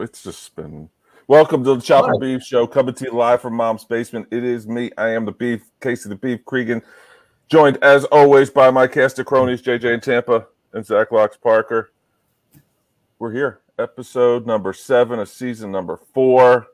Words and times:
it's 0.00 0.22
just 0.22 0.54
been. 0.54 0.90
Welcome 1.26 1.64
to 1.64 1.74
the 1.74 1.80
Chop 1.80 2.08
and 2.08 2.20
Beef 2.20 2.42
Show, 2.42 2.66
coming 2.66 2.94
to 2.94 3.04
you 3.04 3.12
live 3.12 3.40
from 3.40 3.54
Mom's 3.54 3.84
basement. 3.84 4.28
It 4.30 4.44
is 4.44 4.66
me. 4.66 4.90
I 4.96 5.08
am 5.08 5.24
the 5.24 5.32
Beef, 5.32 5.62
Casey 5.80 6.08
the 6.08 6.16
Beef 6.16 6.44
Cregan, 6.44 6.82
joined 7.48 7.78
as 7.82 8.04
always 8.06 8.50
by 8.50 8.70
my 8.70 8.86
cast 8.86 9.18
of 9.18 9.26
cronies, 9.26 9.62
JJ 9.62 9.94
in 9.94 10.00
Tampa 10.00 10.46
and 10.72 10.84
Zach 10.84 11.10
Locks 11.12 11.36
Parker. 11.36 11.92
We're 13.18 13.32
here, 13.32 13.60
episode 13.78 14.46
number 14.46 14.72
seven 14.72 15.18
of 15.18 15.28
season 15.28 15.72
number 15.72 15.98
four. 16.12 16.66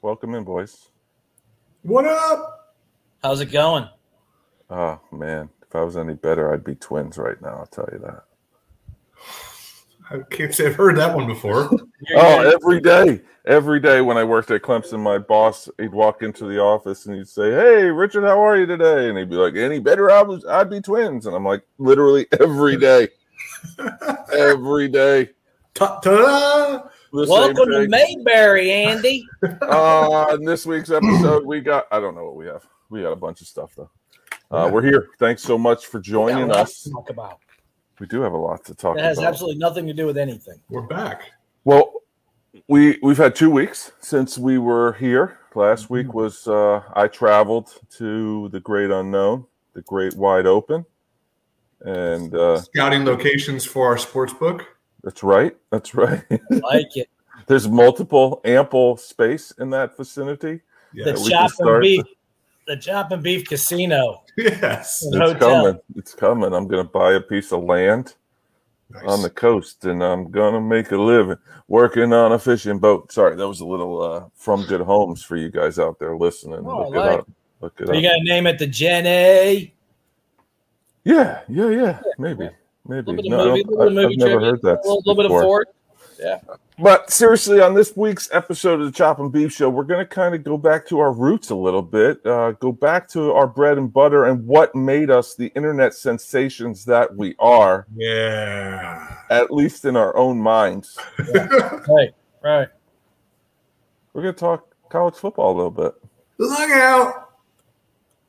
Welcome 0.00 0.34
in, 0.34 0.44
boys. 0.44 0.88
What 1.82 2.04
up? 2.04 2.76
How's 3.22 3.40
it 3.40 3.50
going? 3.50 3.88
Oh 4.70 5.00
man, 5.10 5.48
if 5.62 5.74
I 5.74 5.82
was 5.82 5.96
any 5.96 6.14
better, 6.14 6.52
I'd 6.52 6.64
be 6.64 6.76
twins 6.76 7.18
right 7.18 7.40
now. 7.42 7.56
I'll 7.58 7.66
tell 7.66 7.88
you 7.92 7.98
that. 7.98 8.24
I 10.12 10.18
can't 10.30 10.54
say 10.54 10.66
I've 10.66 10.76
heard 10.76 10.96
that 10.98 11.14
one 11.14 11.26
before. 11.26 11.70
Oh, 12.16 12.40
every 12.40 12.80
day, 12.80 13.20
every 13.46 13.78
day 13.78 14.00
when 14.00 14.18
I 14.18 14.24
worked 14.24 14.50
at 14.50 14.62
Clemson, 14.62 14.98
my 14.98 15.18
boss 15.18 15.68
he'd 15.78 15.92
walk 15.92 16.22
into 16.22 16.46
the 16.46 16.58
office 16.60 17.06
and 17.06 17.14
he'd 17.14 17.28
say, 17.28 17.52
"Hey, 17.52 17.84
Richard, 17.84 18.24
how 18.24 18.44
are 18.44 18.58
you 18.58 18.66
today?" 18.66 19.08
And 19.08 19.16
he'd 19.16 19.30
be 19.30 19.36
like, 19.36 19.54
"Any 19.54 19.78
better? 19.78 20.10
I 20.10 20.20
was, 20.20 20.44
I'd 20.44 20.68
be 20.68 20.80
twins." 20.80 21.26
And 21.26 21.36
I'm 21.36 21.44
like, 21.44 21.62
literally 21.78 22.26
every 22.40 22.76
day, 22.76 23.06
every 24.32 24.88
day. 24.88 25.30
Ta-da! 25.74 26.82
the 27.12 27.24
same 27.24 27.28
Welcome 27.28 27.70
to 27.70 27.86
thing. 27.86 27.90
Mayberry, 27.90 28.72
Andy. 28.72 29.24
Uh, 29.60 30.34
in 30.34 30.44
this 30.44 30.66
week's 30.66 30.90
episode, 30.90 31.46
we 31.46 31.60
got 31.60 31.86
I 31.92 32.00
don't 32.00 32.16
know 32.16 32.24
what 32.24 32.34
we 32.36 32.46
have. 32.46 32.66
We 32.90 33.02
got 33.02 33.12
a 33.12 33.16
bunch 33.16 33.42
of 33.42 33.46
stuff 33.46 33.76
though. 33.76 33.90
Uh, 34.50 34.68
we're 34.72 34.82
here. 34.82 35.10
Thanks 35.20 35.42
so 35.42 35.56
much 35.56 35.86
for 35.86 36.00
joining 36.00 36.50
us. 36.50 36.82
to 36.82 36.90
talk 36.90 37.10
about. 37.10 37.38
We 38.02 38.08
do 38.08 38.20
have 38.22 38.32
a 38.32 38.36
lot 38.36 38.64
to 38.64 38.74
talk 38.74 38.98
It 38.98 39.04
has 39.04 39.18
about. 39.18 39.28
absolutely 39.28 39.60
nothing 39.60 39.86
to 39.86 39.92
do 39.92 40.06
with 40.06 40.18
anything. 40.18 40.58
We're 40.68 40.82
back. 40.82 41.30
Well, 41.62 41.92
we 42.66 42.98
we've 43.00 43.16
had 43.16 43.36
two 43.36 43.48
weeks 43.48 43.92
since 44.00 44.36
we 44.36 44.58
were 44.58 44.94
here. 44.94 45.38
Last 45.54 45.88
week 45.88 46.12
was 46.12 46.48
uh, 46.48 46.82
I 46.94 47.06
traveled 47.06 47.70
to 47.98 48.48
the 48.48 48.58
great 48.58 48.90
unknown, 48.90 49.46
the 49.74 49.82
great 49.82 50.16
wide 50.16 50.46
open, 50.46 50.84
and 51.82 52.34
uh, 52.34 52.62
Scouting 52.62 53.04
locations 53.04 53.64
for 53.64 53.86
our 53.86 53.98
sports 53.98 54.32
book. 54.32 54.66
that's 55.04 55.22
right. 55.22 55.56
That's 55.70 55.94
right. 55.94 56.24
Like 56.50 56.96
it. 56.96 57.08
There's 57.46 57.68
multiple 57.68 58.40
ample 58.44 58.96
space 58.96 59.52
in 59.60 59.70
that 59.70 59.96
vicinity. 59.96 60.62
Yeah. 60.92 61.04
The 61.04 61.12
we 61.12 61.18
can 61.20 61.30
chop 61.30 61.42
and 61.42 61.52
start 61.52 61.82
beef. 61.82 62.04
The 62.66 62.76
chop 62.76 63.10
and 63.10 63.22
beef 63.22 63.46
casino. 63.48 64.22
Yes. 64.36 65.02
It's 65.06 65.16
hotel. 65.16 65.38
coming. 65.64 65.80
It's 65.96 66.14
coming. 66.14 66.52
I'm 66.54 66.66
going 66.68 66.84
to 66.86 66.90
buy 66.90 67.12
a 67.14 67.20
piece 67.20 67.52
of 67.52 67.64
land 67.64 68.14
Nice. 68.90 69.02
on 69.06 69.22
the 69.22 69.30
coast, 69.30 69.84
and 69.84 70.02
I'm 70.02 70.30
going 70.30 70.54
to 70.54 70.60
make 70.60 70.90
a 70.92 70.96
living 70.96 71.36
working 71.68 72.12
on 72.12 72.32
a 72.32 72.38
fishing 72.38 72.78
boat. 72.78 73.10
Sorry, 73.10 73.34
that 73.36 73.48
was 73.48 73.60
a 73.60 73.66
little 73.66 74.00
uh, 74.02 74.24
from 74.34 74.64
good 74.66 74.80
homes 74.82 75.22
for 75.22 75.36
you 75.36 75.50
guys 75.50 75.78
out 75.78 75.98
there 75.98 76.16
listening. 76.16 76.60
Oh, 76.64 76.84
I 76.84 76.88
Look 76.88 76.94
it 76.94 77.20
up. 77.20 77.30
Look 77.60 77.80
it 77.80 77.88
Are 77.88 77.92
up. 77.92 77.96
you 77.96 78.02
got 78.02 78.14
to 78.16 78.22
name 78.24 78.46
it 78.46 78.58
the 78.58 78.66
Jenny? 78.66 79.74
Yeah, 81.04 81.40
yeah, 81.48 81.68
yeah. 81.70 82.00
Maybe, 82.18 82.48
maybe. 82.86 83.12
little 83.12 83.14
bit 83.16 83.24
of 83.26 83.30
No, 83.30 83.44
movie, 83.48 83.64
I 83.64 83.68
little 83.68 83.84
don't- 83.86 83.94
movie 83.94 84.14
I've 84.14 84.18
never 84.28 84.40
heard 84.40 84.62
that. 84.62 84.78
A 84.84 84.88
little, 84.88 84.96
little 85.04 85.14
bit 85.16 85.24
of 85.26 85.30
before. 85.32 85.66
Ford. 86.22 86.58
But 86.78 87.10
seriously, 87.10 87.60
on 87.60 87.74
this 87.74 87.96
week's 87.96 88.28
episode 88.32 88.80
of 88.80 88.86
the 88.86 88.92
Chop 88.92 89.18
and 89.20 89.30
Beef 89.30 89.52
Show, 89.52 89.68
we're 89.68 89.84
going 89.84 90.00
to 90.00 90.06
kind 90.06 90.34
of 90.34 90.42
go 90.42 90.56
back 90.56 90.86
to 90.88 90.98
our 90.98 91.12
roots 91.12 91.50
a 91.50 91.54
little 91.54 91.82
bit, 91.82 92.24
uh, 92.26 92.52
go 92.52 92.72
back 92.72 93.08
to 93.10 93.32
our 93.32 93.46
bread 93.46 93.78
and 93.78 93.92
butter 93.92 94.24
and 94.24 94.44
what 94.46 94.74
made 94.74 95.10
us 95.10 95.34
the 95.34 95.48
internet 95.54 95.94
sensations 95.94 96.84
that 96.86 97.14
we 97.14 97.34
are, 97.38 97.86
Yeah. 97.94 99.16
at 99.30 99.50
least 99.52 99.84
in 99.84 99.96
our 99.96 100.16
own 100.16 100.38
minds. 100.40 100.98
Right, 101.88 102.10
right. 102.42 102.68
We're 104.14 104.22
going 104.22 104.34
to 104.34 104.40
talk 104.40 104.74
college 104.88 105.14
football 105.14 105.52
a 105.52 105.56
little 105.56 105.70
bit. 105.70 105.92
Look 106.38 106.70
out. 106.70 107.30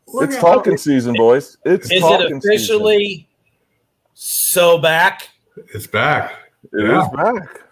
Look 0.08 0.26
it's 0.26 0.36
out. 0.36 0.42
talking 0.42 0.78
season, 0.78 1.16
boys. 1.16 1.58
It's 1.66 1.90
Is 1.92 2.02
talking 2.02 2.36
it 2.38 2.46
officially 2.46 3.28
so 4.14 4.78
back? 4.78 5.30
It's 5.74 5.88
back. 5.88 6.36
Season. 6.72 6.86
It 6.88 6.92
Yeah. 6.92 7.04
is 7.04 7.10
back. 7.16 7.63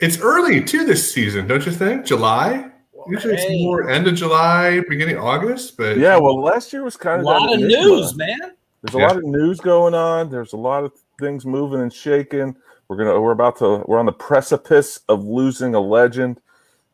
It's 0.00 0.18
early 0.20 0.62
too 0.62 0.84
this 0.84 1.10
season, 1.12 1.46
don't 1.46 1.64
you 1.64 1.72
think? 1.72 2.04
July? 2.04 2.70
Usually 3.08 3.34
it's 3.34 3.44
Hey, 3.44 3.64
more 3.64 3.88
end 3.88 4.06
of 4.08 4.14
July, 4.14 4.80
beginning 4.88 5.16
August, 5.16 5.76
but 5.76 5.96
Yeah, 5.96 6.16
well, 6.16 6.40
last 6.42 6.72
year 6.72 6.82
was 6.82 6.96
kind 6.96 7.20
of 7.20 7.22
a 7.22 7.26
lot 7.26 7.48
of 7.54 7.60
enigma. 7.60 7.68
news, 7.68 8.16
man. 8.16 8.36
There's 8.82 8.94
a 8.94 8.98
Yeah. 8.98 9.06
lot 9.06 9.16
of 9.16 9.24
news 9.24 9.60
going 9.60 9.94
on. 9.94 10.28
There's 10.30 10.52
a 10.52 10.56
lot 10.56 10.82
of 10.84 10.92
things 11.20 11.46
moving 11.46 11.80
and 11.80 11.92
shaking. 11.92 12.56
We're 12.88 12.96
gonna 12.96 13.20
we're 13.20 13.30
about 13.32 13.56
to 13.58 13.84
we're 13.86 13.98
on 13.98 14.06
the 14.06 14.12
precipice 14.12 15.00
of 15.08 15.24
losing 15.24 15.74
a 15.74 15.80
legend. 15.80 16.40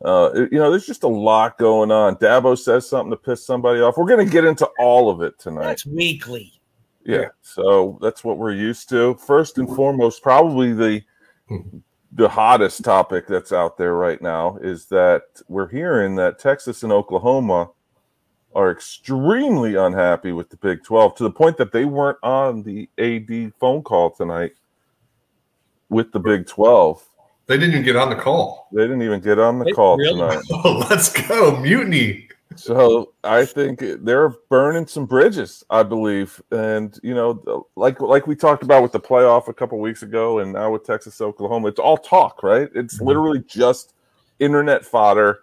Uh, 0.05 0.31
it- 0.35 0.53
you 0.53 0.59
know, 0.59 0.71
there's 0.71 0.87
just 0.87 1.03
a 1.03 1.09
lot 1.09 1.59
going 1.59 1.91
on. 1.91 2.17
Dabo 2.17 2.59
says 2.59 2.89
something 2.89 3.11
to 3.11 3.17
piss 3.17 3.45
somebody 3.47 3.81
off. 3.81 3.97
We're 3.97 4.07
gonna 4.07 4.25
get 4.27 4.45
into 4.45 4.69
all 4.79 5.09
of 5.11 5.23
it 5.23 5.39
tonight. 5.39 5.63
That's 5.65 5.87
weekly. 5.87 6.53
Yeah. 7.05 7.29
So 7.41 7.99
that's 8.03 8.23
what 8.23 8.37
we're 8.39 8.53
used 8.53 8.89
to. 8.91 9.15
First 9.15 9.59
and 9.59 9.69
foremost, 9.75 10.23
probably 10.23 10.73
the 10.73 11.03
the 12.15 12.29
hottest 12.29 12.85
topic 12.85 13.27
that's 13.27 13.53
out 13.53 13.79
there 13.79 13.95
right 13.95 14.21
now 14.21 14.59
is 14.61 14.87
that 14.87 15.23
we're 15.49 15.69
hearing 15.69 16.15
that 16.17 16.39
Texas 16.39 16.83
and 16.83 16.93
Oklahoma 16.93 17.71
are 18.55 18.71
extremely 18.71 19.77
unhappy 19.77 20.33
with 20.33 20.51
the 20.51 20.59
Big 20.59 20.85
12 20.85 21.15
to 21.17 21.23
the 21.23 21.31
point 21.31 21.57
that 21.57 21.73
they 21.73 21.87
weren't 21.87 22.19
on 22.23 22.63
the 22.63 22.89
AD 22.99 23.55
phone 23.59 23.83
call 23.83 24.11
tonight 24.11 24.53
with 25.89 26.13
the 26.13 26.21
Big 26.21 26.47
12. 26.47 27.03
they 27.47 27.57
didn't 27.57 27.71
even 27.71 27.83
get 27.83 27.97
on 27.97 28.11
the 28.11 28.17
call. 28.17 28.69
They 28.73 28.83
didn't 28.83 29.03
even 29.03 29.21
get 29.21 29.39
on 29.39 29.59
the 29.59 29.65
Wait, 29.65 29.75
call 29.75 29.97
really? 29.97 30.21
tonight. 30.21 30.45
Oh, 30.51 30.87
let's 30.91 31.09
go. 31.29 31.57
Mutiny. 31.61 32.29
So 32.57 33.13
I 33.25 33.45
think 33.45 33.83
they're 34.01 34.31
burning 34.49 34.87
some 34.87 35.07
bridges, 35.07 35.65
I 35.71 35.83
believe, 35.83 36.41
and 36.51 36.99
you 37.03 37.15
know, 37.15 37.67
like 37.77 38.01
like 38.01 38.27
we 38.27 38.37
talked 38.37 38.63
about 38.63 38.83
with 38.83 38.93
the 38.93 39.01
playoff 39.01 39.49
a 39.49 39.55
couple 39.55 39.79
weeks 39.79 40.03
ago, 40.03 40.39
and 40.39 40.53
now 40.53 40.71
with 40.71 40.85
Texas 40.85 41.21
Oklahoma, 41.21 41.69
it's 41.69 41.81
all 41.81 41.97
talk, 41.97 42.43
right? 42.43 42.69
It's 42.75 42.99
Mhm. 42.99 43.07
literally 43.07 43.45
just 43.47 43.95
internet 44.39 44.85
fodder, 44.85 45.41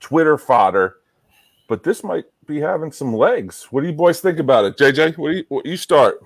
Twitter 0.00 0.38
fodder, 0.38 0.96
but 1.68 1.82
this 1.82 2.04
might 2.04 2.24
be 2.46 2.60
having 2.60 2.92
some 2.92 3.14
legs. 3.14 3.66
What 3.70 3.82
do 3.82 3.88
you 3.88 3.92
boys 3.94 4.20
think 4.20 4.38
about 4.38 4.64
it, 4.64 4.76
JJ? 4.76 5.12
What 5.12 5.30
do 5.30 5.36
you 5.38 5.44
what, 5.48 5.66
you 5.66 5.76
start? 5.76 6.20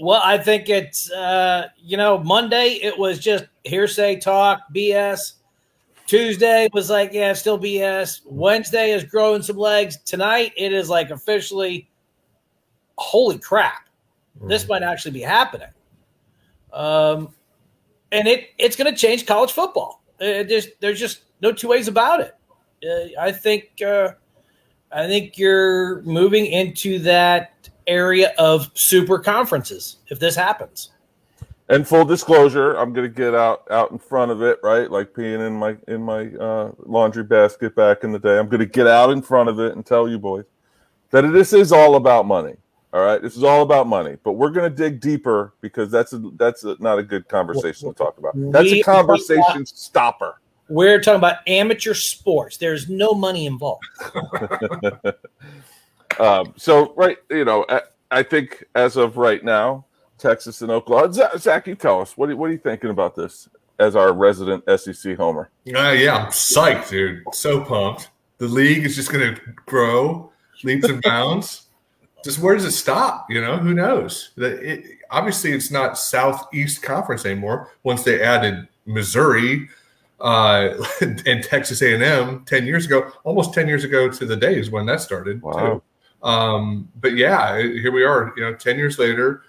Well, 0.00 0.22
I 0.24 0.38
think 0.38 0.68
it's 0.68 1.10
uh, 1.10 1.68
you 1.78 1.96
know 1.96 2.18
Monday 2.18 2.78
it 2.82 2.98
was 2.98 3.18
just 3.18 3.44
hearsay 3.64 4.16
talk, 4.16 4.62
BS. 4.74 5.34
Tuesday 6.10 6.68
was 6.72 6.90
like 6.90 7.12
yeah, 7.12 7.32
still 7.32 7.56
BS. 7.56 8.22
Wednesday 8.24 8.90
is 8.90 9.04
growing 9.04 9.42
some 9.42 9.56
legs. 9.56 9.96
Tonight 9.98 10.52
it 10.56 10.72
is 10.72 10.88
like 10.88 11.10
officially, 11.10 11.88
holy 12.98 13.38
crap, 13.38 13.88
this 14.42 14.66
might 14.66 14.82
actually 14.82 15.12
be 15.12 15.20
happening. 15.20 15.68
Um, 16.72 17.32
and 18.10 18.26
it 18.26 18.48
it's 18.58 18.74
going 18.74 18.92
to 18.92 18.98
change 18.98 19.24
college 19.24 19.52
football. 19.52 20.02
It 20.18 20.48
just 20.48 20.70
there's 20.80 20.98
just 20.98 21.26
no 21.42 21.52
two 21.52 21.68
ways 21.68 21.86
about 21.86 22.20
it. 22.22 22.34
Uh, 22.84 23.20
I 23.20 23.30
think 23.30 23.80
uh, 23.80 24.10
I 24.90 25.06
think 25.06 25.38
you're 25.38 26.02
moving 26.02 26.46
into 26.46 26.98
that 27.04 27.68
area 27.86 28.32
of 28.36 28.68
super 28.74 29.20
conferences 29.20 29.98
if 30.08 30.18
this 30.18 30.34
happens. 30.34 30.90
And 31.70 31.86
full 31.86 32.04
disclosure, 32.04 32.74
I'm 32.74 32.92
gonna 32.92 33.08
get 33.08 33.34
out 33.34 33.62
out 33.70 33.92
in 33.92 33.98
front 33.98 34.30
of 34.30 34.42
it, 34.42 34.58
right? 34.62 34.90
Like 34.90 35.12
peeing 35.12 35.46
in 35.46 35.54
my 35.54 35.76
in 35.88 36.02
my 36.02 36.26
uh, 36.34 36.72
laundry 36.84 37.24
basket 37.24 37.74
back 37.74 38.04
in 38.04 38.12
the 38.12 38.18
day. 38.18 38.38
I'm 38.38 38.48
gonna 38.48 38.66
get 38.66 38.86
out 38.86 39.10
in 39.10 39.22
front 39.22 39.48
of 39.48 39.58
it 39.60 39.76
and 39.76 39.86
tell 39.86 40.08
you 40.08 40.18
boys 40.18 40.44
that 41.10 41.22
this 41.32 41.52
is 41.52 41.72
all 41.72 41.94
about 41.94 42.26
money. 42.26 42.56
All 42.92 43.02
right, 43.02 43.22
this 43.22 43.36
is 43.36 43.44
all 43.44 43.62
about 43.62 43.86
money. 43.86 44.16
But 44.22 44.32
we're 44.32 44.50
gonna 44.50 44.68
dig 44.68 45.00
deeper 45.00 45.54
because 45.60 45.90
that's 45.90 46.12
a, 46.12 46.18
that's 46.36 46.64
a, 46.64 46.76
not 46.80 46.98
a 46.98 47.04
good 47.04 47.28
conversation 47.28 47.88
to 47.88 47.94
talk 47.94 48.18
about. 48.18 48.32
That's 48.34 48.72
a 48.72 48.82
conversation 48.82 49.64
stopper. 49.64 50.40
We're 50.68 51.00
talking 51.00 51.18
about 51.18 51.36
amateur 51.46 51.94
sports. 51.94 52.56
There's 52.56 52.88
no 52.88 53.14
money 53.14 53.46
involved. 53.46 53.84
Um, 56.18 56.52
so 56.56 56.92
right, 56.96 57.16
you 57.30 57.44
know, 57.44 57.64
I, 57.68 57.82
I 58.10 58.22
think 58.22 58.64
as 58.74 58.96
of 58.96 59.16
right 59.16 59.42
now, 59.42 59.86
Texas 60.20 60.62
and 60.62 60.70
Oklahoma. 60.70 61.12
Zach, 61.38 61.66
you 61.66 61.74
tell 61.74 62.00
us 62.00 62.16
what 62.16 62.30
are, 62.30 62.36
what 62.36 62.50
are 62.50 62.52
you 62.52 62.58
thinking 62.58 62.90
about 62.90 63.16
this 63.16 63.48
as 63.78 63.96
our 63.96 64.12
resident 64.12 64.62
SEC 64.78 65.16
homer? 65.16 65.50
Uh, 65.66 65.90
yeah, 65.90 66.16
I'm 66.16 66.26
psyched, 66.26 66.90
dude. 66.90 67.22
So 67.32 67.64
pumped. 67.64 68.10
The 68.38 68.46
league 68.46 68.84
is 68.84 68.96
just 68.96 69.10
going 69.10 69.34
to 69.34 69.40
grow 69.66 70.32
leaps 70.62 70.88
and 70.88 71.02
bounds. 71.02 71.66
just 72.24 72.38
where 72.38 72.54
does 72.54 72.64
it 72.64 72.72
stop? 72.72 73.26
You 73.30 73.40
know, 73.40 73.56
who 73.56 73.74
knows? 73.74 74.30
That 74.36 74.62
it, 74.62 74.98
obviously, 75.10 75.52
it's 75.52 75.70
not 75.70 75.98
Southeast 75.98 76.82
Conference 76.82 77.24
anymore. 77.24 77.70
Once 77.82 78.02
they 78.02 78.22
added 78.22 78.68
Missouri 78.86 79.68
uh, 80.20 80.74
and 81.00 81.42
Texas 81.42 81.82
A&M 81.82 82.44
ten 82.44 82.66
years 82.66 82.86
ago, 82.86 83.10
almost 83.24 83.54
ten 83.54 83.68
years 83.68 83.84
ago 83.84 84.08
to 84.08 84.26
the 84.26 84.36
days 84.36 84.70
when 84.70 84.86
that 84.86 85.00
started. 85.00 85.42
Wow. 85.42 85.52
Too. 85.52 85.82
Um, 86.22 86.88
but 87.00 87.16
yeah, 87.16 87.58
here 87.58 87.92
we 87.92 88.04
are. 88.04 88.32
You 88.36 88.44
know, 88.44 88.54
ten 88.54 88.76
years 88.76 88.98
later, 88.98 89.42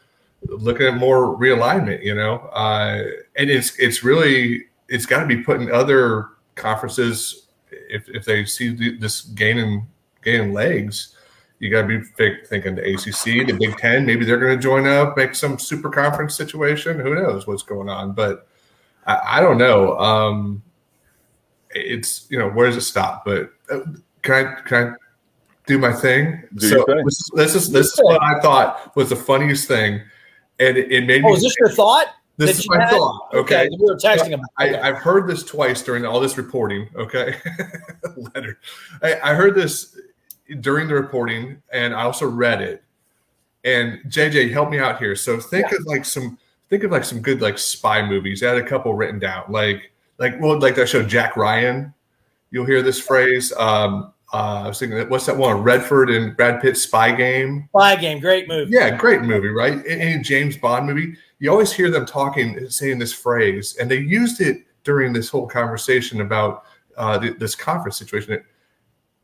looking 0.47 0.87
at 0.87 0.95
more 0.95 1.37
realignment. 1.37 2.03
You 2.03 2.15
know, 2.15 2.37
uh, 2.53 3.03
and 3.35 3.49
it's 3.49 3.77
it's 3.77 4.03
really 4.03 4.65
it's 4.87 5.05
got 5.05 5.21
to 5.21 5.25
be 5.25 5.41
put 5.43 5.61
in 5.61 5.71
other 5.71 6.29
conferences 6.55 7.47
if, 7.71 8.07
if 8.09 8.25
they 8.25 8.45
see 8.45 8.97
this 8.97 9.21
gaining 9.21 9.87
gaining 10.23 10.53
legs. 10.53 11.15
You 11.59 11.69
got 11.69 11.83
to 11.83 11.87
be 11.87 12.01
thinking 12.47 12.73
the 12.73 12.93
ACC, 12.93 13.45
the 13.45 13.53
Big 13.53 13.77
Ten. 13.77 14.03
Maybe 14.03 14.25
they're 14.25 14.39
going 14.39 14.57
to 14.57 14.61
join 14.61 14.87
up, 14.87 15.15
make 15.15 15.35
some 15.35 15.59
super 15.59 15.91
conference 15.91 16.35
situation. 16.35 16.99
Who 16.99 17.13
knows 17.13 17.45
what's 17.45 17.61
going 17.61 17.87
on? 17.87 18.13
But 18.13 18.47
I, 19.05 19.37
I 19.37 19.41
don't 19.41 19.59
know. 19.59 19.95
Um, 19.99 20.63
it's 21.69 22.25
you 22.29 22.39
know 22.39 22.49
where 22.49 22.67
does 22.67 22.77
it 22.77 22.81
stop? 22.81 23.25
But 23.25 23.51
uh, 23.69 23.81
can 24.21 24.33
I 24.33 24.61
can 24.61 24.87
I 24.87 24.93
do 25.67 25.77
my 25.77 25.93
thing? 25.93 26.43
Do 26.55 26.67
so 26.67 26.85
thing. 26.85 27.03
This, 27.05 27.29
this 27.33 27.55
is 27.55 27.71
this 27.71 27.87
is 27.87 27.99
what 28.01 28.21
I 28.21 28.39
thought 28.39 28.95
was 28.95 29.09
the 29.09 29.15
funniest 29.15 29.67
thing, 29.67 30.01
and 30.61 30.77
it, 30.77 30.91
it 30.91 31.05
made 31.05 31.23
Oh, 31.25 31.29
me. 31.29 31.33
is 31.35 31.41
this 31.43 31.55
your 31.59 31.69
thought? 31.69 32.07
This 32.37 32.59
is 32.59 32.69
my 32.69 32.79
had? 32.79 32.91
thought. 32.91 33.29
Okay. 33.33 33.67
we 33.69 33.77
were 33.85 33.97
texting 33.97 34.33
about. 34.33 34.45
I, 34.57 34.69
okay. 34.69 34.79
I've 34.79 34.97
heard 34.97 35.27
this 35.27 35.43
twice 35.43 35.81
during 35.83 36.05
all 36.05 36.19
this 36.19 36.37
reporting. 36.37 36.87
Okay, 36.95 37.35
Leonard, 38.17 38.57
I, 39.03 39.19
I 39.21 39.33
heard 39.33 39.53
this 39.55 39.99
during 40.61 40.87
the 40.87 40.95
reporting, 40.95 41.61
and 41.71 41.93
I 41.93 42.03
also 42.03 42.25
read 42.27 42.61
it. 42.61 42.83
And 43.63 43.99
JJ, 44.07 44.51
help 44.51 44.69
me 44.69 44.79
out 44.79 44.97
here. 44.97 45.15
So 45.15 45.39
think 45.39 45.71
of 45.71 45.85
like 45.85 46.03
some 46.05 46.37
think 46.69 46.83
of 46.83 46.91
like 46.91 47.03
some 47.03 47.21
good 47.21 47.41
like 47.41 47.57
spy 47.59 48.01
movies. 48.05 48.41
I 48.41 48.47
had 48.47 48.57
a 48.57 48.65
couple 48.65 48.93
written 48.95 49.19
down, 49.19 49.43
like 49.49 49.91
like 50.17 50.39
well, 50.41 50.57
like 50.59 50.75
that 50.75 50.87
show 50.89 51.03
Jack 51.03 51.37
Ryan. 51.37 51.93
You'll 52.49 52.65
hear 52.65 52.81
this 52.81 52.99
phrase. 52.99 53.53
Um, 53.53 54.13
uh, 54.33 54.61
I 54.63 54.67
was 54.67 54.79
thinking, 54.79 54.97
what's 55.09 55.25
that 55.25 55.35
one? 55.37 55.57
Redford 55.61 56.09
and 56.09 56.35
Brad 56.37 56.61
Pitt 56.61 56.77
spy 56.77 57.11
game. 57.11 57.67
Spy 57.69 57.95
game, 57.97 58.19
great 58.19 58.47
movie. 58.47 58.71
Yeah, 58.73 58.95
great 58.95 59.21
movie, 59.21 59.49
right? 59.49 59.81
Any 59.85 60.21
James 60.21 60.55
Bond 60.57 60.85
movie, 60.87 61.15
you 61.39 61.51
always 61.51 61.71
hear 61.73 61.89
them 61.91 62.05
talking, 62.05 62.69
saying 62.69 62.99
this 62.99 63.13
phrase, 63.13 63.75
and 63.77 63.89
they 63.91 63.97
used 63.97 64.39
it 64.41 64.63
during 64.83 65.11
this 65.13 65.29
whole 65.29 65.47
conversation 65.47 66.21
about 66.21 66.63
uh, 66.97 67.19
th- 67.19 67.37
this 67.39 67.55
conference 67.55 67.97
situation. 67.97 68.41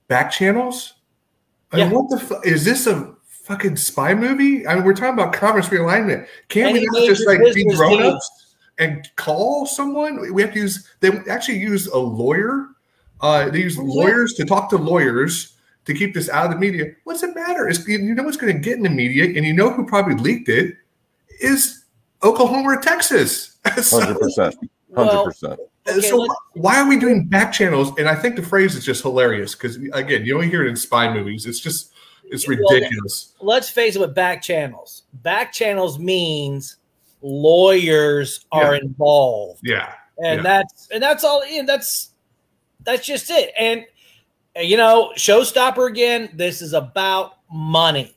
Back 0.08 0.32
channels. 0.32 0.96
I 1.72 1.78
mean, 1.78 1.88
Yeah. 1.88 1.94
what 1.98 2.10
the 2.10 2.20
fu- 2.20 2.42
is 2.44 2.64
this 2.66 2.88
a 2.88 3.16
fucking 3.28 3.76
spy 3.78 4.14
movie? 4.14 4.68
I 4.68 4.76
mean, 4.76 4.84
we're 4.84 4.94
talking 4.94 5.14
about 5.14 5.34
conference 5.34 5.68
realignment. 5.70 6.28
Can't 6.50 6.70
Any 6.70 6.80
we 6.80 6.86
not 6.92 7.08
just 7.08 7.26
like 7.28 7.40
be 7.54 7.66
grown 7.76 8.02
ups 8.04 8.56
and 8.78 9.10
call 9.16 9.66
someone? 9.66 10.34
We 10.34 10.42
have 10.42 10.54
to 10.54 10.60
use. 10.60 10.90
They 11.00 11.10
actually 11.30 11.58
use 11.60 11.88
a 11.88 11.98
lawyer. 11.98 12.68
Uh, 13.22 13.50
they 13.50 13.60
use 13.62 13.78
lawyers 13.78 14.34
to 14.36 14.46
talk 14.46 14.70
to 14.70 14.78
lawyers 14.78 15.54
to 15.86 15.94
keep 15.94 16.14
this 16.14 16.30
out 16.30 16.46
of 16.46 16.52
the 16.52 16.58
media. 16.58 16.92
What's 17.06 17.24
it 17.24 17.34
matter? 17.36 17.68
It's, 17.68 17.88
you 17.88 18.14
know 18.14 18.24
what's 18.24 18.38
going 18.38 18.54
to 18.54 18.60
get 18.60 18.78
in 18.78 18.84
the 18.84 18.90
media, 18.90 19.26
and 19.26 19.46
you 19.46 19.54
know 19.54 19.72
who 19.72 19.86
probably 19.86 20.16
leaked 20.16 20.50
it 20.50 20.76
is 21.40 21.86
Oklahoma 22.24 22.70
or 22.70 22.82
Texas. 22.82 23.58
Hundred 23.66 24.20
percent. 24.20 24.56
hundred 24.96 25.24
percent. 25.24 25.60
So 26.02 26.28
why 26.54 26.78
are 26.80 26.88
we 26.88 26.98
doing 27.00 27.26
back 27.26 27.54
channels? 27.54 27.92
And 27.98 28.10
I 28.10 28.16
think 28.16 28.36
the 28.36 28.42
phrase 28.44 28.76
is 28.76 28.84
just 28.84 29.02
hilarious 29.04 29.56
because 29.56 29.78
again, 29.94 30.26
you 30.26 30.36
only 30.36 30.50
hear 30.50 30.66
it 30.66 30.70
in 30.70 30.76
spy 30.76 31.12
movies. 31.14 31.46
It's 31.46 31.60
just 31.60 31.92
it's 32.26 32.46
Well, 32.48 32.58
ridiculous. 32.58 33.34
let's 33.40 33.70
face 33.70 33.96
it 33.96 34.00
with 34.00 34.14
back 34.14 34.42
channels. 34.42 35.04
Back 35.24 35.54
channels 35.54 35.98
means 35.98 36.76
lawyers 37.22 38.46
are 38.52 38.76
involved. 38.76 39.62
Yeah, 39.64 39.94
and 40.24 40.38
Yeah. 40.38 40.44
that's 40.44 40.90
and 40.92 41.02
that's 41.02 41.24
all 41.24 41.42
and 41.50 41.68
that's 41.68 42.10
that's 42.88 43.06
just 43.06 43.30
it 43.30 43.54
and 43.60 43.86
uh, 44.58 44.62
you 44.62 44.78
know 44.78 45.12
showstopper 45.16 45.88
again 45.88 46.28
this 46.34 46.64
is 46.64 46.74
about 46.74 47.34
money 47.52 48.16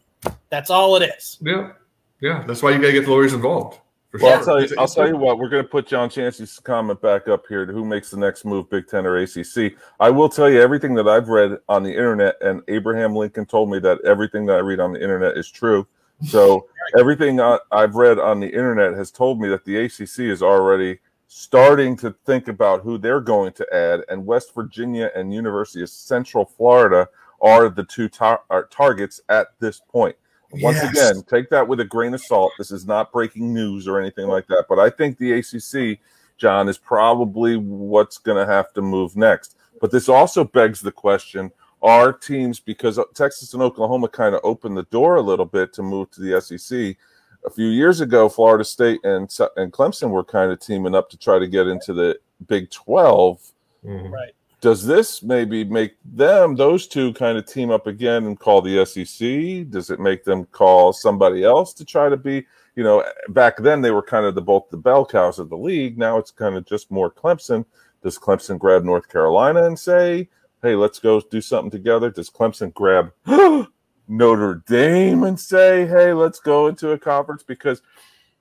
that's 0.48 0.70
all 0.70 0.96
it 0.96 1.02
is 1.02 1.36
yeah, 1.42 1.72
yeah. 2.20 2.44
That's 2.46 2.62
why 2.62 2.70
you 2.70 2.78
got 2.78 2.88
to 2.88 2.92
get 2.92 3.04
the 3.04 3.10
lawyers 3.10 3.32
involved. 3.32 3.78
For 4.10 4.18
Well, 4.20 4.30
sure. 4.30 4.38
I'll 4.38 4.44
tell 4.44 4.62
you. 4.62 4.76
I'll 4.78 4.88
tell 4.88 5.08
you 5.08 5.16
what. 5.16 5.38
We're 5.38 5.48
going 5.48 5.62
to 5.62 5.68
put 5.68 5.86
John 5.86 6.10
Chancey's 6.10 6.58
comment 6.58 7.00
back 7.00 7.28
up 7.28 7.46
here. 7.48 7.64
To 7.64 7.72
who 7.72 7.84
makes 7.84 8.10
the 8.10 8.16
next 8.18 8.44
move, 8.44 8.68
Big 8.68 8.86
Ten 8.86 9.06
or 9.06 9.16
ACC? 9.16 9.74
I 10.00 10.10
will 10.10 10.28
tell 10.28 10.50
you 10.50 10.60
everything 10.60 10.94
that 10.94 11.08
I've 11.08 11.28
read 11.28 11.58
on 11.68 11.82
the 11.82 11.90
internet, 11.90 12.36
and 12.42 12.62
Abraham 12.68 13.14
Lincoln 13.14 13.46
told 13.46 13.70
me 13.70 13.78
that 13.80 14.00
everything 14.04 14.46
that 14.46 14.56
I 14.56 14.60
read 14.60 14.80
on 14.80 14.92
the 14.92 15.02
internet 15.02 15.36
is 15.36 15.50
true. 15.50 15.86
So 16.26 16.66
everything 16.98 17.40
I've 17.40 17.94
read 17.94 18.18
on 18.18 18.40
the 18.40 18.48
internet 18.48 18.92
has 18.94 19.10
told 19.10 19.40
me 19.40 19.48
that 19.48 19.64
the 19.64 19.84
ACC 19.84 20.18
is 20.30 20.42
already 20.42 20.98
starting 21.32 21.96
to 21.96 22.12
think 22.26 22.48
about 22.48 22.82
who 22.82 22.98
they're 22.98 23.20
going 23.20 23.52
to 23.52 23.64
add, 23.72 24.00
and 24.08 24.26
West 24.26 24.52
Virginia 24.52 25.12
and 25.14 25.32
University 25.32 25.80
of 25.80 25.88
Central 25.88 26.44
Florida 26.44 27.08
are 27.40 27.68
the 27.68 27.84
two 27.84 28.08
tar- 28.08 28.42
are 28.50 28.64
targets 28.64 29.20
at 29.28 29.46
this 29.60 29.80
point. 29.88 30.16
Once 30.54 30.78
Yes. 30.82 30.90
again, 30.90 31.22
take 31.22 31.48
that 31.50 31.68
with 31.68 31.78
a 31.78 31.84
grain 31.84 32.14
of 32.14 32.20
salt. 32.20 32.50
This 32.58 32.72
is 32.72 32.84
not 32.84 33.12
breaking 33.12 33.54
news 33.54 33.86
or 33.86 34.00
anything 34.00 34.26
like 34.26 34.48
that. 34.48 34.64
But 34.68 34.80
I 34.80 34.90
think 34.90 35.18
the 35.18 35.34
ACC, 35.34 36.00
John, 36.36 36.68
is 36.68 36.78
probably 36.78 37.56
what's 37.56 38.18
going 38.18 38.44
to 38.44 38.52
have 38.52 38.72
to 38.72 38.82
move 38.82 39.16
next. 39.16 39.56
But 39.80 39.92
this 39.92 40.08
also 40.08 40.42
begs 40.42 40.80
the 40.80 40.90
question 40.90 41.52
are 41.80 42.12
teams, 42.12 42.58
because 42.58 42.98
Texas 43.14 43.54
and 43.54 43.62
Oklahoma 43.62 44.08
kind 44.08 44.34
of 44.34 44.40
opened 44.42 44.76
the 44.76 44.82
door 44.90 45.14
a 45.14 45.22
little 45.22 45.46
bit 45.46 45.72
to 45.74 45.82
move 45.84 46.10
to 46.10 46.20
the 46.20 46.40
SEC. 46.40 46.96
A 47.44 47.50
few 47.50 47.68
years 47.68 48.00
ago, 48.00 48.28
Florida 48.28 48.64
State 48.64 49.00
and, 49.04 49.22
and 49.56 49.72
Clemson 49.72 50.10
were 50.10 50.24
kind 50.24 50.52
of 50.52 50.60
teaming 50.60 50.94
up 50.94 51.08
to 51.10 51.16
try 51.16 51.38
to 51.38 51.46
get 51.46 51.66
into 51.66 51.92
the 51.92 52.18
Big 52.46 52.70
12 52.70 53.52
Mhm. 53.84 54.10
right 54.10 54.34
does 54.60 54.84
this 54.84 55.22
maybe 55.22 55.64
make 55.64 55.96
them 56.04 56.54
those 56.54 56.86
two 56.86 57.12
kind 57.14 57.38
of 57.38 57.46
team 57.46 57.70
up 57.70 57.86
again 57.86 58.26
and 58.26 58.38
call 58.38 58.60
the 58.60 58.84
SEC? 58.84 59.64
Does 59.70 59.90
it 59.90 60.00
make 60.00 60.24
them 60.24 60.44
call 60.46 60.92
somebody 60.92 61.44
else 61.44 61.72
to 61.74 61.84
try 61.84 62.08
to 62.08 62.16
be, 62.16 62.46
you 62.76 62.84
know, 62.84 63.04
back 63.30 63.56
then 63.56 63.80
they 63.80 63.90
were 63.90 64.02
kind 64.02 64.26
of 64.26 64.34
the 64.34 64.42
both 64.42 64.68
the 64.70 64.76
bell 64.76 65.06
cows 65.06 65.38
of 65.38 65.48
the 65.48 65.56
league. 65.56 65.96
Now 65.98 66.18
it's 66.18 66.30
kind 66.30 66.56
of 66.56 66.66
just 66.66 66.90
more 66.90 67.10
Clemson. 67.10 67.64
Does 68.02 68.18
Clemson 68.18 68.58
grab 68.58 68.84
North 68.84 69.08
Carolina 69.08 69.64
and 69.64 69.78
say, 69.78 70.28
"Hey, 70.62 70.74
let's 70.74 70.98
go 70.98 71.20
do 71.20 71.40
something 71.40 71.70
together"? 71.70 72.10
Does 72.10 72.30
Clemson 72.30 72.72
grab 72.74 73.12
Notre 74.10 74.62
Dame 74.66 75.24
and 75.24 75.38
say, 75.38 75.86
"Hey, 75.86 76.12
let's 76.12 76.40
go 76.40 76.66
into 76.66 76.90
a 76.90 76.98
conference"? 76.98 77.42
Because 77.42 77.80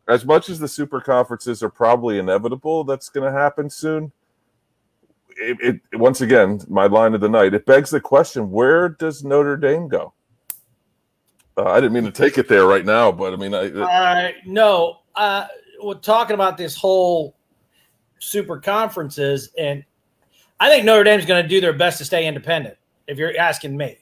as 0.07 0.25
much 0.25 0.49
as 0.49 0.59
the 0.59 0.67
super 0.67 0.99
conferences 0.99 1.63
are 1.63 1.69
probably 1.69 2.19
inevitable, 2.19 2.83
that's 2.83 3.09
going 3.09 3.31
to 3.31 3.37
happen 3.37 3.69
soon 3.69 4.11
it, 5.39 5.81
it 5.91 5.99
once 5.99 6.21
again 6.21 6.59
my 6.67 6.85
line 6.85 7.13
of 7.13 7.21
the 7.21 7.29
night 7.29 7.53
it 7.53 7.65
begs 7.65 7.89
the 7.89 7.99
question 7.99 8.51
where 8.51 8.89
does 8.89 9.23
notre 9.23 9.57
dame 9.57 9.87
go 9.87 10.13
uh, 11.57 11.65
i 11.65 11.79
didn't 11.79 11.93
mean 11.93 12.03
to 12.03 12.11
take 12.11 12.37
it 12.37 12.47
there 12.47 12.65
right 12.65 12.85
now 12.85 13.11
but 13.11 13.33
i 13.33 13.35
mean 13.35 13.53
I, 13.53 13.69
uh, 13.69 14.31
no 14.45 14.99
uh 15.15 15.47
we're 15.81 15.95
talking 15.95 16.33
about 16.33 16.57
this 16.57 16.75
whole 16.75 17.35
super 18.19 18.59
conferences 18.59 19.51
and 19.57 19.83
i 20.59 20.69
think 20.69 20.85
notre 20.85 21.03
dame's 21.03 21.25
going 21.25 21.41
to 21.41 21.47
do 21.47 21.61
their 21.61 21.73
best 21.73 21.97
to 21.99 22.05
stay 22.05 22.27
independent 22.27 22.77
if 23.07 23.17
you're 23.17 23.37
asking 23.37 23.75
me 23.77 23.97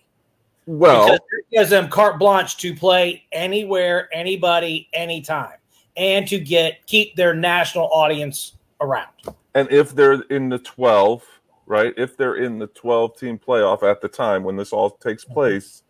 well 0.67 1.05
because 1.05 1.19
it 1.31 1.45
gives 1.57 1.69
them 1.69 1.87
carte 1.89 2.19
blanche 2.19 2.57
to 2.57 2.75
play 2.75 3.23
anywhere 3.31 4.09
anybody 4.13 4.87
anytime 4.93 5.55
and 5.95 6.27
to 6.27 6.37
get 6.39 6.85
keep 6.85 7.15
their 7.15 7.33
national 7.33 7.85
audience 7.91 8.53
around 8.81 9.07
and 9.55 9.71
if 9.71 9.95
they're 9.95 10.21
in 10.29 10.49
the 10.49 10.59
12 10.59 11.23
right 11.65 11.93
if 11.97 12.15
they're 12.17 12.35
in 12.35 12.59
the 12.59 12.67
12 12.67 13.17
team 13.17 13.39
playoff 13.39 13.81
at 13.81 14.01
the 14.01 14.07
time 14.09 14.43
when 14.43 14.55
this 14.55 14.71
all 14.73 14.89
takes 14.91 15.23
Mm-hmm. 15.25 15.33
place 15.33 15.83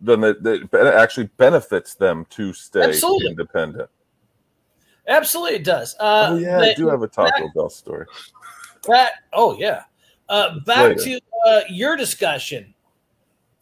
then 0.00 0.22
it, 0.22 0.36
it 0.46 0.72
actually 0.74 1.26
benefits 1.38 1.94
them 1.96 2.24
to 2.30 2.52
stay 2.52 2.82
Absolutely. 2.82 3.30
independent 3.30 3.90
Absolutely, 5.08 5.56
it 5.56 5.64
does. 5.64 5.96
Uh, 5.98 6.28
oh 6.32 6.36
yeah 6.38 6.60
i 6.60 6.74
do 6.74 6.86
have 6.88 7.02
a 7.02 7.08
taco 7.08 7.48
bell 7.54 7.68
story 7.68 8.06
that- 8.86 9.12
oh 9.32 9.56
yeah. 9.58 9.82
Uh, 10.28 10.60
back 10.60 10.96
Later. 10.98 11.18
to 11.18 11.20
uh, 11.46 11.60
your 11.70 11.96
discussion. 11.96 12.74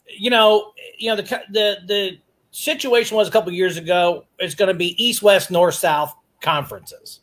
You 0.09 0.31
know, 0.31 0.73
you 0.99 1.11
know 1.11 1.17
the 1.17 1.43
the 1.51 1.77
the 1.87 2.19
situation 2.51 3.17
was 3.17 3.29
a 3.29 3.31
couple 3.31 3.53
years 3.53 3.77
ago. 3.77 4.25
It's 4.39 4.55
going 4.55 4.69
to 4.69 4.75
be 4.75 5.03
East, 5.03 5.23
West, 5.23 5.51
North, 5.51 5.75
South 5.75 6.15
conferences. 6.41 7.21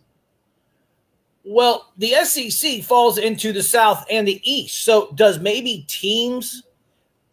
Well, 1.46 1.92
the 1.98 2.13
SEC 2.24 2.84
falls 2.84 3.18
into 3.18 3.52
the 3.52 3.63
South 3.63 4.06
and 4.10 4.28
the 4.28 4.40
East. 4.50 4.84
So, 4.84 5.12
does 5.16 5.40
maybe 5.40 5.86
teams 5.88 6.63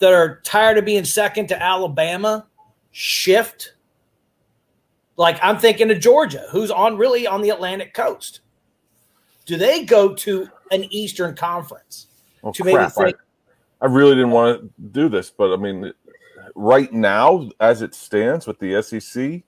that 0.00 0.12
are 0.12 0.40
tired 0.42 0.78
of 0.78 0.84
being 0.84 1.04
second 1.04 1.48
to 1.48 1.62
Alabama 1.62 2.46
shift? 2.90 3.74
Like 5.16 5.38
I'm 5.42 5.58
thinking 5.58 5.90
of 5.90 6.00
Georgia, 6.00 6.46
who's 6.50 6.70
on 6.70 6.96
really 6.96 7.26
on 7.26 7.42
the 7.42 7.50
Atlantic 7.50 7.92
coast. 7.92 8.40
Do 9.44 9.56
they 9.56 9.84
go 9.84 10.14
to 10.14 10.48
an 10.70 10.84
Eastern 10.84 11.36
Conference 11.36 12.06
oh, 12.42 12.52
to 12.52 12.64
maybe 12.64 12.76
crap. 12.76 12.92
Think? 12.94 13.16
I 13.80 13.86
really 13.86 14.14
didn't 14.14 14.30
want 14.32 14.60
to 14.60 14.70
do 14.92 15.08
this, 15.08 15.30
but 15.30 15.52
I 15.52 15.56
mean, 15.56 15.92
right 16.54 16.92
now, 16.92 17.48
as 17.60 17.82
it 17.82 17.94
stands 17.94 18.46
with 18.46 18.58
the 18.58 18.82
SEC, 18.82 19.42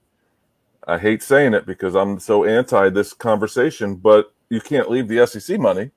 I 0.87 0.97
hate 0.97 1.21
saying 1.23 1.53
it 1.53 1.65
because 1.65 1.95
I'm 1.95 2.19
so 2.19 2.43
anti 2.43 2.89
this 2.89 3.13
conversation, 3.13 3.95
but 3.95 4.33
you 4.49 4.59
can't 4.59 4.89
leave 4.89 5.07
the 5.07 5.25
SEC 5.27 5.59
money 5.59 5.91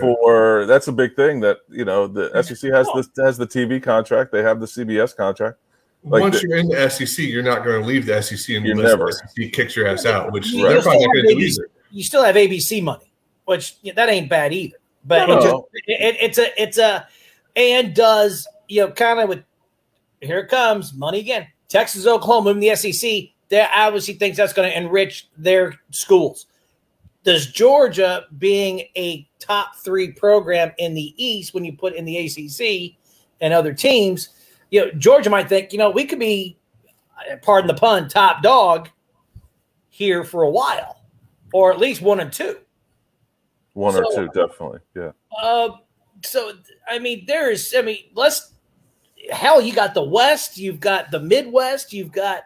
for 0.00 0.64
that's 0.66 0.88
a 0.88 0.92
big 0.92 1.16
thing 1.16 1.40
that 1.40 1.58
you 1.68 1.84
know 1.84 2.06
the 2.06 2.30
SEC 2.42 2.70
has 2.72 2.86
this 2.94 3.08
has 3.18 3.36
the 3.36 3.46
TV 3.46 3.82
contract, 3.82 4.30
they 4.32 4.42
have 4.42 4.60
the 4.60 4.66
CBS 4.66 5.16
contract. 5.16 5.58
Like 6.04 6.20
Once 6.20 6.40
the- 6.40 6.48
you're 6.48 6.58
in 6.58 6.68
the 6.68 6.88
SEC, 6.90 7.24
you're 7.24 7.42
not 7.42 7.64
going 7.64 7.80
to 7.80 7.86
leave 7.86 8.06
the 8.06 8.20
SEC 8.22 8.48
You're 8.48 8.72
unless 8.72 8.88
never. 8.88 9.06
the 9.06 9.12
SEC 9.44 9.52
kicks 9.52 9.76
your 9.76 9.86
ass 9.86 10.04
out, 10.04 10.32
which 10.32 10.48
You 10.48 10.62
they're 10.62 10.80
still 10.80 10.92
probably 10.92 11.02
have 11.02 11.12
going 11.12 11.26
to 11.26 11.34
do 11.34 11.40
ABC 11.40 11.50
either. 11.52 11.68
You 11.92 12.02
still 12.04 12.24
have 12.24 12.34
ABC 12.36 12.82
money. 12.82 13.12
which 13.44 13.76
yeah, 13.82 13.92
that 13.94 14.08
ain't 14.08 14.28
bad 14.28 14.52
either. 14.52 14.76
But 15.04 15.26
No, 15.28 15.32
it 15.32 15.36
just, 15.42 15.46
no. 15.52 15.68
it, 15.86 16.16
it's 16.20 16.38
a 16.38 16.62
it's 16.62 16.78
a 16.78 17.06
and 17.56 17.94
does 17.94 18.46
you 18.68 18.82
know 18.82 18.90
kind 18.92 19.20
of 19.20 19.28
with 19.28 19.44
here 20.20 20.38
it 20.38 20.48
comes 20.48 20.94
money 20.94 21.20
again. 21.20 21.46
Texas, 21.68 22.06
Oklahoma, 22.06 22.50
in 22.50 22.60
the 22.60 22.74
SEC. 22.76 23.10
They 23.48 23.66
obviously 23.74 24.14
thinks 24.14 24.36
that's 24.36 24.52
going 24.52 24.70
to 24.70 24.76
enrich 24.76 25.28
their 25.36 25.74
schools. 25.90 26.46
Does 27.24 27.46
Georgia, 27.46 28.24
being 28.38 28.84
a 28.96 29.28
top 29.38 29.76
three 29.76 30.12
program 30.12 30.72
in 30.78 30.94
the 30.94 31.14
East, 31.22 31.54
when 31.54 31.64
you 31.64 31.76
put 31.76 31.94
in 31.94 32.04
the 32.04 32.16
ACC 32.18 32.96
and 33.40 33.52
other 33.52 33.72
teams, 33.72 34.30
you 34.70 34.80
know 34.80 34.90
Georgia 34.92 35.30
might 35.30 35.48
think, 35.48 35.72
you 35.72 35.78
know, 35.78 35.90
we 35.90 36.04
could 36.04 36.18
be, 36.18 36.56
pardon 37.42 37.68
the 37.68 37.74
pun, 37.74 38.08
top 38.08 38.42
dog 38.42 38.88
here 39.90 40.24
for 40.24 40.42
a 40.42 40.50
while, 40.50 41.02
or 41.52 41.72
at 41.72 41.78
least 41.78 42.00
one 42.00 42.20
and 42.20 42.32
two. 42.32 42.58
One 43.74 43.94
or 43.94 44.04
two, 44.14 44.26
definitely. 44.28 44.80
Yeah. 44.94 45.12
Uh, 45.40 45.70
so 46.24 46.52
I 46.88 46.98
mean, 46.98 47.24
there's, 47.26 47.74
I 47.74 47.82
mean, 47.82 47.98
let's 48.14 48.52
hell, 49.30 49.60
you 49.60 49.72
got 49.72 49.94
the 49.94 50.02
West, 50.02 50.58
you've 50.58 50.80
got 50.80 51.10
the 51.10 51.20
Midwest, 51.20 51.92
you've 51.92 52.12
got 52.12 52.44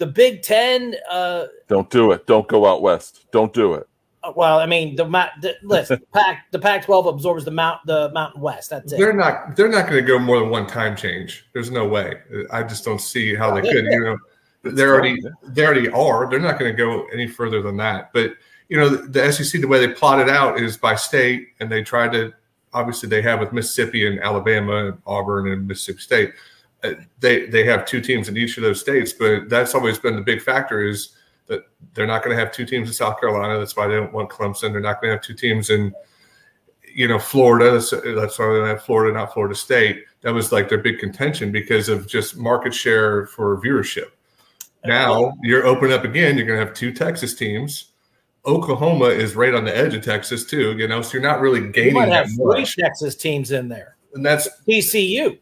the 0.00 0.06
Big 0.06 0.42
Ten. 0.42 0.96
Uh, 1.10 1.46
Don't 1.68 1.88
do 1.90 2.10
it. 2.12 2.26
Don't 2.26 2.48
go 2.48 2.66
out 2.66 2.82
west. 2.82 3.26
Don't 3.30 3.52
do 3.52 3.74
it. 3.74 3.86
well, 4.34 4.58
I 4.58 4.66
mean, 4.66 4.96
the, 4.96 5.04
ma- 5.04 5.28
the 5.40 5.56
listen, 5.62 6.00
Pac 6.14 6.50
the 6.50 6.58
Pac-12 6.58 7.08
absorbs 7.08 7.44
the 7.44 7.50
Mount 7.50 7.80
the 7.86 8.10
Mountain 8.12 8.40
West. 8.40 8.70
That's 8.70 8.92
it. 8.92 8.98
They're 8.98 9.12
not. 9.12 9.54
They're 9.56 9.68
not 9.68 9.88
going 9.88 10.00
to 10.00 10.06
go 10.06 10.18
more 10.18 10.40
than 10.40 10.50
one 10.50 10.66
time 10.66 10.96
change. 10.96 11.46
There's 11.52 11.70
no 11.70 11.86
way. 11.86 12.14
I 12.50 12.62
just 12.64 12.84
don't 12.84 13.00
see 13.00 13.34
how 13.34 13.54
they 13.54 13.60
could. 13.60 13.84
You 13.84 14.00
know, 14.00 14.18
they're 14.62 14.94
already 14.94 15.20
they 15.44 15.64
already 15.64 15.88
are. 15.90 16.28
They're 16.28 16.40
not 16.40 16.58
going 16.58 16.72
to 16.72 16.76
go 16.76 17.06
any 17.12 17.28
further 17.28 17.62
than 17.62 17.76
that. 17.76 18.10
But 18.12 18.32
you 18.68 18.76
know, 18.76 18.88
the, 18.88 19.02
the 19.08 19.32
SEC, 19.32 19.60
the 19.60 19.68
way 19.68 19.84
they 19.84 19.92
plot 19.92 20.20
it 20.20 20.28
out 20.30 20.58
is 20.58 20.76
by 20.76 20.94
state, 20.94 21.48
and 21.60 21.70
they 21.70 21.82
try 21.82 22.08
to. 22.08 22.32
Obviously, 22.72 23.08
they 23.08 23.22
have 23.22 23.40
with 23.40 23.52
Mississippi 23.52 24.06
and 24.06 24.20
Alabama, 24.20 24.86
and 24.86 24.98
Auburn, 25.06 25.48
and 25.48 25.66
Mississippi 25.66 26.00
State. 26.00 26.32
Uh, 26.82 26.92
they 27.18 27.46
they 27.46 27.64
have 27.64 27.84
two 27.84 28.00
teams 28.00 28.28
in 28.28 28.36
each 28.36 28.56
of 28.56 28.62
those 28.62 28.80
states, 28.80 29.12
but 29.12 29.48
that's 29.48 29.74
always 29.74 29.98
been 29.98 30.16
the 30.16 30.22
big 30.22 30.40
factor 30.40 30.82
is 30.82 31.16
that 31.46 31.64
they're 31.94 32.06
not 32.06 32.22
going 32.22 32.34
to 32.34 32.42
have 32.42 32.52
two 32.52 32.64
teams 32.64 32.88
in 32.88 32.94
South 32.94 33.20
Carolina. 33.20 33.58
That's 33.58 33.76
why 33.76 33.86
they 33.86 33.96
don't 33.96 34.12
want 34.12 34.30
Clemson. 34.30 34.72
They're 34.72 34.80
not 34.80 35.00
going 35.00 35.10
to 35.10 35.16
have 35.16 35.24
two 35.24 35.34
teams 35.34 35.70
in 35.70 35.92
you 36.94 37.08
know 37.08 37.18
Florida. 37.18 37.72
That's, 37.72 37.90
that's 37.90 38.38
why 38.38 38.46
they 38.48 38.58
don't 38.58 38.68
have 38.68 38.82
Florida, 38.82 39.12
not 39.16 39.32
Florida 39.32 39.54
State. 39.54 40.04
That 40.22 40.32
was 40.32 40.52
like 40.52 40.68
their 40.68 40.78
big 40.78 40.98
contention 40.98 41.50
because 41.50 41.88
of 41.88 42.06
just 42.06 42.36
market 42.36 42.72
share 42.74 43.26
for 43.26 43.60
viewership. 43.60 44.10
Now 44.84 45.32
you're 45.42 45.66
open 45.66 45.92
up 45.92 46.04
again. 46.04 46.36
You're 46.36 46.46
going 46.46 46.58
to 46.58 46.64
have 46.64 46.74
two 46.74 46.92
Texas 46.92 47.34
teams. 47.34 47.89
Oklahoma 48.46 49.06
is 49.06 49.36
right 49.36 49.54
on 49.54 49.64
the 49.64 49.76
edge 49.76 49.94
of 49.94 50.04
Texas 50.04 50.44
too. 50.44 50.76
You 50.76 50.88
know, 50.88 51.02
so 51.02 51.14
you're 51.14 51.22
not 51.22 51.40
really 51.40 51.60
you 51.60 51.70
gaining 51.70 51.94
might 51.94 52.06
that 52.06 52.26
have 52.26 52.34
three 52.34 52.60
much. 52.60 52.76
Texas 52.76 53.14
teams 53.14 53.52
in 53.52 53.68
there. 53.68 53.96
And 54.14 54.24
that's 54.24 54.48
TCU, 54.66 55.38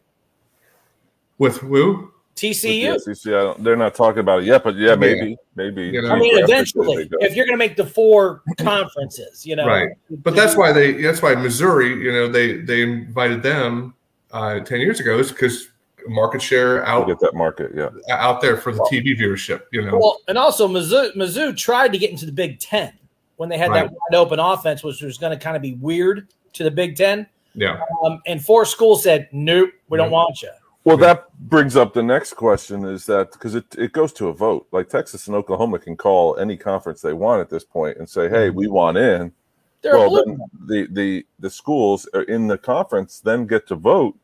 with 1.39 1.59
who? 1.59 2.13
TCU. 2.37 2.93
With 2.93 3.05
the 3.05 3.15
SEC, 3.15 3.33
I 3.33 3.37
don't, 3.41 3.65
they're 3.65 3.77
not 3.77 3.95
talking 3.95 4.21
about 4.21 4.43
it 4.43 4.47
yet, 4.47 4.63
but 4.63 4.77
yeah, 4.77 4.95
maybe, 4.95 5.37
maybe. 5.57 5.87
You 5.87 6.03
know, 6.03 6.11
I 6.11 6.19
mean, 6.19 6.39
eventually, 6.39 7.09
if 7.21 7.35
you're 7.35 7.47
going 7.47 7.59
to 7.59 7.65
make 7.65 7.77
the 7.77 7.87
four 7.87 8.43
conferences, 8.59 9.45
you 9.47 9.57
know, 9.57 9.67
Right. 9.67 9.89
But 10.11 10.37
that's 10.37 10.57
why 10.57 10.73
they. 10.73 10.93
That's 11.01 11.23
why 11.23 11.35
Missouri. 11.35 11.89
You 11.89 12.13
know, 12.13 12.29
they 12.29 12.59
they 12.59 12.83
invited 12.83 13.43
them 13.43 13.95
uh, 14.33 14.61
ten 14.61 14.81
years 14.81 15.01
ago 15.01 15.19
is 15.19 15.33
because 15.33 15.69
market 16.09 16.43
share 16.43 16.85
out 16.87 17.07
get 17.07 17.19
that 17.21 17.35
market. 17.35 17.73
Yeah. 17.75 17.91
out 18.11 18.41
there 18.41 18.57
for 18.57 18.73
the 18.73 18.81
TV 18.91 19.19
viewership. 19.19 19.63
You 19.73 19.85
know, 19.85 19.99
Well, 19.99 20.19
and 20.29 20.37
also 20.39 20.67
Mizzou, 20.69 21.15
Mizzou 21.15 21.57
tried 21.57 21.93
to 21.93 21.99
get 21.99 22.11
into 22.11 22.27
the 22.27 22.33
Big 22.33 22.59
Ten 22.59 22.93
when 23.37 23.49
they 23.49 23.59
had 23.59 23.71
Right. 23.71 23.85
that 23.85 23.93
wide 23.93 24.19
open 24.19 24.39
offense, 24.39 24.83
which 24.83 25.01
was 25.03 25.19
going 25.19 25.37
to 25.37 25.43
kind 25.43 25.57
of 25.57 25.63
be 25.63 25.75
weird 25.75 26.29
to 26.55 26.65
the 26.65 26.71
Big 26.71 26.97
Ten. 26.97 27.27
yeah. 27.55 27.81
Um, 28.05 28.21
and 28.27 28.45
four 28.45 28.65
schools 28.65 29.03
said, 29.03 29.29
"Nope, 29.33 29.71
we 29.89 29.99
don't 29.99 30.11
want 30.11 30.43
you." 30.43 30.51
Well, 30.85 30.97
that 30.99 31.29
brings 31.39 31.77
up 31.77 31.93
the 31.93 32.03
next 32.03 32.35
question 32.35 32.85
is 32.85 33.05
that 33.07 33.33
because 33.33 33.55
it, 33.55 33.67
it 33.77 33.93
goes 33.93 34.13
to 34.15 34.29
a 34.29 34.33
vote. 34.33 34.67
Like 34.73 34.89
Texas 34.89 35.27
and 35.27 35.37
Oklahoma 35.37 35.79
can 35.79 35.97
call 35.99 36.37
any 36.39 36.57
conference 36.57 37.03
they 37.03 37.13
want 37.13 37.43
at 37.43 37.51
this 37.51 37.63
point 37.65 37.99
and 37.99 38.09
say, 38.09 38.29
hey, 38.31 38.49
we 38.49 38.69
want 38.69 38.97
in. 38.97 39.33
They're 39.83 39.99
well, 39.99 40.25
then 40.25 40.39
the, 40.67 40.87
the, 40.91 41.27
the 41.41 41.51
schools 41.51 42.09
are 42.15 42.23
in 42.23 42.47
the 42.47 42.57
conference 42.57 43.21
then 43.21 43.47
get 43.47 43.67
to 43.69 43.75
vote. 43.75 44.17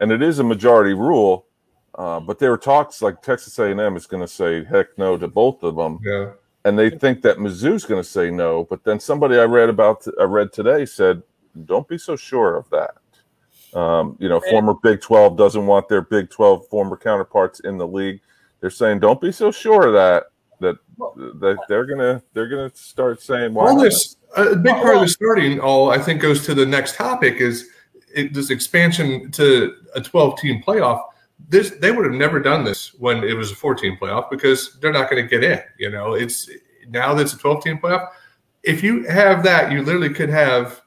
And 0.00 0.10
it 0.10 0.22
is 0.22 0.38
a 0.38 0.44
majority 0.44 0.94
rule. 0.94 1.46
Uh, 1.96 2.18
but 2.20 2.38
there 2.38 2.52
are 2.52 2.58
talks 2.58 3.00
like 3.02 3.22
Texas 3.22 3.58
A&M 3.58 3.96
is 3.96 4.06
going 4.06 4.20
to 4.22 4.26
say 4.28 4.64
heck 4.64 4.96
no 4.98 5.16
to 5.16 5.28
both 5.28 5.62
of 5.62 5.76
them. 5.76 6.00
Yeah. 6.02 6.32
and 6.64 6.78
they 6.78 6.90
think 6.90 7.22
that 7.22 7.36
Mizzou's 7.38 7.84
going 7.84 8.02
to 8.02 8.08
say 8.08 8.30
no. 8.30 8.64
But 8.64 8.82
then 8.84 8.98
somebody 8.98 9.38
I 9.38 9.44
read 9.44 9.68
about, 9.68 10.04
I 10.20 10.24
read 10.24 10.52
today 10.52 10.86
said, 10.86 11.22
don't 11.66 11.86
be 11.86 11.98
so 11.98 12.16
sure 12.16 12.56
of 12.56 12.68
that. 12.70 13.78
Um, 13.78 14.16
you 14.18 14.28
know, 14.28 14.40
Yeah. 14.44 14.50
former 14.50 14.74
Big 14.82 15.00
12 15.00 15.36
doesn't 15.36 15.66
want 15.66 15.88
their 15.88 16.00
Big 16.02 16.30
12 16.30 16.66
former 16.68 16.96
counterparts 16.96 17.60
in 17.60 17.78
the 17.78 17.86
league. 17.86 18.20
They're 18.60 18.70
saying, 18.70 19.00
don't 19.00 19.20
be 19.20 19.30
so 19.30 19.50
sure 19.52 19.86
of 19.86 19.92
that. 19.92 20.24
That 20.60 20.76
that 21.40 21.58
they're 21.68 21.84
gonna 21.84 22.22
they're 22.32 22.48
gonna 22.48 22.70
start 22.74 23.20
saying, 23.20 23.52
why 23.52 23.68
all 23.68 23.78
this 23.78 24.16
a 24.36 24.54
big 24.56 24.72
part 24.76 24.94
of 24.94 25.00
the 25.02 25.08
starting 25.08 25.58
all 25.60 25.90
i 25.90 25.98
think 25.98 26.22
goes 26.22 26.46
to 26.46 26.54
the 26.54 26.64
next 26.64 26.94
topic 26.94 27.34
is 27.38 27.70
it, 28.14 28.34
this 28.34 28.50
expansion 28.50 29.30
to 29.32 29.74
a 29.94 30.00
12 30.00 30.38
team 30.38 30.62
playoff 30.62 31.02
this 31.48 31.70
they 31.80 31.90
would 31.90 32.04
have 32.04 32.14
never 32.14 32.40
done 32.40 32.64
this 32.64 32.94
when 32.94 33.22
it 33.24 33.34
was 33.34 33.52
a 33.52 33.54
14 33.54 33.98
playoff 34.00 34.30
because 34.30 34.78
they're 34.80 34.92
not 34.92 35.10
going 35.10 35.22
to 35.22 35.28
get 35.28 35.44
in 35.44 35.60
you 35.78 35.90
know 35.90 36.14
it's 36.14 36.48
now 36.88 37.14
that's 37.14 37.32
a 37.32 37.38
12 37.38 37.64
team 37.64 37.78
playoff 37.78 38.08
if 38.62 38.82
you 38.82 39.04
have 39.04 39.42
that 39.42 39.72
you 39.72 39.82
literally 39.82 40.12
could 40.12 40.30
have 40.30 40.80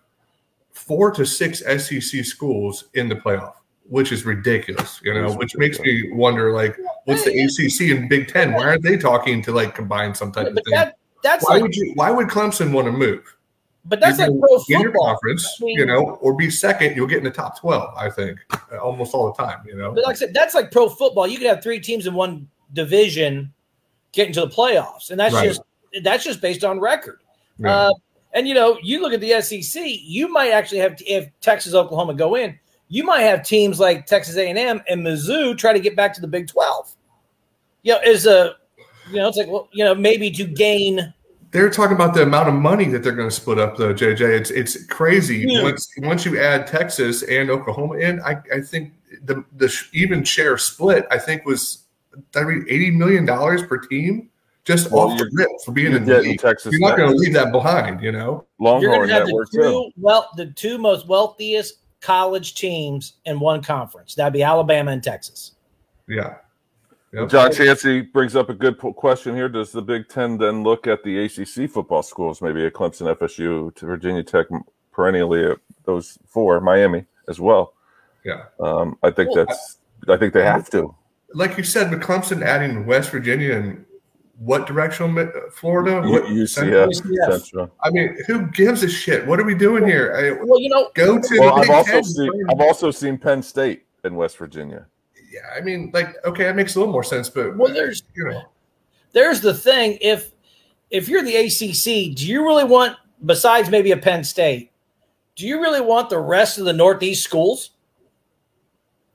four 0.72 1.12
to 1.12 1.26
six 1.26 1.60
sec 1.60 2.02
schools 2.02 2.86
in 2.94 3.10
the 3.10 3.16
playoff 3.16 3.54
which 3.84 4.12
is 4.12 4.26
ridiculous 4.26 5.00
you 5.04 5.14
know 5.14 5.26
It 5.26 5.30
is 5.32 5.38
which 5.38 5.56
makes 5.58 5.80
me 5.80 6.12
wonder 6.12 6.54
like 6.54 6.78
what's 7.06 7.24
the 7.24 7.42
acc 7.44 7.98
and 7.98 8.10
big 8.10 8.28
10 8.28 8.54
why 8.54 8.64
aren't 8.64 8.84
they 8.84 8.98
talking 8.98 9.42
to 9.44 9.52
like 9.52 9.76
combine 9.76 10.16
some 10.16 10.32
type 10.32 10.48
of 10.48 10.56
thing 10.56 10.64
that 10.72 10.98
that's 11.24 11.46
why 11.46 11.56
like, 11.56 11.64
would 11.64 11.76
you? 11.76 11.92
Why 11.96 12.12
would 12.12 12.28
Clemson 12.28 12.72
want 12.72 12.86
to 12.86 12.92
move? 12.92 13.36
But 13.88 14.00
that's 14.00 14.20
like 14.20 14.30
pro 14.40 14.56
in 14.70 14.82
your 14.82 14.92
conference, 14.92 15.58
I 15.62 15.66
mean- 15.66 15.80
you 15.80 15.86
know, 15.86 16.18
or 16.22 16.36
be 16.36 16.50
second. 16.50 16.96
You'll 16.96 17.08
get 17.08 17.20
in 17.20 17.24
the 17.24 17.32
top 17.32 17.60
twelve. 17.60 17.94
I 17.98 18.10
think 18.10 18.40
almost 18.82 19.14
all 19.14 19.32
the 19.32 19.44
time. 19.44 19.60
You 19.66 19.76
know, 19.76 19.92
But 19.92 20.04
like 20.04 20.16
I 20.16 20.20
said, 20.20 20.34
that's 20.34 20.54
like 20.56 20.72
pro 20.72 20.90
football. 20.90 21.28
You 21.28 21.38
could 21.38 21.48
have 21.48 21.64
three 21.64 21.80
teams 21.80 22.08
in 22.08 22.14
one 22.14 22.48
division 22.74 23.54
get 24.12 24.28
into 24.28 24.42
the 24.42 24.48
playoffs, 24.50 25.12
and 25.12 25.20
that's 25.20 25.34
Right. 25.34 25.48
just 25.48 25.62
that's 26.04 26.24
just 26.24 26.42
based 26.42 26.64
on 26.64 26.80
record. 26.80 27.20
Yeah. 27.60 27.76
Uh, 27.76 27.94
and 28.34 28.48
you 28.48 28.54
know, 28.54 28.78
you 28.84 29.02
look 29.02 29.14
at 29.14 29.22
the 29.22 29.42
SEC, 29.42 29.82
you 29.86 30.28
might 30.28 30.52
actually 30.52 30.80
have 30.80 30.96
if 31.06 31.30
Texas, 31.42 31.74
Oklahoma 31.74 32.14
go 32.14 32.36
in, 32.36 32.58
you 32.90 33.04
might 33.04 33.22
have 33.22 33.44
teams 33.44 33.80
like 33.80 34.06
Texas 34.06 34.38
A 34.38 34.48
and 34.50 34.82
Mizzou 34.90 35.58
try 35.58 35.74
to 35.74 35.80
get 35.80 35.96
back 35.96 36.14
to 36.14 36.22
the 36.22 36.28
Big 36.28 36.48
Twelve. 36.48 36.94
You 37.84 37.94
know, 37.94 38.02
is 38.02 38.26
a 38.26 38.56
you 39.10 39.16
know, 39.18 39.28
it's 39.30 39.38
like 39.38 39.48
well, 39.48 39.70
you 39.72 39.84
know, 39.84 39.96
maybe 39.96 40.30
to 40.32 40.46
gain. 40.46 41.14
They're 41.52 41.70
talking 41.70 41.96
about 41.96 42.14
the 42.14 42.24
amount 42.24 42.50
of 42.50 42.56
money 42.56 42.86
that 42.86 43.04
they're 43.04 43.14
going 43.14 43.30
to 43.30 43.36
split 43.36 43.58
up, 43.58 43.78
though. 43.78 43.94
JJ, 43.94 44.22
it's 44.22 44.52
it's 44.52 44.86
crazy. 44.88 45.46
Yeah. 45.48 45.64
Once 45.64 45.90
once 46.00 46.26
you 46.26 46.40
add 46.40 46.68
Texas 46.68 47.24
and 47.24 47.50
Oklahoma 47.50 47.96
in, 47.98 48.20
I, 48.22 48.38
I 48.54 48.62
think 48.62 48.94
the 49.24 49.44
the 49.56 49.74
even 49.94 50.24
share 50.24 50.58
split, 50.58 51.06
I 51.12 51.18
think 51.18 51.46
was 51.46 51.84
I 52.36 52.40
read 52.42 52.66
eighty 52.70 52.92
million 52.92 53.26
dollars 53.26 53.64
per 53.64 53.78
team 53.78 54.30
just 54.66 54.92
Well, 54.92 55.12
off 55.12 55.18
the 55.18 55.30
you're- 55.32 55.46
rip 55.46 55.50
for 55.64 55.72
being 55.72 55.92
You're 55.92 55.98
in 56.02 56.06
the 56.06 56.20
league. 56.20 56.40
Texas 56.42 56.74
You're 56.74 56.82
not 56.82 56.98
going 56.98 57.12
to 57.12 57.16
leave 57.16 57.34
that 57.34 57.54
behind, 57.54 58.02
you 58.02 58.12
know. 58.12 58.46
You're 58.60 58.70
Longhorn 58.72 58.98
going 58.98 59.08
to 59.08 59.14
have 59.14 59.24
the 59.24 59.28
Network 59.30 59.52
two 59.52 59.92
well, 59.98 60.30
the 60.36 60.48
two 60.48 60.78
most 60.78 61.08
wealthiest 61.08 61.76
college 62.02 62.56
teams 62.56 63.14
in 63.26 63.40
one 63.40 63.64
conference. 63.64 64.14
That'd 64.16 64.34
be 64.34 64.44
Alabama 64.44 64.92
and 64.92 65.02
Texas. 65.02 65.54
Yeah. 66.10 66.36
Yep. 67.14 67.30
John 67.30 67.52
Chansey 67.52 68.12
brings 68.12 68.36
up 68.36 68.50
a 68.50 68.54
good 68.54 68.78
po- 68.78 68.92
question 68.94 69.34
here. 69.36 69.48
Does 69.48 69.72
the 69.72 69.82
Big 69.82 70.10
Ten 70.10 70.38
then 70.38 70.64
look 70.64 70.88
at 70.88 71.04
the 71.04 71.24
ACC 71.26 71.70
football 71.70 72.04
schools, 72.04 72.42
maybe 72.42 72.66
at 72.66 72.74
Clemson, 72.74 73.14
FSU, 73.16 73.74
to 73.76 73.86
Virginia 73.86 74.24
Tech, 74.24 74.48
perennially 74.92 75.46
at 75.46 75.58
those 75.86 76.18
four, 76.28 76.60
Miami 76.60 77.06
as 77.30 77.40
well? 77.40 77.74
Yeah. 78.26 78.44
Um, 78.60 78.98
I 79.04 79.12
think 79.12 79.34
Well, 79.34 79.46
that's. 79.46 79.78
I 80.10 80.18
think 80.18 80.34
they 80.34 80.44
have 80.44 80.70
to. 80.72 80.94
like 81.34 81.58
you 81.58 81.64
said, 81.64 81.90
with 81.92 82.02
Clemson 82.02 82.42
adding 82.44 82.86
West 82.86 83.10
Virginia 83.12 83.56
and 83.56 83.86
what 84.40 84.68
direction, 84.68 85.14
Mi- 85.14 85.26
Florida? 85.52 86.02
U- 86.06 86.12
What, 86.12 86.24
UCF, 86.26 86.90
UCF. 86.90 87.32
Central. 87.42 87.72
I 87.82 87.90
mean, 87.90 88.16
who 88.28 88.48
gives 88.48 88.84
a 88.84 88.90
shit? 88.90 89.26
What 89.26 89.40
are 89.40 89.44
we 89.46 89.56
doing 89.56 89.86
here? 89.88 90.14
I, 90.14 90.44
Well, 90.46 90.60
you 90.60 90.70
know, 90.70 90.92
go 90.94 91.20
to 91.20 91.40
Well, 91.40 91.56
the 91.56 91.62
I've 91.62 91.68
Big 91.68 91.72
also 91.72 91.92
Ten. 91.92 92.04
seen. 92.04 92.46
I've 92.52 92.60
also 92.62 92.92
seen 92.92 93.18
Penn 93.18 93.42
State 93.42 93.86
in 94.04 94.14
West 94.16 94.38
Virginia. 94.38 94.86
Yeah, 95.38 95.50
I 95.56 95.62
mean, 95.62 95.92
like, 95.94 96.16
okay, 96.26 96.44
that 96.44 96.56
makes 96.56 96.76
a 96.76 96.80
little 96.80 96.92
more 96.92 97.04
sense, 97.04 97.30
but 97.30 97.56
Well, 97.58 97.74
there's- 97.74 98.04
you 98.16 98.26
know, 98.26 98.42
there's 99.14 99.42
the 99.42 99.54
thing. 99.54 99.98
If 100.02 100.32
if 100.90 101.10
you're 101.10 101.22
the 101.24 101.36
ACC, 101.36 102.16
do 102.16 102.26
you 102.28 102.44
really 102.46 102.64
want, 102.64 102.96
besides 103.26 103.70
maybe 103.70 103.92
a 103.92 103.98
Penn 103.98 104.24
State, 104.24 104.72
do 105.36 105.46
you 105.46 105.62
really 105.62 105.82
want 105.82 106.10
the 106.10 106.18
rest 106.20 106.58
of 106.58 106.66
the 106.66 106.72
Northeast 106.74 107.24
schools? 107.24 107.72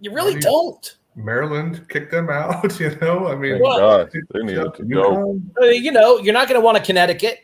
You 0.01 0.11
really 0.13 0.33
Well, 0.33 0.37
you- 0.37 0.41
don't. 0.43 0.97
Maryland 1.15 1.87
kicked 1.89 2.11
them 2.11 2.31
out. 2.31 2.79
You 2.81 2.97
know, 3.01 3.27
I 3.29 3.37
mean, 3.37 3.61
Well, 3.61 4.07
they 4.13 4.43
needed 4.43 4.75
to 4.75 4.85
go. 4.85 5.39
UConn, 5.61 5.83
you 5.83 5.93
know, 5.93 6.19
you're 6.19 6.33
not 6.35 6.49
going 6.49 6.61
to 6.61 6.65
want 6.65 6.77
a 6.79 6.81
Connecticut. 6.81 7.41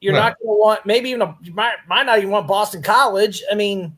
You're 0.00 0.12
No. 0.14 0.20
not 0.20 0.38
going 0.38 0.48
to 0.56 0.58
want 0.60 0.86
maybe 0.86 1.10
even 1.10 1.22
a, 1.22 1.36
might 1.52 1.74
might 1.88 2.06
not 2.06 2.18
even 2.18 2.30
want 2.30 2.46
Boston 2.48 2.82
College. 2.82 3.42
I 3.50 3.54
mean, 3.54 3.96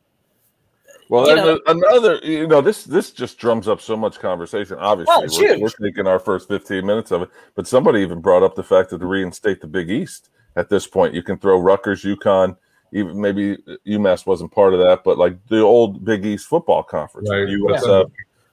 Well, 1.13 1.27
You 1.29 1.37
and 1.37 1.45
know- 1.47 1.61
another, 1.67 2.15
you 2.23 2.47
know, 2.47 2.63
this 2.63 2.85
this 2.85 3.11
just 3.11 3.37
drums 3.37 3.69
up 3.69 3.83
so 3.83 3.99
much 3.99 4.19
conversation. 4.19 4.79
Obviously, 4.81 5.15
Oh, 5.15 5.21
it's 5.23 5.39
we're, 5.39 5.49
huge. 5.57 5.61
we're 5.61 5.87
taking 5.91 6.07
our 6.07 6.19
first 6.19 6.49
fifteen 6.49 6.87
minutes 6.87 7.11
of 7.11 7.21
it, 7.21 7.29
but 7.55 7.67
somebody 7.67 8.01
even 8.01 8.23
brought 8.23 8.43
up 8.43 8.55
the 8.55 8.63
fact 8.63 8.89
that 8.91 8.99
to 9.01 9.05
reinstate 9.07 9.61
the 9.61 9.67
Big 9.67 9.91
East 9.91 10.31
at 10.57 10.71
this 10.71 10.87
point, 10.87 11.13
you 11.13 11.23
can 11.23 11.37
throw 11.37 11.61
Rutgers, 11.61 12.03
UConn, 12.03 12.57
even 12.93 13.21
maybe 13.21 13.59
UMass 13.87 14.25
wasn't 14.25 14.53
part 14.53 14.73
of 14.73 14.81
that, 14.81 15.05
but 15.05 15.19
like 15.19 15.37
the 15.49 15.61
old 15.61 16.03
Big 16.03 16.25
East 16.25 16.47
football 16.47 16.83
conference, 16.83 17.29
Right. 17.29 17.47
USF, 17.47 18.11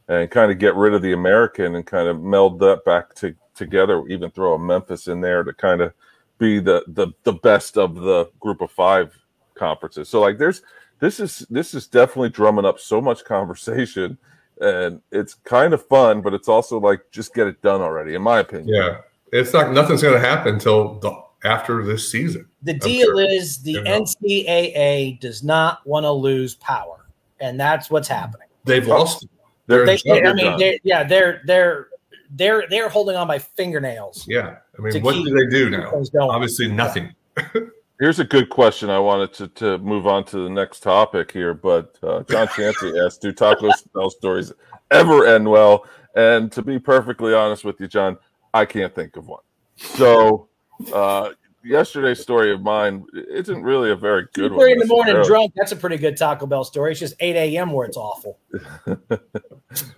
and 0.10 0.30
kind 0.30 0.52
of 0.52 0.60
get 0.60 0.76
rid 0.76 0.94
of 0.94 1.02
the 1.02 1.14
American 1.14 1.76
and 1.76 1.86
kind 1.86 2.10
of 2.10 2.22
meld 2.22 2.60
that 2.60 2.84
back 2.84 3.16
to, 3.16 3.34
together. 3.56 4.06
Even 4.10 4.32
throw 4.32 4.56
a 4.56 4.60
Memphis 4.60 5.08
in 5.08 5.22
there 5.22 5.44
to 5.44 5.54
kind 5.54 5.80
of 5.80 5.94
be 6.38 6.60
the 6.60 6.84
the 6.90 7.08
the 7.24 7.34
best 7.34 7.78
of 7.78 7.96
the 7.96 8.30
group 8.42 8.60
of 8.60 8.70
five 8.70 9.18
conferences. 9.56 10.10
So 10.10 10.20
like 10.20 10.38
there's 10.38 10.62
this 11.00 11.20
is 11.20 11.46
this 11.50 11.74
is 11.74 11.88
definitely 11.88 12.30
drumming 12.30 12.66
up 12.66 12.80
so 12.80 13.02
much 13.02 13.24
conversation 13.24 14.18
and 14.62 15.02
it's 15.12 15.36
kind 15.36 15.74
of 15.74 15.86
fun, 15.86 16.22
but 16.22 16.34
it's 16.34 16.50
also 16.50 16.80
like 16.80 17.02
just 17.12 17.34
get 17.34 17.48
it 17.48 17.62
done 17.62 17.82
already, 17.82 18.16
in 18.16 18.22
my 18.22 18.40
opinion. 18.40 18.70
Yeah, 18.70 18.98
it's 19.32 19.54
not. 19.54 19.72
Nothing's 19.74 20.02
going 20.02 20.20
to 20.22 20.28
happen 20.28 20.56
until 20.56 20.96
the, 21.00 21.12
after 21.44 21.84
this 21.84 22.12
season. 22.12 22.46
the 22.64 22.74
I'm 22.74 22.80
deal 22.80 23.08
sure. 23.08 23.22
is 23.22 23.60
the 23.60 23.74
You 23.74 23.84
know. 23.84 24.02
NCAA 24.02 25.20
does 25.20 25.44
not 25.44 25.86
want 25.88 26.04
to 26.04 26.12
lose 26.12 26.56
power, 26.56 27.06
and 27.40 27.60
that's 27.60 27.90
what's 27.90 28.08
happening. 28.08 28.48
They've 28.66 28.88
oh, 28.88 29.00
lost. 29.00 29.28
They're, 29.68 29.86
They, 29.86 30.00
I 30.06 30.34
mean, 30.34 30.58
they're, 30.58 30.78
yeah, 30.84 31.04
they're 31.04 31.42
they're 31.46 31.88
they're 32.32 32.66
they're 32.70 32.90
holding 32.90 33.16
on 33.16 33.28
by 33.28 33.40
fingernails. 33.40 34.26
Yeah, 34.28 34.58
I 34.78 34.82
mean, 34.82 35.02
what 35.02 35.14
do 35.14 35.24
they 35.24 35.46
do 35.46 35.70
now? 35.70 35.94
Obviously, 36.22 36.68
nothing. 36.68 37.14
Here's 38.00 38.20
a 38.20 38.24
good 38.24 38.50
question. 38.50 38.90
I 38.90 39.00
wanted 39.00 39.34
to, 39.34 39.48
to 39.50 39.78
move 39.80 40.08
on 40.08 40.24
to 40.26 40.38
the 40.44 40.50
next 40.50 40.80
topic 40.82 41.32
here, 41.32 41.54
but 41.54 41.98
uh, 42.02 42.24
John 42.24 42.48
Chancey 42.56 42.94
asked, 43.06 43.22
"Do 43.22 43.34
Taco 43.34 43.70
Bell 43.94 44.10
stories 44.10 44.54
ever 44.90 45.28
end 45.28 45.50
well?" 45.50 45.86
And 46.16 46.52
to 46.54 46.62
be 46.62 46.80
perfectly 46.80 47.34
honest 47.34 47.66
with 47.66 47.80
you, 47.80 47.88
John, 47.88 48.18
I 48.54 48.66
can't 48.66 48.96
think 48.96 49.18
of 49.18 49.28
one. 49.28 49.42
So, 49.76 50.48
uh, 50.94 51.32
yesterday's 51.64 52.22
story 52.22 52.54
of 52.54 52.62
mine 52.62 53.06
isn't 53.14 53.62
really 53.62 53.92
a 53.92 53.96
very 53.96 54.28
good 54.34 54.52
one. 54.52 54.62
Three 54.62 54.72
in 54.74 54.80
the 54.80 54.86
morning 54.86 55.22
drunk. 55.24 55.54
That's 55.56 55.74
a 55.74 55.76
pretty 55.76 55.98
good 55.98 56.16
Taco 56.16 56.46
Bell 56.46 56.64
story. 56.64 56.92
It's 56.92 57.00
just 57.02 57.16
eight 57.20 57.36
a.m. 57.36 57.72
where 57.74 57.86
it's 57.86 57.98
awful. 57.98 58.40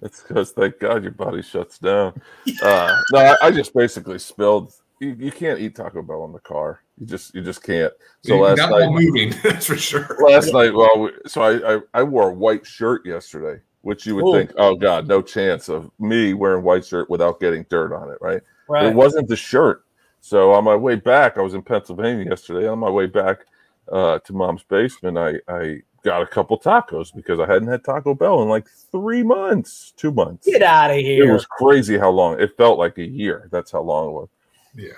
It's 0.02 0.22
because 0.22 0.52
thank 0.52 0.80
God 0.80 1.04
your 1.04 1.14
body 1.14 1.42
shuts 1.42 1.78
down. 1.80 2.22
Uh, 2.62 3.02
no, 3.14 3.20
I, 3.20 3.48
I 3.48 3.52
just 3.52 3.74
basically 3.74 4.20
spilled. 4.20 4.74
You, 5.02 5.16
you 5.18 5.32
can't 5.32 5.60
eat 5.60 5.76
Taco 5.76 6.04
Bell 6.04 6.26
in 6.26 6.32
the 6.32 6.40
car. 6.40 6.84
You 7.00 7.08
just 7.08 7.34
you 7.34 7.42
just 7.42 7.64
can't. 7.64 7.92
So 8.24 8.38
last 8.38 8.58
not 8.58 8.70
night, 8.70 8.82
while 8.82 9.02
moving. 9.02 9.34
That's 9.44 9.66
for 9.66 9.76
sure. 9.76 10.16
last 10.20 10.54
night, 10.54 10.76
well, 10.76 11.10
so 11.26 11.42
I, 11.42 11.76
I 11.76 11.80
I 11.96 12.04
wore 12.04 12.30
a 12.30 12.34
white 12.34 12.68
shirt 12.68 13.04
yesterday, 13.04 13.60
which 13.82 14.06
you 14.06 14.14
would 14.16 14.28
Ooh. 14.28 14.38
think, 14.38 14.54
oh 14.58 14.76
God, 14.76 15.08
no 15.08 15.24
chance 15.24 15.70
of 15.70 15.90
me 15.98 16.36
wearing 16.36 16.64
white 16.64 16.86
shirt 16.86 17.10
without 17.10 17.40
getting 17.40 17.66
dirt 17.68 17.92
on 17.92 18.12
it, 18.12 18.20
right? 18.22 18.44
Right. 18.70 18.86
It 18.86 18.96
wasn't 18.96 19.28
the 19.28 19.36
shirt. 19.36 19.86
So 20.20 20.54
on 20.54 20.64
my 20.64 20.76
way 20.76 20.98
back, 20.98 21.40
I 21.40 21.42
was 21.42 21.56
in 21.56 21.64
Pennsylvania 21.64 22.26
yesterday. 22.30 22.68
On 22.68 22.78
my 22.78 22.90
way 22.92 23.08
back 23.08 23.40
uh, 23.92 24.20
to 24.20 24.34
mom's 24.34 24.62
basement, 24.62 25.18
I, 25.18 25.38
I 25.48 25.82
got 26.04 26.22
a 26.22 26.28
couple 26.28 26.60
tacos 26.60 27.12
because 27.12 27.40
I 27.40 27.48
hadn't 27.48 27.70
had 27.70 27.84
Taco 27.84 28.14
Bell 28.14 28.44
in 28.44 28.50
like 28.50 28.68
three 28.92 29.24
months, 29.24 29.94
two 29.98 30.12
months. 30.12 30.46
Get 30.46 30.62
out 30.62 30.92
of 30.92 30.98
here! 30.98 31.28
It 31.28 31.34
was 31.34 31.48
crazy 31.48 31.98
how 31.98 32.12
long 32.12 32.40
it 32.40 32.56
felt 32.56 32.78
like 32.78 33.00
a 33.00 33.04
year. 33.04 33.50
That's 33.52 33.72
how 33.72 33.82
long 33.82 34.10
it 34.10 34.12
was. 34.12 34.30
Yeah. 34.76 34.92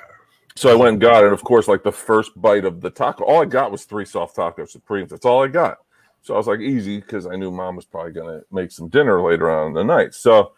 So 0.56 0.72
I 0.72 0.76
went 0.76 0.94
and 0.94 1.02
got 1.02 1.24
it. 1.24 1.34
Of 1.34 1.44
course, 1.44 1.68
like 1.68 1.84
the 1.84 1.92
first 1.92 2.40
bite 2.40 2.66
of 2.66 2.80
the 2.80 2.90
taco, 2.90 3.24
all 3.24 3.42
I 3.42 3.46
got 3.46 3.72
was 3.72 3.86
three 3.86 4.06
soft 4.06 4.36
taco 4.36 4.66
supremes. 4.66 5.10
That's 5.10 5.26
all 5.26 5.44
I 5.44 5.48
got. 5.48 5.80
So 6.22 6.36
I 6.36 6.38
was 6.38 6.48
like, 6.48 6.60
easy, 6.60 7.00
because 7.02 7.26
I 7.26 7.36
knew 7.36 7.52
mom 7.52 7.76
was 7.76 7.86
probably 7.86 8.12
going 8.12 8.40
to 8.40 8.46
make 8.52 8.72
some 8.72 8.88
dinner 8.88 9.22
later 9.22 9.50
on 9.50 9.70
in 9.70 9.74
the 9.74 9.84
night. 9.84 10.14
So 10.14 10.54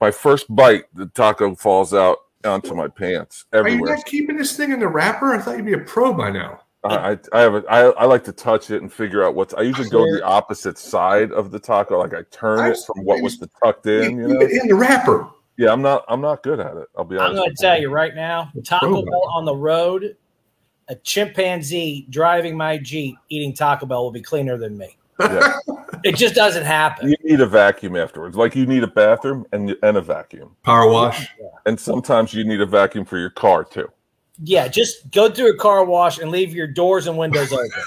my 0.00 0.10
first 0.10 0.54
bite, 0.54 0.84
the 0.94 1.06
taco 1.06 1.54
falls 1.54 1.94
out 1.94 2.18
onto 2.44 2.74
my 2.74 2.88
pants 2.88 3.46
everywhere. 3.52 3.64
Are 3.64 3.68
you 3.68 3.74
everywhere. 3.76 3.96
not 3.96 4.04
keeping 4.06 4.36
this 4.36 4.56
thing 4.56 4.72
in 4.72 4.80
the 4.80 4.88
wrapper? 4.88 5.32
I 5.32 5.38
thought 5.38 5.56
you'd 5.56 5.64
be 5.64 5.72
a 5.74 5.78
pro 5.78 6.12
by 6.12 6.30
now. 6.30 6.60
I, 6.84 7.12
I, 7.12 7.18
I 7.32 7.40
have 7.40 7.54
a, 7.54 7.64
I, 7.70 7.80
I 7.92 8.04
like 8.04 8.24
to 8.24 8.32
touch 8.32 8.70
it 8.70 8.82
and 8.82 8.92
figure 8.92 9.24
out 9.24 9.34
what's. 9.34 9.54
I 9.54 9.62
usually 9.62 9.88
go 9.88 10.04
the 10.12 10.22
opposite 10.22 10.76
side 10.76 11.32
of 11.32 11.50
the 11.50 11.58
taco, 11.58 11.98
like 11.98 12.12
I 12.12 12.24
turn 12.30 12.58
I- 12.58 12.70
it 12.70 12.78
from 12.86 13.04
what 13.04 13.22
was 13.22 13.38
the 13.38 13.48
tucked 13.64 13.86
in. 13.86 14.18
You 14.18 14.28
know, 14.28 14.40
in 14.40 14.68
the 14.68 14.74
wrapper. 14.74 15.30
Yeah, 15.56 15.72
I'm 15.72 15.82
not. 15.82 16.04
I'm 16.08 16.20
not 16.20 16.42
good 16.42 16.60
at 16.60 16.76
it. 16.76 16.88
I'll 16.96 17.04
be 17.04 17.16
honest. 17.16 17.30
I'm 17.30 17.36
going 17.36 17.50
to 17.50 17.62
tell 17.62 17.80
you 17.80 17.88
right 17.88 18.14
now, 18.14 18.50
Taco 18.64 19.02
Bell 19.02 19.30
on 19.32 19.44
the 19.44 19.54
road, 19.54 20.16
a 20.88 20.96
chimpanzee 20.96 22.06
driving 22.10 22.56
my 22.56 22.78
Jeep 22.78 23.16
eating 23.28 23.54
Taco 23.54 23.86
Bell 23.86 24.02
will 24.02 24.10
be 24.10 24.22
cleaner 24.22 24.56
than 24.56 24.76
me. 24.76 24.96
Yeah. 25.20 25.56
It 26.02 26.16
just 26.16 26.34
doesn't 26.34 26.64
happen. 26.64 27.08
You 27.08 27.16
need 27.22 27.40
a 27.40 27.46
vacuum 27.46 27.96
afterwards. 27.96 28.36
Like 28.36 28.54
you 28.54 28.66
need 28.66 28.82
a 28.82 28.88
bathroom 28.88 29.46
and 29.52 29.76
and 29.82 29.96
a 29.96 30.02
vacuum. 30.02 30.56
Power 30.62 30.90
wash. 30.90 31.28
And 31.66 31.78
sometimes 31.78 32.34
you 32.34 32.44
need 32.44 32.60
a 32.60 32.66
vacuum 32.66 33.04
for 33.04 33.18
your 33.18 33.30
car 33.30 33.64
too. 33.64 33.88
Yeah, 34.42 34.66
just 34.68 35.10
go 35.12 35.30
through 35.30 35.54
a 35.54 35.56
car 35.56 35.84
wash 35.84 36.18
and 36.18 36.30
leave 36.30 36.52
your 36.52 36.66
doors 36.66 37.06
and 37.06 37.16
windows 37.16 37.52
open. 37.52 37.70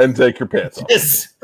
And 0.00 0.14
take 0.14 0.38
your 0.38 0.46
pants 0.46 0.78
off. 0.78 0.86
Just 0.88 1.34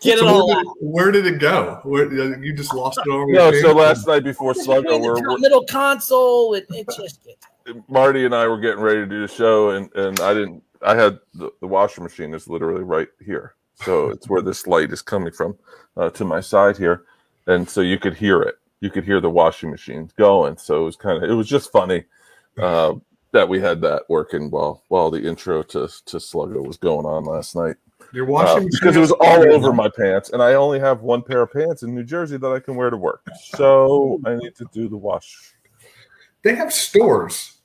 get 0.00 0.18
it 0.18 0.20
So 0.20 0.28
all 0.28 0.48
where, 0.48 0.56
out. 0.56 0.62
did, 0.62 0.72
where 0.80 1.10
did 1.10 1.26
it 1.26 1.38
go? 1.40 1.80
Where, 1.84 2.12
you 2.42 2.52
just 2.54 2.74
lost 2.74 2.98
it 3.04 3.10
all. 3.10 3.30
No, 3.32 3.52
so 3.60 3.72
last 3.72 4.06
night 4.06 4.24
before 4.24 4.52
Sluggo, 4.54 4.96
In 4.96 5.02
we're, 5.02 5.14
we're- 5.14 5.40
middle 5.40 5.64
console, 5.64 6.54
it, 6.54 6.66
it 6.70 6.86
just 6.96 7.24
gets 7.24 7.46
Marty 7.88 8.24
and 8.26 8.34
I 8.34 8.46
were 8.46 8.60
getting 8.60 8.80
ready 8.80 9.00
to 9.00 9.06
do 9.06 9.20
the 9.26 9.32
show, 9.32 9.70
and 9.70 9.92
and 9.96 10.20
I 10.20 10.32
didn't. 10.34 10.62
I 10.82 10.94
had 10.94 11.18
the, 11.34 11.50
the 11.60 11.66
washer 11.66 12.00
machine 12.00 12.32
is 12.32 12.46
literally 12.48 12.84
right 12.84 13.08
here, 13.24 13.54
so 13.74 14.10
it's 14.10 14.28
where 14.28 14.42
this 14.42 14.66
light 14.68 14.92
is 14.92 15.02
coming 15.02 15.32
from 15.32 15.56
uh, 15.96 16.10
to 16.10 16.24
my 16.24 16.40
side 16.40 16.76
here, 16.76 17.04
and 17.48 17.68
so 17.68 17.80
you 17.80 17.98
could 17.98 18.14
hear 18.14 18.42
it. 18.42 18.56
You 18.80 18.90
could 18.90 19.04
hear 19.04 19.20
the 19.20 19.30
washing 19.30 19.70
machine 19.70 20.08
going. 20.16 20.56
So 20.58 20.82
it 20.82 20.84
was 20.84 20.96
kind 20.96 21.22
of 21.22 21.28
it 21.28 21.34
was 21.34 21.48
just 21.48 21.72
funny 21.72 22.04
uh, 22.58 22.94
that 23.32 23.48
we 23.48 23.58
had 23.58 23.80
that 23.80 24.02
working 24.08 24.48
while 24.50 24.84
while 24.86 25.10
the 25.10 25.20
intro 25.26 25.62
to 25.64 25.88
to 26.04 26.16
Sluggo 26.18 26.64
was 26.64 26.76
going 26.76 27.04
on 27.06 27.24
last 27.24 27.56
night. 27.56 27.76
Your 28.12 28.24
Uh, 28.24 28.30
washing 28.30 28.68
because 28.70 28.96
it 28.96 29.00
was 29.00 29.12
all 29.12 29.52
over 29.52 29.72
my 29.72 29.88
pants, 29.88 30.30
and 30.30 30.42
I 30.42 30.54
only 30.54 30.78
have 30.78 31.02
one 31.02 31.22
pair 31.22 31.42
of 31.42 31.52
pants 31.52 31.82
in 31.82 31.94
New 31.94 32.04
Jersey 32.04 32.36
that 32.36 32.48
I 32.48 32.60
can 32.60 32.76
wear 32.76 32.90
to 32.90 32.96
work. 32.96 33.22
So 33.42 34.20
I 34.24 34.36
need 34.36 34.54
to 34.56 34.66
do 34.72 34.88
the 34.88 34.96
wash. 34.96 35.54
They 36.42 36.54
have 36.54 36.72
stores. 36.72 37.58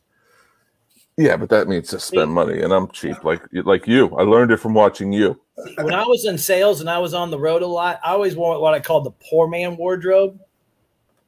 Yeah, 1.18 1.38
but 1.38 1.50
that 1.50 1.68
means 1.68 1.90
to 1.90 2.00
spend 2.00 2.32
money, 2.32 2.62
and 2.62 2.74
I'm 2.74 2.88
cheap, 2.90 3.24
like 3.24 3.42
like 3.52 3.88
you. 3.88 4.16
I 4.16 4.24
learned 4.24 4.52
it 4.52 4.58
from 4.58 4.74
watching 4.74 5.12
you. 5.12 5.40
when 5.82 5.94
I 5.94 6.04
was 6.04 6.26
in 6.26 6.38
sales 6.38 6.82
and 6.82 6.90
I 6.90 6.98
was 6.98 7.14
on 7.14 7.30
the 7.30 7.38
road 7.38 7.62
a 7.62 7.68
lot, 7.68 8.00
I 8.04 8.12
always 8.12 8.36
wore 8.36 8.60
what 8.60 8.74
I 8.74 8.80
called 8.80 9.04
the 9.04 9.12
poor 9.12 9.48
man 9.48 9.78
wardrobe. 9.78 10.40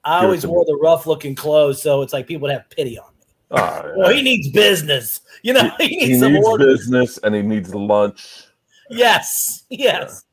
I 0.03 0.23
always 0.23 0.45
wore 0.45 0.65
the 0.65 0.75
rough 0.81 1.05
looking 1.05 1.35
clothes, 1.35 1.81
so 1.81 2.01
it's 2.01 2.11
like 2.11 2.27
people 2.27 2.47
would 2.47 2.53
have 2.53 2.69
pity 2.69 2.97
on 2.97 3.07
me. 3.19 3.25
Ah, 3.51 3.85
Well, 3.95 4.09
he 4.13 4.21
needs 4.21 4.49
business, 4.49 5.21
you 5.43 5.53
know. 5.53 5.69
He, 5.79 5.87
needs 5.97 6.05
he 6.05 6.19
some 6.19 6.33
needs 6.33 6.57
business, 6.57 7.19
and 7.19 7.35
he 7.35 7.41
needs 7.41 7.73
lunch. 7.73 8.47
Yes, 8.89 9.65
yes. 9.69 10.23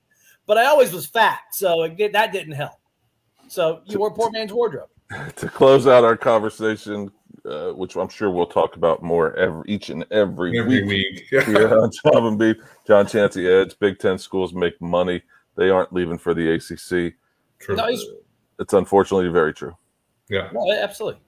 But 0.47 0.59
I 0.59 0.67
always 0.67 0.93
was 0.93 1.07
fat, 1.07 1.41
so 1.53 1.83
it 1.85 1.97
did, 1.97 2.13
that 2.13 2.33
didn't 2.33 2.55
help. 2.55 2.73
So 3.49 3.83
you 3.87 3.99
wore 3.99 4.11
poor 4.13 4.31
man's 4.31 4.53
wardrobe. 4.53 4.89
To 5.37 5.49
close 5.49 5.89
out 5.89 6.05
our 6.05 6.17
conversation, 6.17 7.11
uh, 7.45 7.71
which 7.73 7.97
I'm 7.97 8.09
sure 8.09 8.31
we'll 8.31 8.47
talk 8.47 8.77
about 8.77 9.03
more 9.03 9.35
every 9.37 9.65
each 9.67 9.91
and 9.91 10.05
every, 10.13 10.57
Every 10.57 10.85
week 10.85 10.89
week. 11.17 11.27
Yeah. 11.33 11.45
here 11.47 11.79
on 11.79 11.91
Chop 11.91 12.15
and 12.15 12.39
Beef. 12.39 12.57
John 12.87 13.09
Chancey 13.09 13.49
Edge, 13.49 13.77
Big 13.81 13.99
Ten 13.99 14.19
schools 14.19 14.53
make 14.55 14.81
money. 14.81 15.21
They 15.57 15.69
aren't 15.69 15.93
leaving 15.93 16.17
for 16.17 16.33
the 16.33 16.53
ACC. 16.53 17.15
True. 17.59 17.75
No, 17.75 17.89
he's- 17.89 18.05
It's 18.61 18.73
unfortunately 18.73 19.29
very 19.31 19.53
true. 19.53 19.77
Yeah. 20.29 20.49
No, 20.53 20.71
absolutely. 20.73 21.21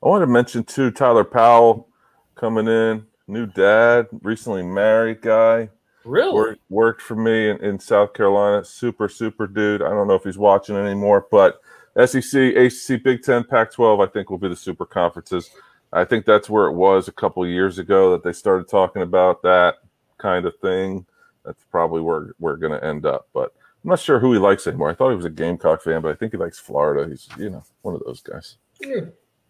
I 0.00 0.06
want 0.08 0.22
to 0.22 0.26
mention 0.28 0.62
too 0.62 0.92
Tyler 0.92 1.24
Powell 1.24 1.88
coming 2.36 2.68
in, 2.68 3.04
new 3.26 3.46
dad, 3.46 4.06
recently 4.22 4.62
married 4.62 5.22
guy. 5.22 5.70
Really? 6.04 6.32
Worked, 6.32 6.60
worked 6.70 7.02
for 7.02 7.16
me 7.16 7.50
in, 7.50 7.56
in 7.58 7.78
South 7.78 8.12
Carolina. 8.14 8.64
Super, 8.64 9.08
super 9.08 9.46
dude. 9.46 9.82
I 9.82 9.88
don't 9.90 10.08
know 10.08 10.14
if 10.14 10.24
he's 10.24 10.38
watching 10.38 10.76
anymore, 10.76 11.26
but 11.30 11.60
SEC, 12.06 12.34
ACC, 12.56 13.02
Big 13.02 13.22
Ten, 13.22 13.44
Pac 13.44 13.72
12, 13.72 14.00
I 14.00 14.06
think 14.06 14.30
will 14.30 14.38
be 14.38 14.48
the 14.48 14.56
super 14.56 14.86
conferences. 14.86 15.50
I 15.92 16.04
think 16.04 16.24
that's 16.26 16.48
where 16.50 16.66
it 16.66 16.72
was 16.74 17.08
a 17.08 17.12
couple 17.12 17.42
of 17.42 17.48
years 17.50 17.78
ago 17.78 18.12
that 18.12 18.22
they 18.22 18.32
started 18.32 18.68
talking 18.68 19.02
about 19.02 19.42
that 19.42 19.76
kind 20.18 20.46
of 20.46 20.54
thing. 20.60 21.04
That's 21.44 21.64
probably 21.70 22.00
where 22.02 22.34
we're 22.38 22.56
going 22.56 22.78
to 22.78 22.84
end 22.86 23.06
up. 23.06 23.28
But 23.32 23.54
I'm 23.84 23.90
not 23.90 23.98
sure 24.00 24.18
who 24.18 24.32
he 24.32 24.38
likes 24.38 24.66
anymore. 24.66 24.90
I 24.90 24.94
thought 24.94 25.10
he 25.10 25.16
was 25.16 25.24
a 25.24 25.30
Gamecock 25.30 25.82
fan, 25.82 26.02
but 26.02 26.10
I 26.10 26.14
think 26.14 26.32
he 26.32 26.38
likes 26.38 26.58
Florida. 26.58 27.08
He's, 27.08 27.28
you 27.38 27.50
know, 27.50 27.62
one 27.82 27.94
of 27.94 28.02
those 28.04 28.20
guys. 28.20 28.56
Yeah. 28.80 29.00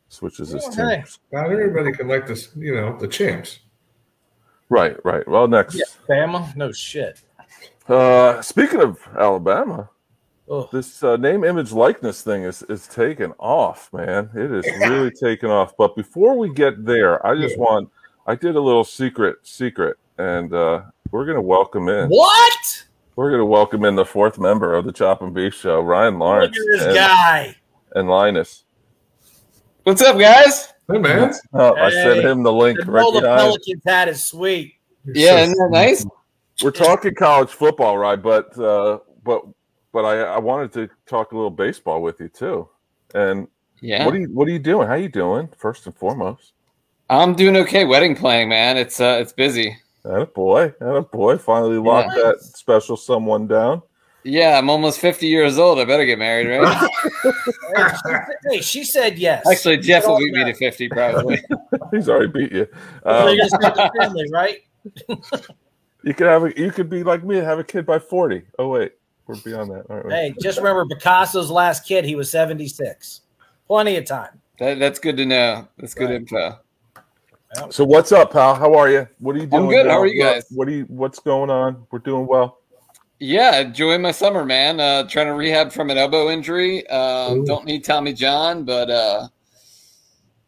Switches 0.08 0.50
his 0.50 0.64
Oh, 0.64 0.70
team. 0.70 0.86
hey. 0.86 1.04
Not 1.32 1.50
everybody 1.50 1.92
can 1.92 2.08
like 2.08 2.26
this, 2.26 2.50
you 2.56 2.74
know, 2.74 2.96
the 2.98 3.08
champs. 3.08 3.60
Right, 4.68 4.96
right. 5.04 5.26
Well, 5.26 5.48
next. 5.48 5.74
Yeah, 5.76 5.84
Bama? 6.08 6.54
No 6.56 6.72
shit. 6.72 7.20
Uh, 7.88 8.42
speaking 8.42 8.80
of 8.80 8.98
Alabama, 9.18 9.88
Oh, 10.50 10.66
this 10.72 11.02
uh, 11.02 11.16
name, 11.16 11.44
image, 11.44 11.72
likeness 11.72 12.22
thing 12.22 12.42
is 12.44 12.62
is 12.64 12.86
taken 12.86 13.32
off, 13.38 13.92
man. 13.92 14.30
It 14.34 14.50
is 14.50 14.64
really 14.80 15.10
taken 15.10 15.50
off. 15.50 15.76
But 15.76 15.94
before 15.94 16.38
we 16.38 16.52
get 16.54 16.86
there, 16.86 17.24
I 17.26 17.34
just 17.36 17.58
want 17.58 17.90
I 18.26 18.34
did 18.34 18.56
a 18.56 18.60
little 18.60 18.84
secret 18.84 19.36
secret, 19.42 19.98
and 20.16 20.54
uh, 20.54 20.82
we're 21.10 21.26
gonna 21.26 21.42
welcome 21.42 21.90
in. 21.90 22.08
What? 22.08 22.86
We're 23.16 23.30
gonna 23.30 23.44
welcome 23.44 23.84
in 23.84 23.94
the 23.94 24.06
fourth 24.06 24.38
member 24.38 24.74
of 24.74 24.86
the 24.86 24.92
Chop 24.92 25.20
and 25.20 25.34
Beef 25.34 25.54
Show, 25.54 25.82
Ryan 25.82 26.18
Lawrence 26.18 26.56
Look 26.56 26.66
at 26.66 26.78
this 26.78 26.86
and, 26.86 26.94
guy. 26.94 27.56
and 27.94 28.08
Linus. 28.08 28.64
What's 29.82 30.00
up, 30.00 30.18
guys? 30.18 30.72
Hey 30.90 30.98
man, 30.98 31.34
Oh, 31.52 31.74
I 31.76 31.90
sent 31.90 32.24
him 32.24 32.42
the 32.42 32.52
link 32.52 32.78
The 32.80 32.90
right 32.90 33.02
Nola 33.02 33.20
behind. 33.20 33.40
Pelicans 33.40 33.82
hat 33.86 34.08
is 34.08 34.24
sweet. 34.24 34.74
Yeah, 35.04 35.30
so- 35.30 35.36
isn't 35.42 35.58
that 35.58 35.70
nice? 35.70 36.06
We're 36.62 36.70
talking 36.72 37.14
college 37.14 37.50
football, 37.50 37.98
right? 37.98 38.20
But 38.20 38.58
uh, 38.58 38.98
but 39.22 39.42
but 39.92 40.04
I, 40.04 40.20
I 40.22 40.38
wanted 40.38 40.72
to 40.72 40.88
talk 41.06 41.32
a 41.32 41.36
little 41.36 41.50
baseball 41.50 42.02
with 42.02 42.18
you 42.20 42.28
too. 42.28 42.68
And 43.14 43.46
Yeah, 43.80 44.04
what 44.06 44.14
are 44.14 44.18
you 44.18 44.26
what 44.34 44.48
are 44.48 44.50
you 44.50 44.58
doing? 44.58 44.88
How 44.88 44.94
you 44.94 45.08
doing? 45.08 45.48
First 45.56 45.86
and 45.86 45.94
foremost. 45.94 46.52
I'm 47.10 47.34
doing 47.34 47.56
okay. 47.58 47.84
Wedding 47.84 48.16
planning, 48.16 48.48
man. 48.48 48.76
It's 48.76 48.98
uh, 49.00 49.18
it's 49.20 49.32
busy. 49.32 49.76
That 50.04 50.20
a 50.22 50.26
boy, 50.26 50.72
that 50.80 50.94
a 50.94 51.02
boy. 51.02 51.38
Finally 51.38 51.78
locked 51.78 52.16
Yeah. 52.16 52.22
that 52.24 52.40
special 52.40 52.96
someone 52.96 53.46
down. 53.46 53.82
Yeah, 54.24 54.58
I'm 54.58 54.68
almost 54.68 55.00
50 55.00 55.26
years 55.26 55.58
old. 55.58 55.78
I 55.78 55.84
better 55.84 56.04
get 56.04 56.18
married, 56.18 56.48
right? 56.48 56.90
Hey, 57.22 57.32
she, 57.88 58.14
hey, 58.50 58.60
she 58.60 58.84
said 58.84 59.18
yes. 59.18 59.46
Actually, 59.50 59.78
Jeff 59.78 60.06
will 60.06 60.18
beat 60.18 60.32
me 60.32 60.44
to 60.44 60.54
50 60.54 60.88
probably. 60.88 61.40
He's 61.92 62.08
already 62.08 62.32
beat 62.32 62.52
you. 62.52 62.66
Um, 63.04 63.28
you're 63.34 63.48
gonna 63.48 63.74
the 63.74 63.90
family, 64.00 64.28
right? 64.32 64.58
you 66.02 66.14
could 66.14 66.26
have 66.26 66.44
a, 66.44 66.58
you 66.60 66.70
could 66.70 66.90
be 66.90 67.02
like 67.02 67.24
me, 67.24 67.38
and 67.38 67.46
have 67.46 67.58
a 67.58 67.64
kid 67.64 67.86
by 67.86 67.98
forty. 67.98 68.42
Oh 68.58 68.68
wait, 68.68 68.92
we're 69.26 69.36
beyond 69.36 69.70
that, 69.70 69.84
aren't 69.88 70.06
we? 70.06 70.12
Hey, 70.12 70.34
just 70.40 70.58
remember 70.58 70.84
Picasso's 70.86 71.50
last 71.50 71.86
kid, 71.86 72.04
he 72.04 72.14
was 72.16 72.30
76. 72.30 73.22
Plenty 73.66 73.96
of 73.96 74.06
time. 74.06 74.40
That, 74.58 74.78
that's 74.78 74.98
good 74.98 75.16
to 75.18 75.26
know. 75.26 75.68
That's 75.78 75.94
good 75.94 76.10
Right. 76.10 76.16
info. 76.16 76.58
So 77.70 77.84
what's 77.84 78.12
up, 78.12 78.32
pal? 78.32 78.54
How 78.54 78.74
are 78.74 78.90
you? 78.90 79.08
What 79.20 79.36
are 79.36 79.38
you 79.38 79.46
doing? 79.46 79.68
good. 79.68 79.86
How 79.86 79.98
are 79.98 80.06
you 80.06 80.22
guys? 80.22 80.44
What 80.50 80.68
are 80.68 80.72
you? 80.72 80.84
What's 80.84 81.18
going 81.18 81.50
on? 81.50 81.86
We're 81.90 81.98
doing 81.98 82.26
well. 82.26 82.58
Yeah, 83.20 83.60
enjoying 83.60 84.02
my 84.02 84.12
summer, 84.12 84.44
man. 84.44 84.78
Uh, 84.78 85.02
trying 85.04 85.26
to 85.26 85.32
rehab 85.32 85.72
from 85.72 85.90
an 85.90 85.98
elbow 85.98 86.30
injury. 86.30 86.86
Uh, 86.88 87.36
don't 87.44 87.64
need 87.64 87.84
Tommy 87.84 88.12
John, 88.12 88.64
but 88.64 88.90
uh, 88.90 89.28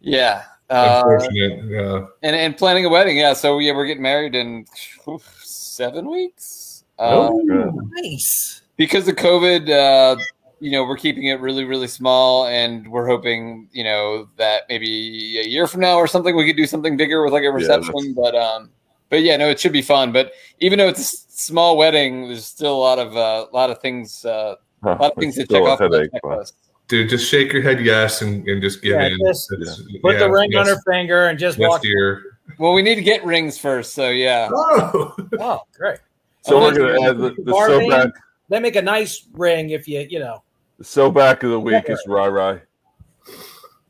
yeah. 0.00 0.44
Uh, 0.68 1.02
unfortunate. 1.04 1.64
Yeah. 1.68 2.06
and, 2.22 2.36
and 2.36 2.56
planning 2.56 2.86
a 2.86 2.88
wedding. 2.88 3.18
Yeah, 3.18 3.32
so 3.32 3.58
yeah, 3.58 3.72
we're 3.72 3.86
getting 3.86 4.04
married 4.04 4.36
in 4.36 4.66
oof, 5.08 5.40
seven 5.42 6.08
weeks. 6.08 6.84
Oh, 6.98 7.42
good. 7.48 7.74
Nice. 8.02 8.62
because 8.76 9.08
of 9.08 9.16
COVID, 9.16 9.68
uh, 9.68 10.20
you 10.60 10.70
know, 10.70 10.84
we're 10.84 10.96
keeping 10.96 11.24
it 11.26 11.40
really, 11.40 11.64
really 11.64 11.88
small, 11.88 12.46
and 12.46 12.86
we're 12.86 13.06
hoping, 13.06 13.68
you 13.72 13.82
know, 13.82 14.28
that 14.36 14.62
maybe 14.68 15.40
a 15.40 15.48
year 15.48 15.66
from 15.66 15.80
now 15.80 15.96
or 15.96 16.06
something, 16.06 16.36
we 16.36 16.46
could 16.46 16.56
do 16.56 16.66
something 16.66 16.96
bigger 16.96 17.24
with 17.24 17.32
like 17.32 17.44
a 17.44 17.50
reception. 17.50 18.14
but, 18.14 18.34
um, 18.36 18.70
but 19.10 19.22
yeah, 19.22 19.36
no, 19.36 19.48
it 19.50 19.60
should 19.60 19.72
be 19.72 19.82
fun. 19.82 20.12
But 20.12 20.32
even 20.60 20.78
though 20.78 20.88
it's 20.88 21.00
a 21.00 21.16
small 21.32 21.76
wedding, 21.76 22.28
there's 22.28 22.46
still 22.46 22.74
a 22.74 22.78
lot 22.78 22.98
of 22.98 23.16
uh, 23.16 23.46
a 23.50 23.54
lot 23.54 23.70
of 23.70 23.80
things, 23.80 24.24
uh, 24.24 24.54
a 24.82 24.86
lot 24.88 25.12
of 25.12 25.18
things 25.18 25.34
to 25.34 25.46
check 25.46 25.62
off. 25.62 25.80
on 25.80 25.90
the 25.90 25.98
headache, 25.98 26.10
but- 26.22 26.22
checklist. 26.22 26.52
Dude, 26.88 27.08
just 27.08 27.30
shake 27.30 27.52
your 27.52 27.62
head 27.62 27.80
yes 27.84 28.20
and, 28.20 28.44
and 28.48 28.60
just 28.60 28.82
give 28.82 28.96
Yeah, 28.98 29.06
in. 29.06 29.18
just 29.24 29.52
It's- 29.52 29.80
Put 30.02 30.14
yeah, 30.14 30.18
the 30.18 30.28
ring 30.30 30.52
on 30.56 30.66
her 30.66 30.76
finger 30.84 31.28
and 31.28 31.38
just 31.38 31.56
walk. 31.56 31.74
Next 31.74 31.84
year. 31.86 32.22
Well, 32.58 32.72
we 32.72 32.82
need 32.82 32.96
to 32.96 33.00
get 33.02 33.24
rings 33.24 33.56
first, 33.56 33.94
so 33.94 34.08
yeah. 34.10 34.48
Oh, 34.52 35.14
Oh, 35.38 35.60
great. 35.72 35.98
So 36.42 36.56
Oh, 36.56 36.62
we're 36.62 36.74
gonna 36.76 37.08
add 37.08 37.16
the, 37.18 37.30
the 37.44 37.52
so 37.52 37.88
back 37.88 38.08
They 38.48 38.58
make 38.58 38.74
a 38.74 38.82
nice 38.82 39.24
ring 39.34 39.70
if 39.70 39.86
you, 39.86 40.00
you 40.00 40.18
know. 40.18 40.42
the 40.78 40.84
so 40.84 41.12
back 41.12 41.44
of 41.44 41.50
the 41.50 41.60
week 41.60 41.84
is 41.88 42.02
Rai 42.08 42.28
Rai. 42.28 42.60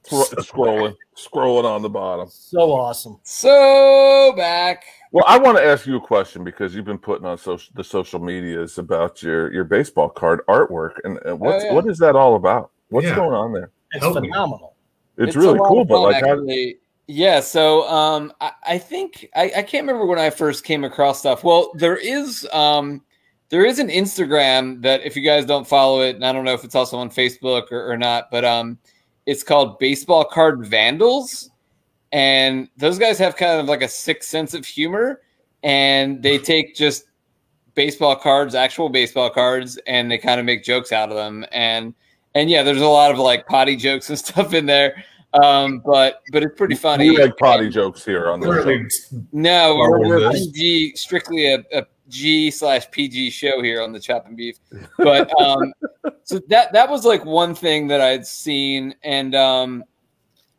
Scro- 0.04 0.42
scrolling, 0.42 0.96
scrolling 1.16 1.64
on 1.64 1.80
the 1.80 1.88
bottom. 1.88 2.28
So 2.30 2.70
awesome. 2.72 3.18
So 3.22 4.35
back. 4.37 4.85
Well, 5.12 5.24
I 5.26 5.38
want 5.38 5.58
to 5.58 5.64
ask 5.64 5.86
you 5.86 5.96
a 5.96 6.00
question 6.00 6.44
because 6.44 6.74
you've 6.74 6.84
been 6.84 6.98
putting 6.98 7.26
on 7.26 7.36
social 7.36 7.72
the 7.74 7.82
social 7.82 8.20
medias 8.20 8.78
about 8.78 9.22
your 9.22 9.52
your 9.52 9.64
baseball 9.64 10.08
card 10.08 10.40
artwork, 10.48 10.92
and, 11.04 11.18
and 11.24 11.38
what's 11.40 11.64
Oh, 11.64 11.68
yeah. 11.68 11.74
what 11.74 11.86
is 11.88 11.98
that 11.98 12.14
all 12.14 12.36
about? 12.36 12.70
What's 12.90 13.06
Yeah. 13.06 13.16
going 13.16 13.34
on 13.34 13.52
there? 13.52 13.70
It's 13.92 14.04
Help 14.04 14.14
phenomenal. 14.14 14.76
It's, 15.16 15.34
a 15.34 15.38
really 15.38 15.58
cool, 15.58 15.84
but 15.84 15.96
fun, 15.96 16.02
like, 16.12 16.24
how, 16.24 16.32
actually. 16.32 16.78
yeah. 17.08 17.40
So 17.40 17.88
um, 17.88 18.32
I, 18.40 18.52
I 18.64 18.78
think 18.78 19.28
I, 19.34 19.44
I 19.56 19.62
can't 19.62 19.84
remember 19.86 20.06
when 20.06 20.18
I 20.20 20.30
first 20.30 20.64
came 20.64 20.84
across 20.84 21.18
stuff. 21.18 21.42
Well, 21.42 21.72
there 21.74 21.96
is 21.96 22.46
um, 22.52 23.02
there 23.48 23.64
is 23.64 23.80
an 23.80 23.88
Instagram 23.88 24.80
that 24.82 25.02
if 25.02 25.16
you 25.16 25.22
guys 25.22 25.44
don't 25.44 25.66
follow 25.66 26.02
it, 26.02 26.14
and 26.14 26.24
I 26.24 26.32
don't 26.32 26.44
know 26.44 26.54
if 26.54 26.62
it's 26.62 26.76
also 26.76 26.96
on 26.98 27.10
Facebook 27.10 27.72
or, 27.72 27.90
or 27.90 27.98
not, 27.98 28.30
but 28.30 28.44
um, 28.44 28.78
it's 29.26 29.42
called 29.42 29.78
Baseball 29.80 30.24
Card 30.24 30.64
Vandals, 30.66 31.49
and 32.12 32.68
those 32.76 32.98
guys 32.98 33.18
have 33.18 33.36
kind 33.36 33.60
of 33.60 33.66
like 33.66 33.82
a 33.82 33.88
sick 33.88 34.22
sense 34.22 34.54
of 34.54 34.64
humor, 34.66 35.20
and 35.62 36.22
they 36.22 36.38
take 36.52 36.74
just 36.74 37.04
baseball 37.74 38.16
cards, 38.16 38.54
actual 38.54 38.88
baseball 38.88 39.30
cards, 39.30 39.78
and 39.86 40.10
they 40.10 40.18
kind 40.18 40.40
of 40.40 40.46
make 40.46 40.64
jokes 40.64 40.92
out 40.92 41.10
of 41.10 41.16
them. 41.16 41.44
And 41.52 41.94
and 42.34 42.50
yeah, 42.50 42.62
there's 42.62 42.80
a 42.80 42.86
lot 42.86 43.10
of 43.10 43.18
like 43.18 43.46
potty 43.46 43.76
jokes 43.76 44.08
and 44.08 44.18
stuff 44.26 44.54
in 44.54 44.66
there. 44.66 45.04
Um, 45.32 45.80
but 45.84 46.22
but 46.32 46.42
it's 46.42 46.56
pretty 46.56 46.74
funny. 46.74 47.10
we 47.10 47.18
like 47.18 47.36
potty 47.36 47.68
jokes 47.68 48.04
here 48.04 48.30
on 48.30 48.40
the 48.40 48.90
show. 49.10 49.18
No, 49.32 49.76
we're, 49.76 50.00
we're. 50.00 50.32
PG, 50.32 50.96
strictly 50.96 51.52
a, 51.52 51.64
a 51.72 51.86
G 52.08 52.50
slash 52.50 52.90
PG 52.90 53.30
show 53.30 53.62
here 53.62 53.80
on 53.80 53.92
the 53.92 54.00
Chop 54.00 54.26
and 54.26 54.36
Beef. 54.36 54.56
But 54.98 55.30
um, 55.40 55.72
so 56.24 56.40
that 56.48 56.72
that 56.72 56.90
was 56.90 57.04
like 57.04 57.24
one 57.24 57.54
thing 57.54 57.86
that 57.88 58.00
I'd 58.00 58.26
seen, 58.26 58.94
and 59.04 59.34
um, 59.36 59.84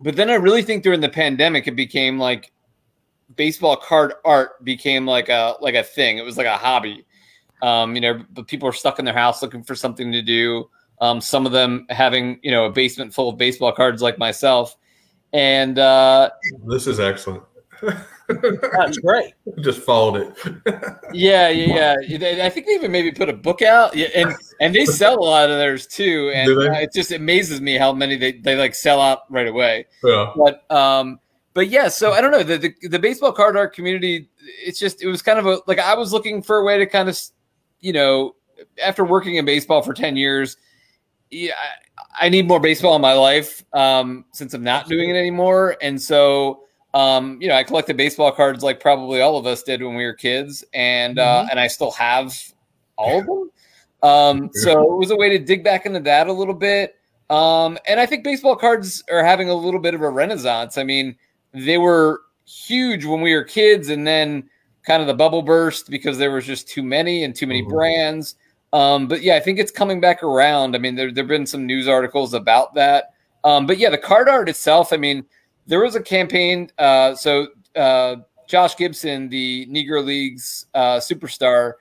but 0.02 0.16
then 0.16 0.30
I 0.30 0.36
really 0.36 0.64
think 0.64 0.84
during 0.84 1.02
the 1.02 1.10
pandemic 1.10 1.68
it 1.68 1.76
became 1.76 2.18
like 2.18 2.52
baseball 3.36 3.78
card 3.78 4.14
art 4.26 4.64
became 4.64 5.06
like 5.06 5.30
a 5.30 5.56
like 5.62 5.76
a 5.76 5.84
thing. 5.84 6.18
It 6.18 6.26
was 6.26 6.38
like 6.38 6.48
a 6.48 6.58
hobby. 6.58 7.06
Um, 7.62 7.96
you 7.96 8.02
know, 8.02 8.24
but 8.32 8.48
people 8.48 8.68
are 8.68 8.74
stuck 8.74 8.98
in 8.98 9.06
their 9.06 9.14
house 9.14 9.42
looking 9.42 9.64
for 9.64 9.76
something 9.76 10.12
to 10.12 10.22
do. 10.22 10.70
Um, 11.00 11.22
some 11.22 11.46
of 11.46 11.52
them 11.52 11.86
having 11.90 12.40
you 12.44 12.52
know 12.52 12.66
a 12.66 12.72
basement 12.72 13.14
full 13.14 13.30
of 13.30 13.38
baseball 13.38 13.72
cards 13.72 14.02
like 14.02 14.18
myself, 14.18 14.76
and 15.34 15.78
uh, 15.78 16.30
this 16.68 16.88
is 16.88 17.00
excellent. 17.00 17.44
That's 18.28 18.98
great. 19.00 19.34
just 19.62 19.82
followed 19.82 20.34
it. 20.46 20.96
Yeah, 21.14 21.50
yeah, 21.50 21.96
yeah. 22.08 22.46
I 22.46 22.50
think 22.50 22.68
they 22.68 22.74
even 22.74 22.92
maybe 22.92 23.12
put 23.12 23.30
a 23.30 23.34
book 23.34 23.62
out, 23.62 23.96
yeah, 23.96 24.08
and 24.16 24.34
and 24.60 24.74
they 24.74 24.86
sell 24.86 25.20
a 25.20 25.26
lot 25.26 25.50
of 25.50 25.58
theirs 25.58 25.88
too. 25.88 26.32
And 26.34 26.50
uh, 26.50 26.72
it 26.74 26.94
just 26.94 27.12
amazes 27.12 27.60
me 27.60 27.76
how 27.76 27.92
many 27.92 28.16
they, 28.16 28.34
they 28.34 28.56
like 28.56 28.76
sell 28.76 29.02
out 29.02 29.24
right 29.30 29.48
away. 29.48 29.88
yeah. 30.04 30.32
But 30.36 30.72
um, 30.72 31.20
but 31.54 31.70
yeah. 31.70 31.90
So 31.90 32.14
I 32.14 32.22
don't 32.22 32.32
know 32.32 32.44
the, 32.44 32.58
the 32.58 32.88
the 32.88 33.00
baseball 33.00 33.34
card 33.34 33.58
art 33.58 33.74
community. 33.74 34.30
It's 34.66 34.80
just 34.80 35.04
it 35.04 35.08
was 35.08 35.22
kind 35.22 35.40
of 35.40 35.46
a 35.46 35.60
like 35.68 35.80
I 35.80 35.96
was 35.96 36.14
looking 36.14 36.42
for 36.42 36.60
a 36.60 36.64
way 36.64 36.78
to 36.78 36.86
kind 36.86 37.10
of 37.10 37.20
you 37.82 37.94
know 37.94 38.36
after 38.82 39.04
working 39.04 39.36
in 39.36 39.46
baseball 39.46 39.82
for 39.82 39.94
ten 39.94 40.16
years. 40.16 40.56
Yeah, 41.30 41.54
I, 41.58 42.28
I 42.28 42.30
need 42.30 42.48
more 42.48 42.60
baseball 42.60 42.96
in 42.96 43.02
my 43.02 43.14
life 43.14 43.64
um, 43.74 44.26
since 44.34 44.54
I'm 44.54 44.64
not 44.64 44.88
doing 44.88 45.10
it 45.10 45.16
anymore, 45.16 45.78
and 45.82 46.02
so 46.02 46.61
um, 46.94 47.38
you 47.42 47.48
know, 47.48 47.56
I 47.56 47.64
collected 47.64 47.96
baseball 47.98 48.32
cards 48.32 48.64
like 48.64 48.80
probably 48.80 49.22
all 49.22 49.38
of 49.38 49.46
us 49.46 49.64
did 49.64 49.82
when 49.82 49.96
we 49.96 50.04
were 50.04 50.14
kids, 50.14 50.64
and 50.74 51.20
uh, 51.20 51.48
and 51.50 51.60
I 51.60 51.68
still 51.68 51.92
have 51.92 52.36
all 52.98 53.20
of 53.20 53.26
them. 53.26 53.52
Um, 54.04 54.50
so 54.54 54.94
it 54.94 54.98
was 54.98 55.12
a 55.12 55.16
way 55.16 55.30
to 55.30 55.40
dig 55.40 55.64
back 55.64 55.86
into 55.86 56.00
that 56.02 56.28
a 56.28 56.34
little 56.34 56.54
bit. 56.54 56.96
Um, 57.30 57.78
and 57.88 58.00
I 58.00 58.06
think 58.06 58.24
baseball 58.24 58.56
cards 58.56 59.04
are 59.10 59.24
having 59.24 59.50
a 59.50 59.54
little 59.54 59.80
bit 59.80 59.94
of 59.94 60.02
a 60.02 60.10
renaissance. 60.10 60.78
I 60.78 60.84
mean, 60.84 61.16
they 61.54 61.78
were 61.78 62.22
huge 62.46 63.06
when 63.06 63.22
we 63.22 63.34
were 63.34 63.44
kids, 63.44 63.90
and 63.90 64.06
then 64.06 64.50
kind 64.86 65.02
of 65.02 65.08
the 65.08 65.14
bubble 65.14 65.44
burst 65.44 65.90
because 65.90 66.18
there 66.18 66.32
was 66.32 66.46
just 66.46 66.68
too 66.68 66.84
many 66.84 67.24
and 67.24 67.36
too 67.36 67.48
many 67.48 67.64
Mhm. 67.64 67.70
brands. 67.70 68.36
Um, 68.74 69.08
but 69.08 69.22
yeah, 69.22 69.36
I 69.36 69.40
think 69.40 69.60
it's 69.60 69.72
coming 69.72 70.02
back 70.02 70.24
around. 70.24 70.76
I 70.76 70.80
mean, 70.80 70.96
there 70.96 71.12
there've 71.12 71.28
been 71.28 71.46
some 71.46 71.66
news 71.66 71.88
articles 71.88 72.34
about 72.34 72.74
that. 72.74 73.14
Um, 73.44 73.66
but 73.66 73.78
yeah, 73.78 73.90
the 73.90 73.98
card 73.98 74.28
art 74.28 74.50
itself. 74.50 74.92
I 74.92 74.98
mean, 74.98 75.26
there 75.72 75.80
was 75.80 75.96
a 75.96 76.02
campaign. 76.02 76.70
Uh, 76.78 77.16
so 77.16 77.48
uh, 77.78 78.18
Josh 78.46 78.76
Gibson, 78.76 79.30
the 79.30 79.66
Negro 79.68 80.04
League's 80.04 80.66
uh, 80.74 80.98
superstar, 80.98 81.76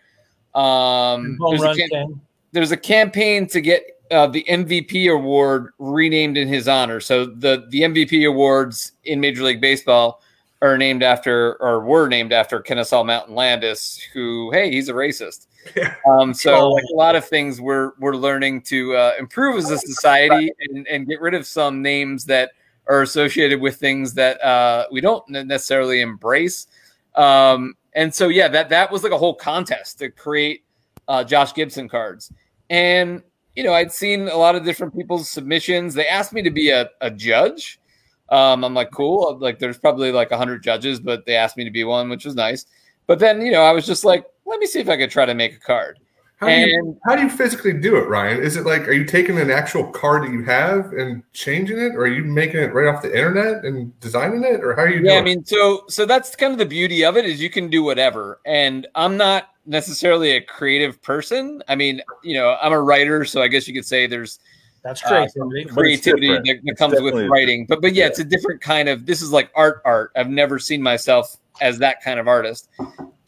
um, 0.55 1.37
there's, 1.51 1.63
a 1.63 1.75
cam- 1.89 2.21
there's 2.53 2.71
a 2.71 2.77
campaign 2.77 3.49
to 3.49 3.61
get 3.61 3.83
uh, 4.13 4.29
the 4.29 4.45
MVP 4.49 5.13
award 5.13 5.73
renamed 5.81 6.37
in 6.37 6.47
his 6.47 6.69
honor. 6.69 7.01
So 7.01 7.27
the 7.27 7.67
the 7.71 7.81
MVP 7.83 8.29
awards 8.29 8.93
in 9.05 9.21
Major 9.21 9.43
League 9.43 9.61
Baseball 9.61 10.23
are 10.63 10.79
named 10.79 11.03
after 11.03 11.57
or 11.61 11.81
were 11.85 12.07
named 12.09 12.33
after 12.33 12.61
Kennesaw 12.61 13.03
Mountain 13.03 13.35
Landis, 13.35 14.01
who 14.13 14.53
hey, 14.53 14.71
he's 14.71 14.89
a 14.89 14.93
racist. 14.93 15.47
Um, 16.07 16.33
so 16.33 16.55
Oh. 16.55 16.69
like 16.71 16.85
a 16.93 16.97
lot 16.97 17.17
of 17.17 17.25
things 17.29 17.61
we're 17.61 17.93
we're 17.99 18.17
learning 18.17 18.63
to 18.63 18.95
uh, 18.95 19.13
improve 19.19 19.59
as 19.59 19.71
a 19.71 19.79
society 19.79 20.53
and, 20.71 20.87
and 20.87 21.07
get 21.09 21.21
rid 21.21 21.35
of 21.35 21.45
some 21.47 21.83
names 21.83 22.25
that 22.27 22.53
are 22.87 23.03
associated 23.03 23.61
with 23.61 23.77
things 23.77 24.15
that 24.15 24.43
uh, 24.43 24.87
we 24.91 25.01
don't 25.01 25.29
necessarily 25.29 26.01
embrace. 26.01 26.67
Um, 27.15 27.75
and 27.95 28.15
so 28.15 28.29
yeah, 28.29 28.49
that 28.49 28.69
that 28.69 28.91
was 28.91 29.03
like 29.03 29.13
a 29.13 29.19
whole 29.19 29.35
contest 29.35 29.99
to 29.99 30.11
create 30.11 30.65
uh, 31.09 31.25
Josh 31.25 31.55
Gibson 31.55 31.89
cards. 31.89 32.33
And 32.69 33.23
you 33.57 33.65
know, 33.65 33.73
I'd 33.73 33.93
seen 33.93 34.29
a 34.29 34.37
lot 34.37 34.55
of 34.55 34.65
different 34.65 34.95
people's 34.95 35.29
submissions. 35.29 35.95
They 35.95 36.07
asked 36.07 36.33
me 36.33 36.43
to 36.43 36.51
be 36.51 36.71
a, 36.71 36.89
a 37.01 37.11
judge. 37.11 37.81
Um, 38.31 38.65
I'm 38.65 38.75
like, 38.75 38.93
cool. 38.93 39.37
Like, 39.39 39.59
there's 39.59 39.79
probably 39.79 40.13
like 40.13 40.31
100 40.31 40.63
judges, 40.63 41.01
but 41.01 41.27
they 41.27 41.35
asked 41.35 41.57
me 41.57 41.65
to 41.65 41.71
be 41.71 41.83
one, 41.85 42.09
which 42.09 42.25
was 42.25 42.37
nice. 42.37 42.67
But 43.07 43.19
then, 43.19 43.43
you 43.43 43.51
know, 43.51 43.63
I 43.63 43.73
was 43.73 43.87
just 43.87 44.05
like, 44.05 44.25
let 44.47 44.61
me 44.61 44.67
see 44.67 44.79
if 44.79 44.89
I 44.89 44.97
could 44.97 45.11
try 45.11 45.27
to 45.27 45.35
make 45.35 45.55
a 45.55 45.59
card. 45.59 45.99
How 46.41 46.47
do, 46.47 46.55
you, 46.55 46.99
how 47.05 47.17
do 47.17 47.23
you 47.23 47.29
physically 47.29 47.75
do 47.75 47.97
it, 47.97 48.09
Ryan? 48.09 48.43
Is 48.43 48.57
it 48.57 48.65
like, 48.65 48.89
are 48.89 48.93
you 48.93 49.05
taking 49.05 49.39
an 49.39 49.51
actual 49.51 49.85
card 49.93 50.23
that 50.23 50.31
you 50.31 50.43
have 50.45 50.91
and 50.95 51.23
changing 51.35 51.79
it, 51.79 51.95
or 51.95 52.05
are 52.05 52.07
you 52.07 52.25
making 52.25 52.61
it 52.61 52.73
right 52.73 52.89
off 52.89 53.03
the 53.03 53.15
internet 53.15 53.63
and 53.63 53.99
designing 54.01 54.43
it, 54.45 54.65
or 54.65 54.75
how 54.75 54.83
are 54.83 54.89
you? 54.89 55.05
Yeah, 55.05 55.19
I 55.19 55.23
mean, 55.23 55.45
so 55.45 55.85
so 55.89 56.07
that's 56.07 56.35
kind 56.35 56.51
of 56.53 56.59
the 56.59 56.65
beauty 56.65 57.05
of 57.05 57.19
it 57.19 57.27
is 57.27 57.43
you 57.43 57.51
can 57.51 57.69
do 57.69 57.83
whatever. 57.83 58.41
And 58.47 58.87
I'm 58.95 59.19
not 59.19 59.51
necessarily 59.67 60.31
a 60.31 60.41
creative 60.41 61.03
person. 61.03 61.63
I 61.69 61.75
mean, 61.75 62.01
you 62.25 62.33
know, 62.33 62.57
I'm 62.63 62.73
a 62.73 62.81
writer, 62.81 63.27
so 63.27 63.43
I 63.43 63.49
guess 63.49 63.69
you 63.69 63.75
could 63.75 63.85
say 63.85 64.07
there's 64.07 64.39
that's 64.83 65.03
creativity. 65.03 65.69
Uh, 65.69 65.75
creativity 65.75 66.29
that, 66.29 66.61
that 66.65 66.77
comes 66.79 66.99
with 67.03 67.29
writing. 67.29 67.67
But 67.67 67.83
but 67.83 67.93
yeah, 67.93 68.05
yeah, 68.05 68.09
it's 68.09 68.19
a 68.19 68.25
different 68.25 68.63
kind 68.63 68.89
of. 68.89 69.05
This 69.05 69.21
is 69.21 69.31
like 69.31 69.51
art. 69.55 69.83
Art. 69.85 70.11
I've 70.17 70.31
never 70.31 70.59
seen 70.59 70.83
myself 70.83 71.37
as 71.61 71.79
that 71.81 72.03
kind 72.03 72.19
of 72.19 72.29
artist. 72.29 72.71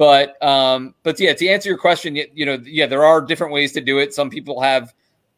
But 0.02 0.42
um, 0.42 0.96
but 1.04 1.20
yeah, 1.20 1.32
to 1.32 1.46
answer 1.46 1.68
your 1.68 1.78
question, 1.78 2.16
you 2.16 2.44
know, 2.44 2.58
yeah, 2.64 2.86
there 2.86 3.04
are 3.04 3.20
different 3.20 3.52
ways 3.52 3.70
to 3.74 3.80
do 3.80 4.00
it. 4.00 4.12
Some 4.12 4.30
people 4.30 4.60
have, 4.60 4.92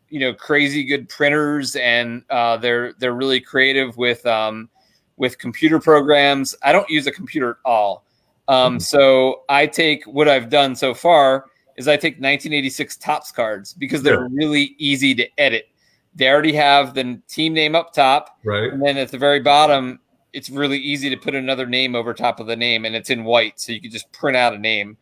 you 0.09 0.19
know, 0.19 0.33
crazy 0.33 0.85
good 0.85 1.07
printers, 1.11 1.77
and 1.77 2.25
uh, 2.31 2.57
they're 2.57 2.95
they're 2.95 3.13
really 3.13 3.43
creative 3.43 3.95
with 3.99 4.25
um, 4.25 4.71
with 5.19 5.37
computer 5.37 5.79
programs. 5.79 6.55
I 6.63 6.73
don't 6.73 6.89
use 6.89 7.07
a 7.07 7.13
computer 7.13 7.51
at 7.51 7.57
all. 7.67 8.07
Um, 8.49 8.77
mm-hmm. 8.77 8.79
So 8.79 9.43
I 9.51 9.67
take 9.67 10.03
what 10.05 10.29
I've 10.29 10.49
done 10.49 10.75
so 10.75 10.95
far 10.95 11.45
is 11.77 11.87
I 11.87 11.99
take 11.99 12.15
1986 12.15 12.97
Topps 12.97 13.33
cards 13.33 13.75
because 13.75 14.03
they're 14.03 14.23
yeah. 14.23 14.29
really 14.33 14.77
easy 14.79 15.15
to 15.15 15.29
edit. 15.37 15.69
They 16.15 16.27
already 16.27 16.55
have 16.55 16.95
the 16.95 17.21
team 17.29 17.53
name 17.53 17.75
up 17.75 17.93
top, 17.93 18.39
right? 18.47 18.73
And 18.73 18.81
then 18.81 18.97
at 18.97 19.11
the 19.11 19.19
very 19.19 19.41
bottom, 19.41 20.01
it's 20.35 20.51
really 20.51 20.79
easy 20.79 21.09
to 21.09 21.17
put 21.17 21.35
another 21.35 21.67
name 21.67 21.95
over 21.95 22.13
top 22.13 22.41
of 22.41 22.47
the 22.47 22.57
name, 22.57 22.85
and 22.85 22.95
it's 22.95 23.09
in 23.09 23.25
white, 23.25 23.61
so 23.61 23.73
you 23.73 23.81
can 23.81 23.91
just 23.91 24.11
print 24.13 24.37
out 24.37 24.53
a 24.53 24.59
name 24.59 24.97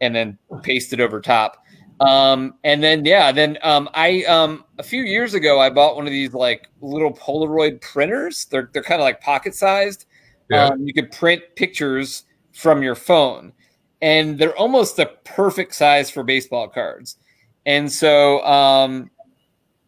and 0.00 0.14
then 0.14 0.38
paste 0.62 0.92
it 0.92 1.00
over 1.00 1.20
top. 1.20 1.64
Um, 2.00 2.54
and 2.64 2.82
then 2.82 3.04
yeah, 3.04 3.32
then 3.32 3.58
um, 3.62 3.88
I 3.94 4.24
um, 4.24 4.64
a 4.78 4.82
few 4.82 5.02
years 5.02 5.34
ago 5.34 5.60
I 5.60 5.70
bought 5.70 5.96
one 5.96 6.06
of 6.06 6.12
these 6.12 6.34
like 6.34 6.68
little 6.80 7.12
Polaroid 7.12 7.80
printers. 7.80 8.44
They're 8.46 8.70
they're 8.72 8.82
kind 8.82 9.00
of 9.00 9.04
like 9.04 9.20
pocket 9.20 9.54
sized. 9.54 10.06
Yeah. 10.50 10.66
Um, 10.66 10.86
you 10.86 10.92
could 10.92 11.10
print 11.10 11.42
pictures 11.56 12.24
from 12.52 12.82
your 12.82 12.94
phone, 12.94 13.52
and 14.02 14.38
they're 14.38 14.56
almost 14.56 14.96
the 14.96 15.06
perfect 15.24 15.74
size 15.74 16.10
for 16.10 16.22
baseball 16.22 16.68
cards. 16.68 17.16
And 17.66 17.90
so 17.90 18.44
um, 18.44 19.10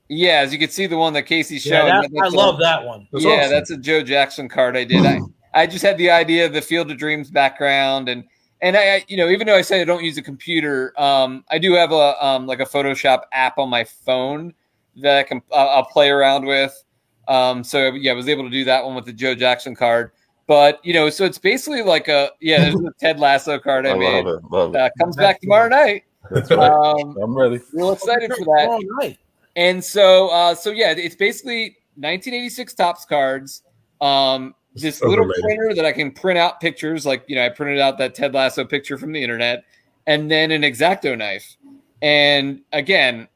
yeah, 0.08 0.40
as 0.40 0.52
you 0.52 0.58
can 0.58 0.70
see, 0.70 0.86
the 0.86 0.96
one 0.96 1.12
that 1.14 1.24
Casey 1.24 1.58
showed. 1.58 1.86
Yeah, 1.86 2.02
that, 2.02 2.22
I 2.22 2.28
love 2.28 2.56
a, 2.56 2.62
that 2.62 2.84
one. 2.84 3.08
That's 3.12 3.24
yeah, 3.24 3.32
awesome. 3.32 3.50
that's 3.50 3.70
a 3.70 3.76
Joe 3.76 4.02
Jackson 4.02 4.48
card 4.48 4.76
I 4.76 4.84
did. 4.84 5.04
I, 5.04 5.20
I 5.54 5.66
just 5.66 5.84
had 5.84 5.98
the 5.98 6.10
idea 6.10 6.46
of 6.46 6.52
the 6.52 6.62
Field 6.62 6.90
of 6.90 6.98
Dreams 6.98 7.30
background, 7.30 8.08
and 8.08 8.24
and 8.62 8.76
I, 8.76 9.04
you 9.08 9.16
know, 9.16 9.28
even 9.28 9.46
though 9.46 9.56
I 9.56 9.62
say 9.62 9.80
I 9.80 9.84
don't 9.84 10.04
use 10.04 10.16
a 10.16 10.22
computer, 10.22 10.92
um, 11.00 11.44
I 11.50 11.58
do 11.58 11.72
have 11.74 11.92
a 11.92 12.24
um, 12.24 12.46
like 12.46 12.60
a 12.60 12.64
Photoshop 12.64 13.22
app 13.32 13.58
on 13.58 13.68
my 13.68 13.84
phone 13.84 14.54
that 14.96 15.18
I 15.18 15.22
can 15.24 15.42
uh, 15.50 15.66
I'll 15.66 15.84
play 15.84 16.08
around 16.08 16.46
with. 16.46 16.82
Um, 17.28 17.64
so 17.64 17.92
yeah, 17.92 18.12
I 18.12 18.14
was 18.14 18.28
able 18.28 18.44
to 18.44 18.50
do 18.50 18.64
that 18.64 18.84
one 18.84 18.94
with 18.94 19.06
the 19.06 19.12
Joe 19.12 19.34
Jackson 19.34 19.74
card. 19.74 20.12
But 20.46 20.78
you 20.84 20.94
know, 20.94 21.10
so 21.10 21.24
it's 21.24 21.38
basically 21.38 21.82
like 21.82 22.06
a 22.06 22.30
yeah, 22.40 22.60
there's 22.60 22.76
a 22.76 22.92
Ted 23.00 23.18
Lasso 23.18 23.58
card 23.58 23.86
I, 23.86 23.90
I 23.90 23.94
made. 23.94 24.24
Love 24.24 24.36
it, 24.36 24.50
love 24.50 24.74
it. 24.74 24.80
Uh, 24.80 24.90
comes 24.98 25.16
back 25.16 25.40
tomorrow 25.40 25.68
night. 25.68 26.04
That's 26.30 26.50
right. 26.50 26.70
Um, 26.70 27.16
I'm 27.20 27.36
ready. 27.36 27.60
Real 27.72 27.92
excited 27.92 28.32
for 28.32 28.44
that. 28.44 29.16
And 29.56 29.82
so, 29.82 30.28
uh, 30.28 30.54
so 30.54 30.70
yeah, 30.70 30.92
it's 30.92 31.16
basically 31.16 31.78
1986 31.96 32.74
Topps 32.74 33.04
cards. 33.06 33.62
Um, 34.00 34.54
this 34.74 35.02
little 35.02 35.24
printer 35.42 35.74
that 35.74 35.86
I 35.86 35.92
can 35.92 36.12
print 36.12 36.38
out 36.38 36.60
pictures, 36.60 37.06
like 37.06 37.24
you 37.26 37.36
know, 37.36 37.46
I 37.46 37.48
printed 37.48 37.80
out 37.80 37.96
that 37.96 38.14
Ted 38.14 38.34
Lasso 38.34 38.64
picture 38.64 38.98
from 38.98 39.12
the 39.12 39.22
internet, 39.22 39.64
and 40.06 40.30
then 40.30 40.50
an 40.50 40.62
exacto 40.62 41.16
knife. 41.16 41.56
And 42.02 42.60
again, 42.74 43.26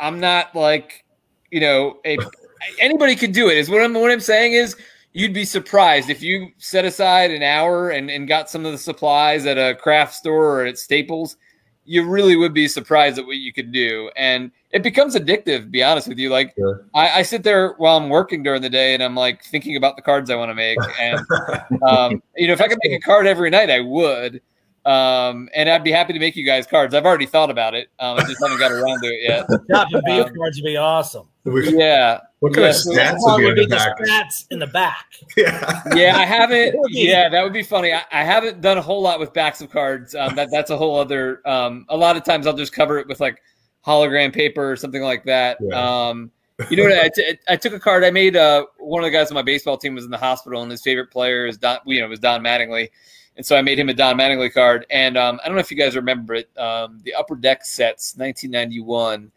I'm 0.00 0.20
not 0.20 0.54
like, 0.54 1.04
you 1.50 1.60
know, 1.60 1.98
a 2.06 2.16
anybody 2.80 3.14
could 3.14 3.32
do 3.32 3.50
it. 3.50 3.58
Is 3.58 3.68
what 3.68 3.82
I'm 3.82 3.92
what 3.92 4.10
I'm 4.10 4.20
saying 4.20 4.54
is 4.54 4.74
you'd 5.12 5.34
be 5.34 5.44
surprised 5.44 6.08
if 6.08 6.22
you 6.22 6.48
set 6.56 6.86
aside 6.86 7.30
an 7.30 7.42
hour 7.42 7.90
and, 7.90 8.10
and 8.10 8.26
got 8.26 8.48
some 8.48 8.64
of 8.64 8.72
the 8.72 8.78
supplies 8.78 9.44
at 9.44 9.58
a 9.58 9.74
craft 9.74 10.14
store 10.14 10.62
or 10.62 10.64
at 10.64 10.78
Staples 10.78 11.36
you 11.88 12.06
really 12.06 12.36
would 12.36 12.52
be 12.52 12.68
surprised 12.68 13.18
at 13.18 13.26
what 13.26 13.38
you 13.38 13.50
could 13.50 13.72
do. 13.72 14.10
And 14.14 14.52
it 14.72 14.82
becomes 14.82 15.16
addictive, 15.16 15.70
be 15.70 15.82
honest 15.82 16.06
with 16.06 16.18
you. 16.18 16.28
Like 16.28 16.54
sure. 16.54 16.84
I, 16.94 17.20
I, 17.20 17.22
sit 17.22 17.42
there 17.42 17.72
while 17.78 17.96
I'm 17.96 18.10
working 18.10 18.42
during 18.42 18.60
the 18.60 18.68
day 18.68 18.92
and 18.92 19.02
I'm 19.02 19.14
like 19.14 19.42
thinking 19.42 19.74
about 19.76 19.96
the 19.96 20.02
cards 20.02 20.28
I 20.28 20.36
want 20.36 20.50
to 20.50 20.54
make. 20.54 20.78
And 21.00 21.20
um, 21.82 22.22
you 22.36 22.46
know, 22.46 22.52
if 22.52 22.60
I 22.60 22.68
could 22.68 22.78
make 22.82 22.92
a 22.92 23.00
card 23.00 23.26
every 23.26 23.48
night, 23.48 23.70
I 23.70 23.80
would. 23.80 24.42
Um, 24.88 25.50
and 25.54 25.68
I'd 25.68 25.84
be 25.84 25.92
happy 25.92 26.14
to 26.14 26.18
make 26.18 26.34
you 26.34 26.46
guys 26.46 26.66
cards. 26.66 26.94
I've 26.94 27.04
already 27.04 27.26
thought 27.26 27.50
about 27.50 27.74
it. 27.74 27.90
Um, 27.98 28.18
I 28.18 28.22
just 28.22 28.42
haven't 28.42 28.58
got 28.58 28.72
around 28.72 29.02
to 29.02 29.08
it 29.08 29.20
yet. 29.22 29.46
Top 29.70 29.88
and 29.92 30.02
beef 30.04 30.24
um, 30.24 30.34
cards 30.34 30.56
would 30.56 30.66
be 30.66 30.78
awesome. 30.78 31.28
Yeah. 31.44 32.20
What 32.40 32.54
kind 32.54 32.64
yeah, 32.64 32.70
of 32.70 32.76
stats 32.76 33.16
would 33.20 33.54
be 33.54 33.62
in 33.62 33.68
the 33.68 33.76
back? 33.76 33.98
Stats 33.98 34.46
in 34.50 34.58
the 34.58 34.66
back. 34.66 35.06
Yeah. 35.36 35.82
Yeah, 35.94 36.16
I 36.16 36.24
haven't. 36.24 36.74
yeah, 36.90 37.28
that 37.28 37.42
would 37.42 37.52
be 37.52 37.62
funny. 37.62 37.92
I, 37.92 38.02
I, 38.10 38.24
haven't 38.24 38.62
done 38.62 38.78
a 38.78 38.82
whole 38.82 39.02
lot 39.02 39.20
with 39.20 39.34
backs 39.34 39.60
of 39.60 39.70
cards. 39.70 40.14
Um, 40.14 40.34
that 40.36 40.48
that's 40.50 40.70
a 40.70 40.76
whole 40.76 40.98
other. 40.98 41.46
Um, 41.46 41.84
a 41.90 41.96
lot 41.96 42.16
of 42.16 42.24
times 42.24 42.46
I'll 42.46 42.56
just 42.56 42.72
cover 42.72 42.98
it 42.98 43.06
with 43.08 43.20
like 43.20 43.42
hologram 43.86 44.32
paper 44.32 44.72
or 44.72 44.76
something 44.76 45.02
like 45.02 45.24
that. 45.24 45.58
Yeah. 45.60 46.08
Um, 46.08 46.30
you 46.70 46.76
know 46.76 46.84
what? 46.84 46.98
I, 46.98 47.10
t- 47.14 47.38
I 47.46 47.56
took 47.56 47.72
a 47.72 47.78
card. 47.78 48.04
I 48.04 48.10
made 48.10 48.36
uh, 48.36 48.66
one 48.78 49.02
of 49.02 49.06
the 49.06 49.16
guys 49.16 49.30
on 49.30 49.34
my 49.34 49.42
baseball 49.42 49.76
team 49.76 49.94
was 49.94 50.04
in 50.04 50.10
the 50.10 50.18
hospital, 50.18 50.62
and 50.62 50.70
his 50.70 50.82
favorite 50.82 51.10
player 51.10 51.46
is 51.46 51.58
Don. 51.58 51.78
You 51.86 52.00
know, 52.00 52.08
was 52.08 52.20
Don 52.20 52.42
Mattingly, 52.42 52.88
and 53.38 53.46
so 53.46 53.56
I 53.56 53.62
made 53.62 53.78
him 53.78 53.88
a 53.88 53.94
Don 53.94 54.18
Mattingly 54.18 54.52
card. 54.52 54.84
And 54.90 55.16
um, 55.16 55.40
I 55.42 55.46
don't 55.46 55.54
know 55.54 55.60
if 55.60 55.70
you 55.70 55.76
guys 55.76 55.96
remember 55.96 56.34
it. 56.34 56.50
Um, 56.58 57.00
the 57.04 57.14
Upper 57.14 57.36
Deck 57.36 57.64
sets, 57.64 58.16
1991 58.16 59.32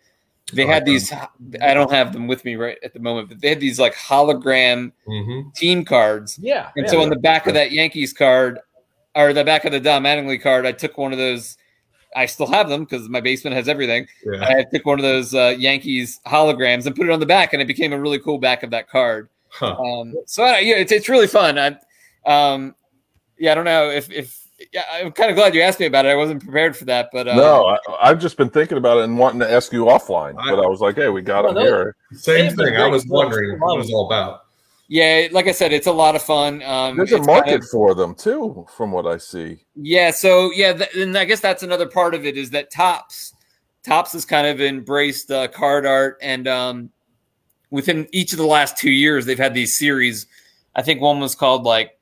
they 0.53 0.65
had 0.65 0.85
these 0.85 1.13
i 1.61 1.73
don't 1.73 1.91
have 1.91 2.11
them 2.11 2.27
with 2.27 2.43
me 2.43 2.55
right 2.55 2.77
at 2.83 2.93
the 2.93 2.99
moment 2.99 3.29
but 3.29 3.39
they 3.39 3.47
had 3.47 3.59
these 3.59 3.79
like 3.79 3.95
hologram 3.95 4.91
mm-hmm. 5.07 5.49
team 5.55 5.85
cards 5.85 6.37
yeah 6.41 6.71
and 6.75 6.85
yeah, 6.85 6.91
so 6.91 7.01
on 7.01 7.09
the 7.09 7.15
back 7.15 7.47
of 7.47 7.53
that 7.53 7.71
yankees 7.71 8.11
card 8.11 8.59
or 9.15 9.31
the 9.31 9.45
back 9.45 9.63
of 9.63 9.71
the 9.71 9.79
don 9.79 10.03
mattingly 10.03 10.41
card 10.41 10.65
i 10.65 10.71
took 10.71 10.97
one 10.97 11.13
of 11.13 11.17
those 11.17 11.57
i 12.17 12.25
still 12.25 12.47
have 12.47 12.67
them 12.67 12.83
because 12.83 13.07
my 13.07 13.21
basement 13.21 13.55
has 13.55 13.69
everything 13.69 14.05
yeah. 14.25 14.45
i 14.45 14.63
took 14.73 14.85
one 14.85 14.99
of 14.99 15.03
those 15.03 15.33
uh, 15.33 15.55
yankees 15.57 16.19
holograms 16.25 16.85
and 16.85 16.95
put 16.95 17.07
it 17.07 17.11
on 17.11 17.19
the 17.19 17.25
back 17.25 17.53
and 17.53 17.61
it 17.61 17.67
became 17.67 17.93
a 17.93 17.99
really 17.99 18.19
cool 18.19 18.37
back 18.37 18.63
of 18.63 18.71
that 18.71 18.89
card 18.89 19.29
huh. 19.49 19.75
um, 19.75 20.13
so 20.25 20.43
yeah 20.43 20.75
it's, 20.75 20.91
it's 20.91 21.07
really 21.07 21.27
fun 21.27 21.57
i 21.57 21.77
um, 22.25 22.75
yeah 23.41 23.51
i 23.51 23.55
don't 23.55 23.65
know 23.65 23.89
if 23.89 24.09
if 24.11 24.41
yeah, 24.71 24.83
I'm 24.93 25.11
kind 25.11 25.29
of 25.29 25.35
glad 25.35 25.55
you 25.55 25.61
asked 25.61 25.79
me 25.79 25.85
about 25.85 26.05
it. 26.05 26.09
I 26.09 26.15
wasn't 26.15 26.43
prepared 26.43 26.75
for 26.75 26.85
that, 26.85 27.09
but 27.11 27.27
uh, 27.27 27.35
no, 27.35 27.77
I, 28.01 28.09
have 28.09 28.19
just 28.19 28.37
been 28.37 28.49
thinking 28.49 28.77
about 28.77 28.99
it 28.99 29.05
and 29.05 29.17
wanting 29.17 29.39
to 29.39 29.51
ask 29.51 29.73
you 29.73 29.85
offline. 29.85 30.35
I, 30.37 30.51
but 30.51 30.63
I 30.63 30.67
was 30.67 30.81
like, 30.81 30.95
hey, 30.95 31.09
we 31.09 31.21
got 31.21 31.43
well, 31.43 31.57
him 31.57 31.63
here. 31.63 31.95
Same 32.13 32.55
thing. 32.55 32.75
I 32.75 32.87
was 32.87 33.05
wondering 33.07 33.59
what 33.59 33.75
it 33.75 33.77
was 33.77 33.91
all 33.91 34.05
about. 34.05 34.45
Yeah, 34.87 35.27
like 35.31 35.47
I 35.47 35.53
said, 35.53 35.71
it's 35.71 35.87
a 35.87 35.91
lot 35.91 36.15
of 36.15 36.21
fun. 36.21 36.61
Um, 36.63 36.97
There's 36.97 37.13
a 37.13 37.23
market 37.23 37.49
kind 37.49 37.63
of, 37.63 37.69
for 37.69 37.95
them 37.95 38.13
too, 38.13 38.65
from 38.75 38.91
what 38.91 39.07
I 39.07 39.17
see. 39.17 39.59
Yeah, 39.75 40.11
so 40.11 40.51
yeah, 40.51 40.73
th- 40.73 40.93
and 40.95 41.17
I 41.17 41.23
guess 41.23 41.39
that's 41.39 41.63
another 41.63 41.87
part 41.87 42.13
of 42.13 42.25
it 42.25 42.35
is 42.35 42.49
that 42.49 42.71
Topps, 42.71 43.33
Topps 43.83 44.11
has 44.13 44.25
kind 44.25 44.47
of 44.47 44.59
embraced 44.59 45.31
uh, 45.31 45.47
card 45.47 45.85
art, 45.85 46.17
and 46.21 46.45
um, 46.47 46.89
within 47.69 48.05
each 48.11 48.33
of 48.33 48.37
the 48.37 48.45
last 48.45 48.77
two 48.77 48.91
years, 48.91 49.25
they've 49.25 49.39
had 49.39 49.53
these 49.53 49.77
series. 49.77 50.27
I 50.75 50.81
think 50.81 50.99
one 50.99 51.21
was 51.21 51.35
called 51.35 51.63
like 51.63 51.97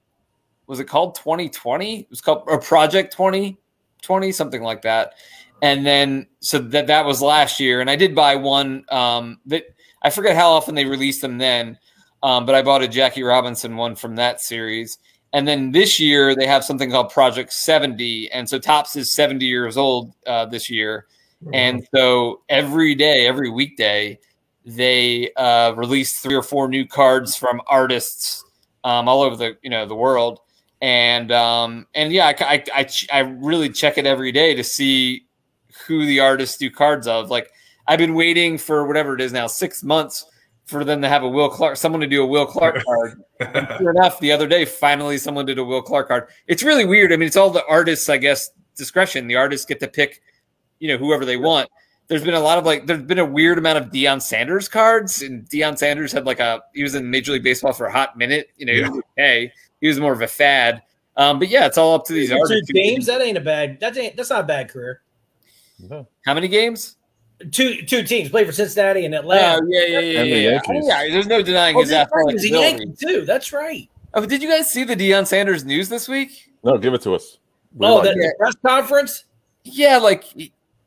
was 0.70 0.80
it 0.80 0.86
called 0.86 1.16
2020? 1.16 2.02
It 2.02 2.10
was 2.12 2.22
called 2.22 2.44
or 2.46 2.60
Project 2.60 3.12
2020, 3.14 4.32
something 4.32 4.62
like 4.62 4.84
that. 4.84 5.16
And 5.64 5.86
then 5.86 6.28
so 6.40 6.60
that 6.60 6.88
that 6.88 7.06
was 7.06 7.22
last 7.22 7.60
year, 7.60 7.82
and 7.82 7.90
I 7.90 7.98
did 7.98 8.16
buy 8.16 8.36
one 8.36 8.86
um, 8.90 9.40
that 9.48 9.66
I 10.04 10.12
forget 10.12 10.36
how 10.36 10.52
often 10.52 10.76
they 10.76 10.86
released 10.86 11.22
them 11.22 11.38
then, 11.38 11.78
um, 12.24 12.46
but 12.46 12.56
I 12.56 12.62
bought 12.62 12.84
a 12.84 12.88
Jackie 12.88 13.24
Robinson 13.24 13.76
one 13.76 13.96
from 13.96 14.16
that 14.16 14.40
series. 14.40 15.00
And 15.34 15.48
then 15.48 15.72
this 15.72 16.00
year 16.00 16.34
they 16.36 16.48
have 16.48 16.64
something 16.64 16.90
called 16.90 17.10
Project 17.10 17.52
70, 17.52 18.32
and 18.32 18.48
so 18.48 18.58
Topps 18.58 18.96
is 18.96 19.12
70 19.12 19.46
years 19.46 19.76
old 19.76 20.14
uh, 20.26 20.46
this 20.46 20.70
year, 20.70 21.08
mm-hmm. 21.44 21.54
and 21.54 21.88
so 21.94 22.42
every 22.48 22.96
day, 22.96 23.28
every 23.28 23.50
weekday, 23.50 24.18
they 24.66 25.32
uh, 25.34 25.74
release 25.76 26.20
three 26.22 26.36
or 26.36 26.44
four 26.44 26.68
new 26.68 26.88
cards 26.88 27.36
from 27.36 27.60
artists 27.68 28.46
um, 28.84 29.10
all 29.10 29.22
over 29.22 29.36
the 29.36 29.58
you 29.62 29.70
know 29.70 29.86
the 29.86 29.96
world 29.96 30.40
and 30.82 31.32
um, 31.32 31.88
and 31.94 32.12
yeah, 32.14 32.28
I, 32.28 32.36
I, 32.42 32.64
I, 32.74 32.90
I 33.12 33.20
really 33.20 33.70
check 33.70 33.98
it 33.98 34.06
every 34.06 34.32
day 34.32 34.56
to 34.56 34.64
see 34.64 35.26
who 35.88 36.06
the 36.06 36.20
artists 36.20 36.58
do 36.58 36.70
cards 36.72 37.08
of. 37.08 37.30
Like 37.30 37.52
I've 37.88 38.00
been 38.00 38.14
waiting 38.16 38.58
for 38.58 38.86
whatever 38.88 39.16
it 39.16 39.22
is 39.22 39.34
now, 39.34 39.48
six 39.48 39.84
months 39.84 40.26
for 40.66 40.84
them 40.84 41.02
to 41.02 41.10
have 41.10 41.24
a 41.24 41.28
Will 41.30 41.50
Clark, 41.50 41.78
someone 41.78 42.00
to 42.02 42.08
do 42.08 42.22
a 42.24 42.26
Will 42.26 42.46
Clark 42.46 42.84
card. 42.86 43.22
sure 43.80 43.90
enough, 43.92 44.20
the 44.20 44.32
other 44.32 44.48
day, 44.48 44.66
finally 44.66 45.18
someone 45.18 45.46
did 45.46 45.58
a 45.58 45.64
Will 45.64 45.82
Clark 45.82 46.08
card. 46.08 46.28
It's 46.48 46.64
really 46.64 46.86
weird. 46.86 47.12
I 47.12 47.16
mean, 47.18 47.28
it's 47.28 47.38
all 47.38 47.50
the 47.50 47.66
artists, 47.66 48.08
I 48.10 48.18
guess, 48.18 48.52
discretion. 48.76 49.28
The 49.28 49.36
artists 49.36 49.66
get 49.66 49.80
to 49.82 49.88
pick, 49.88 50.22
you 50.80 50.88
know, 50.88 50.98
whoever 50.98 51.26
they 51.26 51.38
want. 51.38 51.68
there's 52.08 52.24
been 52.24 52.34
a 52.36 52.40
lot 52.40 52.58
of 52.58 52.66
like 52.66 52.86
there's 52.86 53.02
been 53.04 53.20
a 53.20 53.26
weird 53.26 53.58
amount 53.58 53.78
of 53.80 53.86
Deion 53.92 54.22
Sanders 54.22 54.68
cards, 54.70 55.22
and 55.24 55.44
Deion 55.50 55.78
Sanders 55.78 56.12
had 56.12 56.26
like 56.26 56.40
a 56.40 56.62
he 56.74 56.84
was 56.84 56.94
in 56.96 57.10
Major 57.10 57.32
League 57.34 57.44
Baseball 57.44 57.74
for 57.74 57.88
a 57.88 57.92
hot 57.92 58.16
minute. 58.18 58.50
You 58.58 58.66
know, 58.68 58.74
he 58.74 58.80
Yeah. 58.80 58.90
was 58.90 59.02
okay. 59.18 59.52
He 59.82 59.88
was 59.88 60.00
more 60.00 60.14
of 60.14 60.22
a 60.22 60.28
fad. 60.28 60.82
Um, 61.18 61.40
but 61.40 61.50
yeah, 61.50 61.66
it's 61.66 61.78
all 61.78 61.94
up 61.96 62.06
to 62.06 62.14
these 62.14 62.30
Two 62.30 62.38
artists. 62.38 62.72
games. 62.72 63.06
That 63.08 63.22
ain't 63.22 63.38
a 63.38 63.42
bad. 63.42 63.80
That 63.80 63.98
ain't. 63.98 64.16
That's 64.16 64.30
not 64.30 64.42
a 64.42 64.48
bad 64.48 64.70
career. 64.70 65.02
How 66.26 66.34
many 66.34 66.48
games? 66.48 66.96
Two 67.52 67.82
two 67.86 68.04
teams 68.04 68.30
play 68.30 68.44
for 68.44 68.52
Cincinnati 68.52 69.06
and 69.06 69.16
Oh 69.16 69.20
Atlanta. 69.20 69.66
yeah, 69.70 69.86
yeah, 69.86 70.00
yeah, 70.00 70.20
And 70.22 70.32
the 70.32 70.38
yeah. 70.38 70.50
Yankees. 70.52 70.86
yeah. 70.88 71.08
There's 71.10 71.28
no 71.28 71.42
denying 71.42 71.76
Oh, 71.78 71.82
his 71.82 71.90
that's 71.90 72.12
right. 72.14 72.22
athletic 72.22 72.42
He's 72.42 72.52
a 72.52 72.56
ability. 72.56 72.86
Yankee 72.86 73.06
too. 73.06 73.26
That's 73.26 73.54
right. 73.54 73.90
Oh, 74.14 74.26
did 74.26 74.42
you 74.44 74.50
guys 74.50 74.70
see 74.70 74.84
the 74.84 74.96
Deion 74.96 75.26
Sanders 75.26 75.64
news 75.64 75.88
this 75.88 76.10
week? 76.10 76.52
No, 76.64 76.78
give 76.78 76.94
it 76.94 77.02
to 77.04 77.16
us. 77.16 77.38
We 77.76 77.88
oh, 77.88 77.96
like 77.98 78.16
the, 78.16 78.34
press 78.38 78.56
conference. 78.66 79.24
Yeah, 79.64 79.98
like 79.98 80.26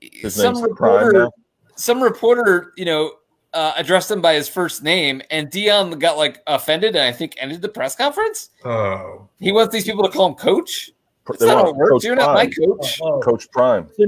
His 0.00 0.34
some 0.34 0.60
reporter, 0.62 1.28
some 1.76 2.02
reporter, 2.02 2.72
you 2.76 2.84
know, 2.84 3.12
uh, 3.54 3.72
addressed 3.76 4.10
him 4.10 4.20
by 4.20 4.34
his 4.34 4.48
first 4.48 4.82
name, 4.82 5.22
and 5.30 5.50
Deion 5.50 5.98
got 5.98 6.16
like 6.16 6.42
offended, 6.46 6.96
and 6.96 7.04
I 7.04 7.12
think 7.12 7.34
ended 7.38 7.60
the 7.62 7.68
press 7.68 7.94
conference. 7.94 8.50
Oh, 8.64 9.28
He 9.38 9.52
wants 9.52 9.72
these 9.72 9.84
people 9.84 10.04
to 10.04 10.10
call 10.10 10.28
him 10.28 10.34
coach. 10.34 10.90
That's 11.26 11.38
They 11.40 11.46
not 11.46 11.64
how 11.64 11.70
it 11.70 11.76
works. 11.76 12.04
You're 12.04 12.16
not 12.16 12.34
my 12.34 12.46
coach. 12.46 13.00
Oh, 13.02 13.20
Coach 13.20 13.50
Prime. 13.52 13.88
So, 13.96 14.04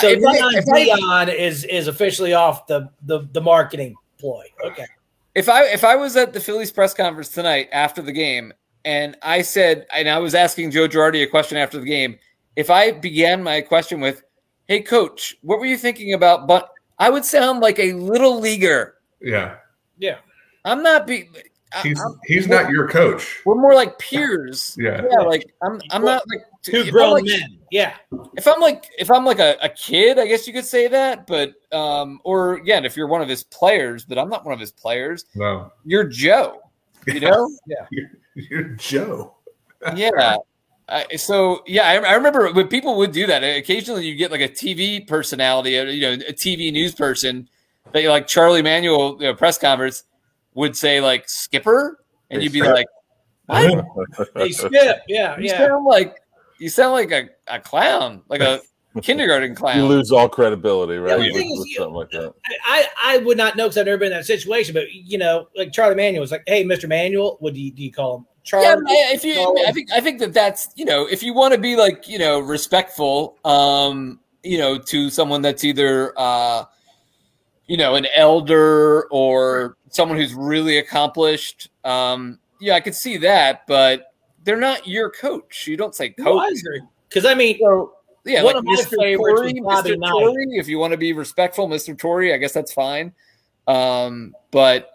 so 0.00 0.08
Uh, 0.08 0.10
if 0.10 0.24
I- 0.24 0.38
Deion, 0.38 0.52
if 0.54 0.68
I- 0.68 1.26
Deion 1.28 1.34
is 1.34 1.64
is 1.64 1.86
officially 1.88 2.32
off 2.34 2.66
the 2.66 2.88
the, 3.02 3.28
the 3.32 3.40
marketing 3.40 3.94
ploy. 4.18 4.44
Okay. 4.64 4.86
If 5.34 5.48
I 5.48 5.64
if 5.64 5.82
I 5.84 5.96
was 5.96 6.16
at 6.16 6.32
the 6.32 6.40
Phillies 6.40 6.70
press 6.70 6.92
conference 6.92 7.28
tonight 7.30 7.68
after 7.72 8.02
the 8.02 8.12
game, 8.12 8.52
and 8.84 9.16
I 9.22 9.42
said, 9.42 9.86
and 9.94 10.08
I 10.08 10.18
was 10.18 10.34
asking 10.34 10.72
Joe 10.72 10.88
Girardi 10.88 11.22
a 11.22 11.26
question 11.26 11.56
after 11.56 11.78
the 11.78 11.86
game, 11.86 12.18
if 12.56 12.68
I 12.68 12.90
began 12.90 13.42
my 13.42 13.62
question 13.62 14.00
with, 14.00 14.22
"Hey, 14.66 14.80
coach, 14.82 15.36
what 15.42 15.58
were 15.58 15.66
you 15.66 15.78
thinking 15.78 16.12
about?" 16.12 16.46
But 16.46 16.68
I 17.02 17.10
would 17.10 17.24
sound 17.24 17.60
like 17.60 17.78
a 17.78 17.92
little 17.94 18.40
leaguer. 18.40 18.94
yeah. 19.20 19.56
Yeah. 19.98 20.18
I'm 20.64 20.82
not 20.82 21.06
be. 21.06 21.28
I- 21.74 21.80
He's 21.82 21.98
I'm- 22.00 22.20
he's 22.26 22.46
not 22.48 22.70
your 22.70 22.86
coach. 22.88 23.40
We're 23.46 23.54
more 23.54 23.74
like 23.74 23.98
peers. 23.98 24.76
Yeah. 24.78 25.02
Yeah. 25.10 25.20
Like 25.20 25.52
I'm. 25.62 25.80
I'm 25.90 26.04
not 26.04 26.22
like 26.28 26.44
Two 26.62 26.90
grown 26.90 27.12
like- 27.14 27.24
men. 27.24 27.58
Yeah. 27.70 27.94
If 28.36 28.46
I'm 28.46 28.60
like 28.60 28.84
if 28.98 29.10
I'm 29.10 29.24
like 29.24 29.38
a, 29.38 29.56
a 29.62 29.68
kid, 29.70 30.18
I 30.18 30.26
guess 30.26 30.46
you 30.46 30.52
could 30.52 30.66
say 30.66 30.86
that. 30.88 31.26
But 31.26 31.54
um, 31.72 32.20
or 32.24 32.54
again, 32.54 32.84
if 32.84 32.96
you're 32.96 33.06
one 33.08 33.22
of 33.22 33.28
his 33.28 33.42
players, 33.44 34.04
but 34.04 34.18
I'm 34.18 34.28
not 34.28 34.44
one 34.44 34.52
of 34.54 34.60
his 34.60 34.70
players. 34.72 35.24
No, 35.34 35.72
You're 35.84 36.04
Joe. 36.04 36.60
You 37.06 37.20
know. 37.20 37.50
Yeah. 37.66 37.86
You're 38.34 38.64
Joe. 38.76 39.34
yeah. 39.96 40.36
I, 40.92 41.16
so 41.16 41.62
yeah, 41.66 41.84
I, 41.88 41.94
I 41.96 42.12
remember 42.14 42.52
when 42.52 42.68
people 42.68 42.96
would 42.98 43.12
do 43.12 43.26
that. 43.26 43.42
Occasionally, 43.42 44.06
you 44.06 44.14
get 44.14 44.30
like 44.30 44.40
a 44.42 44.48
TV 44.48 45.06
personality, 45.06 45.78
uh, 45.78 45.84
you 45.84 46.02
know, 46.02 46.12
a 46.12 46.32
TV 46.32 46.70
news 46.72 46.94
person 46.94 47.48
that 47.92 48.04
like 48.04 48.26
Charlie 48.26 48.62
Manuel 48.62 49.16
you 49.20 49.26
know, 49.28 49.34
press 49.34 49.56
conference 49.58 50.04
would 50.54 50.76
say 50.76 51.00
like 51.00 51.28
Skipper, 51.28 51.98
and 52.30 52.40
Hey, 52.40 52.44
you'd 52.44 52.52
be 52.52 52.60
Skip. 52.60 52.74
like, 52.74 52.86
"What? 53.46 53.84
They 54.34 54.50
skip. 54.50 54.98
Yeah. 55.08 55.38
You 55.38 55.46
Yeah. 55.46 55.58
sound 55.66 55.84
like 55.86 56.16
you 56.58 56.68
sound 56.68 56.92
like 56.92 57.10
a, 57.10 57.28
a 57.48 57.58
clown, 57.58 58.22
like 58.28 58.40
a 58.40 58.60
kindergarten 59.02 59.54
clown. 59.54 59.78
You 59.78 59.86
lose 59.86 60.12
all 60.12 60.28
credibility, 60.28 60.98
right? 60.98 61.18
the 61.18 61.24
with, 61.26 61.32
thing 61.34 61.50
you- 61.66 61.76
something 61.76 61.94
like 61.94 62.10
that. 62.10 62.34
I, 62.64 62.86
I 63.02 63.16
would 63.18 63.38
not 63.38 63.56
know 63.56 63.64
because 63.64 63.78
I've 63.78 63.86
never 63.86 63.98
been 63.98 64.12
in 64.12 64.18
that 64.18 64.26
situation, 64.26 64.74
but 64.74 64.92
you 64.92 65.16
know, 65.18 65.48
like 65.56 65.72
Charlie 65.72 65.94
Manuel 65.94 66.20
was 66.20 66.30
like, 66.32 66.42
"Hey, 66.46 66.64
Mr. 66.64 66.88
Manuel, 66.88 67.36
what 67.40 67.54
do 67.54 67.60
you, 67.60 67.72
do 67.72 67.82
you 67.82 67.92
call 67.92 68.18
him?" 68.18 68.26
Charlie. 68.44 68.66
Yeah, 68.66 69.10
I- 69.10 69.14
if 69.14 69.24
you, 69.24 69.34
I 69.66 69.72
think, 69.72 69.92
I 69.92 70.00
think 70.00 70.18
that 70.20 70.32
that's 70.32 70.68
you 70.74 70.84
know, 70.84 71.06
if 71.06 71.22
you 71.22 71.32
want 71.34 71.54
to 71.54 71.60
be 71.60 71.76
like 71.76 72.08
you 72.08 72.18
know 72.18 72.40
respectful, 72.40 73.38
um, 73.44 74.20
you 74.42 74.58
know, 74.58 74.78
to 74.78 75.10
someone 75.10 75.42
that's 75.42 75.64
either 75.64 76.12
uh, 76.18 76.64
you 77.66 77.76
know, 77.76 77.94
an 77.94 78.06
elder 78.14 79.04
or 79.10 79.76
someone 79.90 80.18
who's 80.18 80.34
really 80.34 80.78
accomplished, 80.78 81.70
um, 81.84 82.38
yeah, 82.60 82.74
I 82.74 82.80
could 82.80 82.94
see 82.94 83.16
that, 83.18 83.66
but 83.66 84.06
they're 84.44 84.56
not 84.56 84.86
your 84.88 85.10
coach. 85.10 85.66
You 85.66 85.76
don't 85.76 85.94
say 85.94 86.10
coach. 86.10 86.24
Because 87.08 87.24
I 87.24 87.34
mean, 87.34 87.58
So 87.60 87.92
yeah, 88.24 88.42
like 88.42 88.56
Mr. 88.64 88.96
Torre, 89.16 89.46
Mr. 89.92 90.00
Torre. 90.10 90.32
If 90.52 90.68
you 90.68 90.78
want 90.78 90.92
to 90.92 90.96
be 90.96 91.12
respectful, 91.12 91.68
Mr. 91.68 91.96
Torre, 91.96 92.32
I 92.34 92.36
guess 92.38 92.52
that's 92.52 92.72
fine. 92.72 93.12
Um, 93.68 94.34
but 94.50 94.90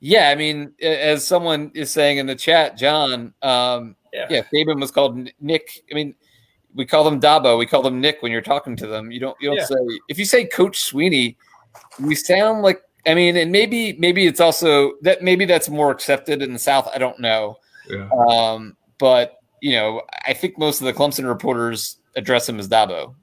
yeah, 0.00 0.30
I 0.30 0.34
mean, 0.34 0.72
as 0.80 1.26
someone 1.26 1.70
is 1.74 1.90
saying 1.90 2.18
in 2.18 2.26
the 2.26 2.34
chat, 2.34 2.76
John, 2.76 3.34
um, 3.42 3.96
Yeah. 4.12 4.26
yeah, 4.30 4.42
Saban 4.52 4.80
was 4.80 4.90
called 4.90 5.28
Nick. 5.40 5.84
I 5.90 5.94
mean, 5.94 6.14
we 6.74 6.84
call 6.86 7.04
them 7.04 7.20
Dabo, 7.20 7.58
we 7.58 7.66
call 7.66 7.82
them 7.82 8.00
Nick 8.00 8.22
when 8.22 8.30
you're 8.32 8.40
talking 8.40 8.76
to 8.76 8.86
them. 8.86 9.10
You 9.10 9.20
don't, 9.20 9.36
you 9.40 9.48
don't 9.48 9.58
Yeah. 9.58 9.64
say 9.64 9.76
if 10.08 10.18
you 10.18 10.24
say 10.24 10.44
Coach 10.44 10.78
Swinney, 10.82 11.36
we 12.00 12.14
sound 12.14 12.62
like. 12.62 12.82
I 13.06 13.14
mean, 13.14 13.36
and 13.36 13.50
maybe 13.50 13.94
maybe 13.94 14.26
it's 14.26 14.40
also 14.40 14.92
that 15.02 15.22
maybe 15.22 15.46
that's 15.46 15.70
more 15.70 15.90
accepted 15.90 16.42
in 16.42 16.52
the 16.52 16.58
South. 16.58 16.88
I 16.94 16.98
don't 16.98 17.18
know. 17.20 17.56
Yeah. 17.88 18.06
Um, 18.28 18.76
but 18.98 19.36
you 19.62 19.72
know, 19.72 20.02
I 20.26 20.34
think 20.34 20.58
most 20.58 20.80
of 20.82 20.86
the 20.86 20.92
Clemson 20.92 21.26
reporters 21.26 21.98
address 22.16 22.48
him 22.48 22.58
as 22.58 22.68
Dabo. 22.68 23.14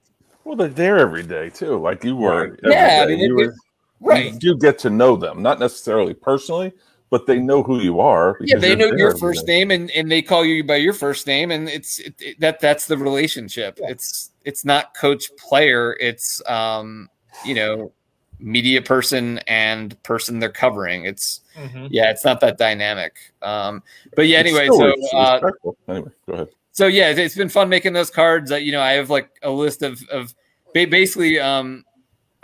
Well, 0.44 0.56
they're 0.56 0.70
there 0.70 0.98
every 0.98 1.22
day 1.24 1.50
too, 1.52 1.78
like 1.78 2.04
you 2.04 2.16
were. 2.16 2.58
Yeah, 2.64 3.02
I 3.04 3.08
mean, 3.08 3.20
You 3.20 3.40
it- 3.40 3.46
were- 3.48 3.56
Right. 4.00 4.34
You 4.34 4.40
do 4.40 4.58
get 4.58 4.78
to 4.80 4.90
know 4.90 5.16
them, 5.16 5.42
not 5.42 5.60
necessarily 5.60 6.14
personally, 6.14 6.74
but 7.10 7.26
they 7.28 7.40
know 7.40 7.64
who 7.64 7.80
you 7.80 8.00
are. 8.00 8.38
Yeah, 8.42 8.58
they 8.58 8.76
know 8.76 8.88
your 8.98 9.16
first 9.18 9.48
name 9.48 9.72
and, 9.72 9.92
and 9.92 10.12
they 10.12 10.22
call 10.22 10.44
you 10.46 10.64
by 10.64 10.76
your 10.78 10.94
first 10.94 11.28
name, 11.28 11.52
and 11.52 11.70
it's 11.70 12.00
it, 12.00 12.16
it- 12.20 12.40
that 12.40 12.60
that's 12.60 12.88
the 12.88 12.98
relationship. 12.98 13.80
It's 13.84 14.32
it's 14.44 14.66
not 14.66 14.96
coach 14.96 15.30
player. 15.38 15.96
It's 16.00 16.42
um 16.50 17.10
you 17.46 17.56
know 17.56 17.92
media 18.40 18.82
person 18.82 19.40
and 19.48 20.02
person 20.04 20.40
they're 20.40 20.50
covering. 20.52 21.06
It's 21.06 21.42
Mhm. 21.58 21.88
yeah, 21.90 22.10
it's 22.12 22.26
not 22.26 22.42
that 22.42 22.58
dynamic. 22.58 23.14
Um, 23.42 23.82
but 24.14 24.28
yeah, 24.28 24.40
anyway, 24.40 24.68
so 24.68 24.94
uh, 25.14 25.40
anyway, 25.88 26.10
go 26.28 26.34
ahead. 26.34 26.50
so 26.74 26.88
yeah, 26.88 27.12
it's- 27.12 27.26
it's 27.28 27.36
been 27.36 27.48
fun 27.50 27.70
making 27.70 27.94
those 27.94 28.10
cards. 28.10 28.52
Uh, 28.52 28.58
you 28.58 28.74
know, 28.74 28.82
I 28.82 28.94
have 28.94 29.10
like 29.10 29.30
a 29.42 29.50
list 29.50 29.84
of 29.84 30.02
of 30.10 30.34
basically. 30.74 31.40
Um, 31.40 31.86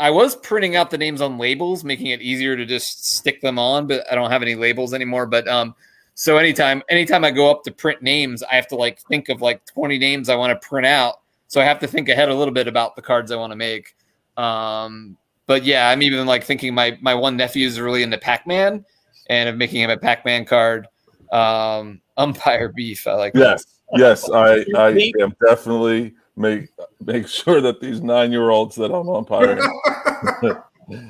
I 0.02 0.10
was 0.10 0.36
printing 0.36 0.76
out 0.76 0.90
the 0.90 0.98
names 0.98 1.22
on 1.22 1.38
labels, 1.38 1.84
making 1.84 2.08
it 2.08 2.24
easier 2.24 2.58
to 2.58 2.66
just 2.66 3.06
stick 3.06 3.40
them 3.40 3.60
on, 3.60 3.86
but 3.86 4.04
I 4.12 4.16
don't 4.16 4.32
have 4.32 4.42
any 4.42 4.56
labels 4.56 4.96
anymore. 4.96 5.28
But 5.28 5.48
um, 5.48 5.76
so 6.16 6.38
anytime 6.38 6.82
anytime 6.90 7.24
I 7.24 7.30
go 7.30 7.52
up 7.52 7.64
to 7.66 7.72
print 7.72 8.02
names, 8.02 8.42
I 8.42 8.56
have 8.56 8.68
to 8.70 8.76
like 8.76 9.00
think 9.02 9.30
of 9.30 9.44
like 9.44 9.64
twenty 9.68 10.00
names 10.00 10.28
I 10.28 10.36
want 10.36 10.60
to 10.60 10.68
print 10.68 10.88
out. 10.88 11.22
So 11.48 11.62
I 11.62 11.66
have 11.66 11.78
to 11.80 11.88
think 11.88 12.10
ahead 12.10 12.30
a 12.30 12.34
little 12.34 12.54
bit 12.54 12.68
about 12.68 12.96
the 12.96 13.04
cards 13.04 13.32
I 13.32 13.36
want 13.36 13.52
to 13.52 13.56
make. 13.56 13.96
Um, 14.38 15.18
but 15.46 15.64
yeah, 15.66 15.90
I'm 15.90 16.02
even 16.02 16.26
like 16.26 16.44
thinking 16.44 16.74
my 16.74 16.98
my 17.00 17.14
one 17.14 17.38
nephew 17.38 17.68
is 17.68 17.80
really 17.80 18.02
into 18.02 18.18
Pac 18.18 18.48
Man, 18.48 18.84
and 19.30 19.50
of 19.50 19.56
making 19.56 19.82
him 19.82 19.92
a 19.92 19.98
Pac 19.98 20.26
Man 20.26 20.46
card. 20.46 20.88
Um, 21.32 22.02
umpire 22.18 22.70
beef, 22.70 23.06
I 23.06 23.14
like. 23.14 23.34
that. 23.34 23.64
Yes, 23.94 24.26
yes, 24.26 24.30
I, 24.32 24.66
I 24.76 25.12
am 25.20 25.36
definitely 25.48 26.16
make 26.41 26.69
make 27.06 27.27
sure 27.27 27.62
that 27.62 27.80
these 27.80 28.01
nine 28.01 28.32
year 28.32 28.49
olds 28.49 28.75
that 28.75 28.91
I'm 28.91 29.08
umpiring. 29.08 29.60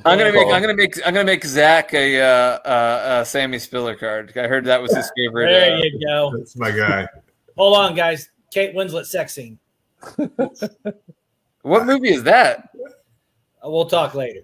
I'm 0.05 0.19
gonna 0.19 0.31
make. 0.31 0.47
I'm 0.47 0.61
gonna 0.61 0.75
make. 0.75 0.97
I'm 1.05 1.13
gonna 1.13 1.25
make 1.25 1.43
Zach 1.43 1.93
a, 1.93 2.21
uh, 2.21 2.25
uh, 2.25 3.23
Sammy 3.23 3.57
Spiller 3.57 3.95
card. 3.95 4.31
I 4.37 4.47
heard 4.47 4.65
that 4.65 4.81
was 4.81 4.95
his 4.95 5.11
favorite. 5.15 5.51
There 5.51 5.75
Uh, 5.75 5.79
you 5.79 5.99
go. 6.05 6.37
That's 6.37 6.55
my 6.55 6.69
guy. 6.71 7.07
Hold 7.57 7.75
on, 7.77 7.95
guys. 7.95 8.29
Kate 8.51 8.75
Winslet 8.75 9.05
sex 9.05 9.33
scene. 9.33 9.57
what 11.61 11.85
movie 11.85 12.13
is 12.13 12.23
that? 12.23 12.69
Uh, 13.65 13.69
We'll 13.69 13.85
talk 13.85 14.13
later. 14.15 14.41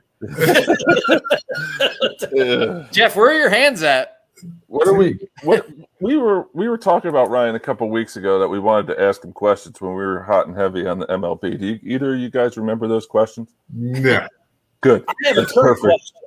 Yeah. 2.32 2.88
Jeff, 2.92 3.16
where 3.16 3.30
are 3.30 3.40
your 3.40 3.50
hands 3.50 3.84
at? 3.84 4.17
What 4.68 4.88
are 4.88 4.94
we? 4.94 5.20
What 5.44 5.68
we 6.00 6.18
were 6.18 6.48
we 6.54 6.70
were 6.70 6.78
talking 6.78 7.10
about 7.10 7.30
Ryan 7.30 7.56
a 7.56 7.60
couple 7.60 7.90
weeks 7.90 8.18
ago 8.18 8.40
that 8.40 8.48
we 8.48 8.60
wanted 8.60 8.88
to 8.94 9.02
ask 9.02 9.24
him 9.24 9.34
questions 9.34 9.82
when 9.82 9.92
we 9.92 9.98
were 9.98 10.24
hot 10.24 10.48
and 10.48 10.56
heavy 10.56 10.86
on 10.88 11.00
the 11.00 11.08
MLB. 11.08 11.60
Do 11.60 11.66
you, 11.66 11.80
either 11.84 12.14
of 12.14 12.20
you 12.20 12.30
guys 12.30 12.58
remember 12.58 12.88
those 12.88 13.06
questions? 13.06 13.50
No. 13.74 14.28
Good. 14.82 15.04
I 15.08 15.14
have 15.26 15.38
a 15.38 15.42
That's 15.42 15.54
perfect. 15.54 15.82
question. 15.82 16.18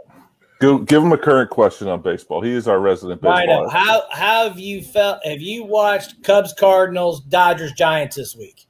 Go, 0.60 0.78
give 0.78 1.02
him 1.02 1.12
a 1.12 1.18
current 1.18 1.48
question 1.48 1.88
on 1.88 2.02
baseball. 2.02 2.42
He 2.42 2.50
is 2.52 2.68
our 2.68 2.80
resident 2.80 3.22
baseball. 3.22 3.38
Rhino, 3.38 3.64
expert. 3.64 3.78
how 3.78 4.02
how 4.10 4.48
have 4.48 4.58
you 4.58 4.82
felt? 4.82 5.24
Have 5.24 5.40
you 5.40 5.64
watched 5.64 6.22
Cubs, 6.22 6.52
Cardinals, 6.52 7.20
Dodgers, 7.20 7.72
Giants 7.72 8.16
this 8.16 8.36
week? 8.36 8.66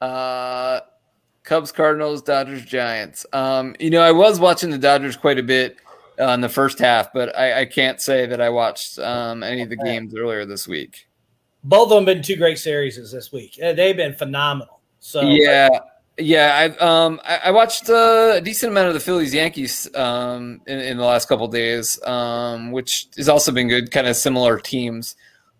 Uh, 0.00 0.80
Cubs, 1.42 1.72
Cardinals, 1.72 2.22
Dodgers, 2.22 2.64
Giants. 2.64 3.26
Um, 3.32 3.74
you 3.80 3.90
know, 3.90 4.02
I 4.02 4.12
was 4.12 4.38
watching 4.38 4.70
the 4.70 4.78
Dodgers 4.78 5.16
quite 5.16 5.38
a 5.38 5.42
bit 5.42 5.78
uh, 6.20 6.32
in 6.34 6.40
the 6.40 6.48
first 6.48 6.78
half, 6.78 7.12
but 7.12 7.36
I, 7.36 7.62
I 7.62 7.64
can't 7.64 8.00
say 8.00 8.26
that 8.26 8.40
I 8.40 8.50
watched 8.50 8.98
um, 8.98 9.42
any 9.42 9.62
of 9.62 9.68
the 9.70 9.76
games 9.76 10.14
earlier 10.14 10.44
this 10.44 10.68
week. 10.68 11.08
Both 11.64 11.84
of 11.84 11.90
them 11.90 12.06
have 12.06 12.16
been 12.16 12.22
two 12.22 12.36
great 12.36 12.58
series 12.58 12.96
this 13.12 13.32
week. 13.32 13.58
Uh, 13.62 13.72
They've 13.72 13.96
been 13.96 14.14
phenomenal. 14.14 14.80
So 15.00 15.22
Yeah, 15.22 15.68
yeah. 16.18 16.72
I 16.80 16.84
um 16.84 17.20
I, 17.24 17.40
I 17.46 17.50
watched 17.50 17.88
uh, 17.88 18.34
a 18.36 18.40
decent 18.40 18.72
amount 18.72 18.88
of 18.88 18.94
the 18.94 19.00
Phillies 19.00 19.34
Yankees 19.34 19.88
um 19.94 20.60
in, 20.66 20.78
in 20.78 20.96
the 20.96 21.04
last 21.04 21.28
couple 21.28 21.48
days, 21.48 22.02
um 22.04 22.70
which 22.70 23.06
has 23.16 23.28
also 23.28 23.52
been 23.52 23.68
good, 23.68 23.90
kind 23.90 24.06
of 24.06 24.16
similar 24.16 24.58
teams. 24.58 25.16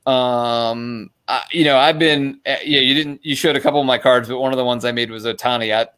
Um, 0.06 1.10
I, 1.28 1.44
you 1.52 1.64
know, 1.64 1.76
I've 1.76 1.98
been 1.98 2.40
uh, 2.46 2.56
yeah. 2.64 2.80
You 2.80 2.94
didn't 2.94 3.24
you 3.24 3.36
showed 3.36 3.56
a 3.56 3.60
couple 3.60 3.80
of 3.80 3.86
my 3.86 3.98
cards, 3.98 4.28
but 4.28 4.38
one 4.38 4.52
of 4.52 4.56
the 4.56 4.64
ones 4.64 4.84
I 4.84 4.92
made 4.92 5.10
was 5.10 5.24
Ohtani. 5.24 5.74
I 5.74 5.88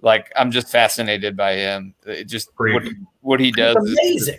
Like 0.00 0.32
I'm 0.36 0.50
just 0.50 0.68
fascinated 0.70 1.36
by 1.36 1.54
him. 1.54 1.94
It 2.06 2.24
just 2.24 2.50
what, 2.56 2.84
what 3.20 3.40
he 3.40 3.50
does. 3.50 3.76
It's 3.80 3.98
amazing. 4.00 4.38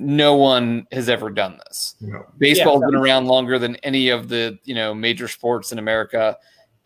No 0.00 0.36
one 0.36 0.86
has 0.92 1.08
ever 1.08 1.28
done 1.30 1.58
this. 1.66 1.96
No. 2.00 2.24
Baseball's 2.38 2.82
Yeah. 2.82 2.86
been 2.90 2.94
around 3.00 3.26
longer 3.26 3.58
than 3.58 3.76
any 3.76 4.08
of 4.10 4.28
the 4.28 4.58
you 4.64 4.74
know 4.74 4.94
major 4.94 5.28
sports 5.28 5.72
in 5.72 5.78
America, 5.78 6.36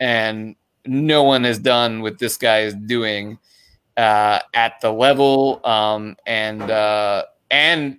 and 0.00 0.56
no 0.86 1.22
one 1.22 1.44
has 1.44 1.58
done 1.58 2.02
what 2.02 2.18
this 2.18 2.36
guy 2.36 2.60
is 2.60 2.74
doing 2.74 3.38
uh, 3.96 4.40
at 4.54 4.80
the 4.80 4.90
level 4.92 5.60
um, 5.64 6.16
and 6.26 6.62
uh, 6.62 7.24
and 7.50 7.98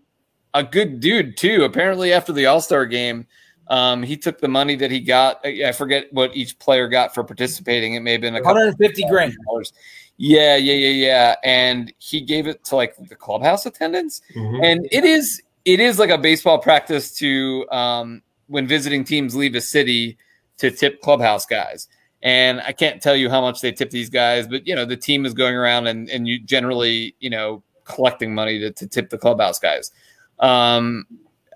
a 0.53 0.63
good 0.63 0.99
dude 0.99 1.37
too. 1.37 1.63
Apparently, 1.63 2.13
after 2.13 2.33
the 2.33 2.45
All 2.47 2.61
Star 2.61 2.85
game, 2.85 3.25
um, 3.67 4.01
he 4.03 4.17
took 4.17 4.39
the 4.39 4.47
money 4.47 4.75
that 4.75 4.89
he 4.91 4.99
got. 4.99 5.39
I 5.45 5.65
I 5.67 5.71
forget 5.71 6.11
what 6.11 6.35
each 6.35 6.57
player 6.59 6.87
got 6.87 7.13
for 7.13 7.23
participating. 7.23 7.93
It 7.93 7.99
may 8.01 8.13
have 8.13 8.21
been 8.21 8.35
a 8.35 8.41
150 8.41 9.05
grand. 9.09 9.35
dollars. 9.47 9.73
Yeah, 10.17 10.55
yeah, 10.55 10.73
yeah, 10.73 10.89
yeah. 10.89 11.35
And 11.43 11.91
he 11.97 12.21
gave 12.21 12.47
it 12.47 12.63
to 12.65 12.75
like 12.75 12.95
the 12.97 13.15
clubhouse 13.15 13.65
attendants 13.65 14.21
Mhm. 14.35 14.63
and 14.63 14.87
it 14.91 15.03
is 15.03 15.41
it 15.65 15.79
is 15.79 15.97
like 15.97 16.09
a 16.09 16.17
baseball 16.17 16.59
practice 16.59 17.15
to 17.17 17.65
um, 17.71 18.21
when 18.47 18.67
visiting 18.67 19.03
teams 19.03 19.35
leave 19.35 19.55
a 19.55 19.61
city 19.61 20.17
to 20.57 20.69
tip 20.69 21.01
clubhouse 21.01 21.45
guys 21.45 21.87
and 22.21 22.61
i 22.61 22.71
can't 22.71 23.01
tell 23.01 23.15
you 23.15 23.29
how 23.29 23.41
much 23.41 23.59
they 23.61 23.71
tip 23.71 23.89
these 23.89 24.09
guys 24.09 24.47
but 24.47 24.65
you 24.67 24.75
know 24.75 24.85
the 24.85 24.95
team 24.95 25.25
is 25.25 25.33
going 25.33 25.55
around 25.55 25.87
and, 25.87 26.09
and 26.09 26.27
you 26.27 26.39
generally 26.39 27.15
you 27.19 27.29
know 27.29 27.63
collecting 27.85 28.33
money 28.35 28.59
to, 28.59 28.71
to 28.71 28.87
tip 28.87 29.09
the 29.09 29.17
clubhouse 29.17 29.57
guys 29.59 29.91
um, 30.39 31.05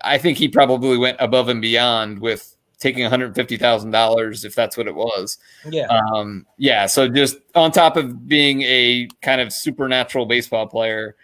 i 0.02 0.18
think 0.18 0.36
he 0.36 0.48
probably 0.48 0.98
went 0.98 1.16
above 1.20 1.48
and 1.48 1.62
beyond 1.62 2.18
with 2.18 2.56
taking 2.78 3.04
$150000 3.10 4.44
if 4.44 4.54
that's 4.54 4.76
what 4.76 4.86
it 4.86 4.94
was 4.94 5.38
Yeah. 5.68 5.86
um, 5.86 6.46
yeah, 6.58 6.86
so 6.86 7.08
just 7.08 7.38
on 7.54 7.72
top 7.72 7.96
of 7.96 8.28
being 8.28 8.62
a 8.62 9.08
kind 9.22 9.40
of 9.40 9.52
supernatural 9.52 10.26
baseball 10.26 10.66
player, 10.66 11.16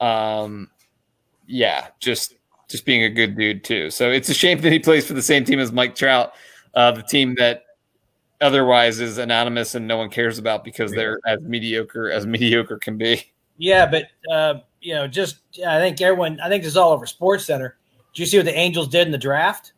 um, 0.00 0.70
yeah, 1.46 1.88
just 1.98 2.34
just 2.68 2.84
being 2.84 3.04
a 3.04 3.08
good 3.08 3.34
dude 3.36 3.64
too. 3.64 3.90
So 3.90 4.10
it's 4.10 4.28
a 4.28 4.34
shame 4.34 4.60
that 4.60 4.70
he 4.70 4.78
plays 4.78 5.06
for 5.06 5.14
the 5.14 5.22
same 5.22 5.44
team 5.44 5.58
as 5.58 5.72
Mike 5.72 5.94
Trout, 5.94 6.34
uh, 6.74 6.90
the 6.92 7.02
team 7.02 7.34
that 7.36 7.62
otherwise 8.42 9.00
is 9.00 9.16
anonymous 9.16 9.74
and 9.74 9.88
no 9.88 9.96
one 9.96 10.10
cares 10.10 10.38
about 10.38 10.62
because 10.64 10.92
they're 10.92 11.18
as 11.26 11.40
mediocre 11.40 12.10
as 12.10 12.26
mediocre 12.26 12.76
can 12.78 12.98
be. 12.98 13.22
Yeah, 13.56 13.86
but 13.86 14.04
uh, 14.30 14.60
you 14.82 14.94
know, 14.94 15.08
just 15.08 15.38
I 15.66 15.78
think 15.78 16.00
everyone. 16.00 16.38
I 16.40 16.48
think 16.48 16.62
this 16.62 16.72
is 16.72 16.76
all 16.76 16.92
over 16.92 17.06
Sports 17.06 17.46
Center. 17.46 17.76
Do 18.14 18.22
you 18.22 18.26
see 18.26 18.36
what 18.36 18.44
the 18.46 18.56
Angels 18.56 18.88
did 18.88 19.06
in 19.06 19.12
the 19.12 19.18
draft? 19.18 19.72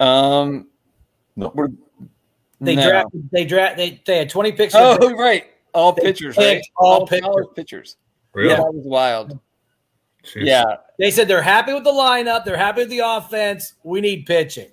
Um, 0.00 0.68
No. 1.36 1.52
we're- 1.54 1.72
They 2.60 2.76
no. 2.76 2.88
drafted. 2.88 3.28
They 3.32 3.44
draft. 3.44 3.76
They, 3.76 4.00
they 4.06 4.18
had 4.18 4.30
twenty 4.30 4.52
picks. 4.52 4.74
Oh, 4.74 4.96
draft. 4.98 5.14
right, 5.18 5.44
all 5.72 5.92
pitchers, 5.92 6.36
right? 6.36 6.56
picked 6.62 6.70
all 6.76 7.06
college 7.06 7.46
pitchers. 7.54 7.96
Really? 8.32 8.50
Yeah, 8.50 8.56
that 8.56 8.74
was 8.74 8.86
wild. 8.86 9.38
Jeez. 10.24 10.46
Yeah, 10.46 10.64
They 10.98 11.10
said 11.10 11.28
they're 11.28 11.42
happy 11.42 11.74
with 11.74 11.84
the 11.84 11.90
lineup. 11.92 12.44
They're 12.44 12.56
happy 12.56 12.80
with 12.82 12.88
the 12.88 13.00
offense. 13.00 13.74
We 13.82 14.00
need 14.00 14.24
pitching. 14.24 14.70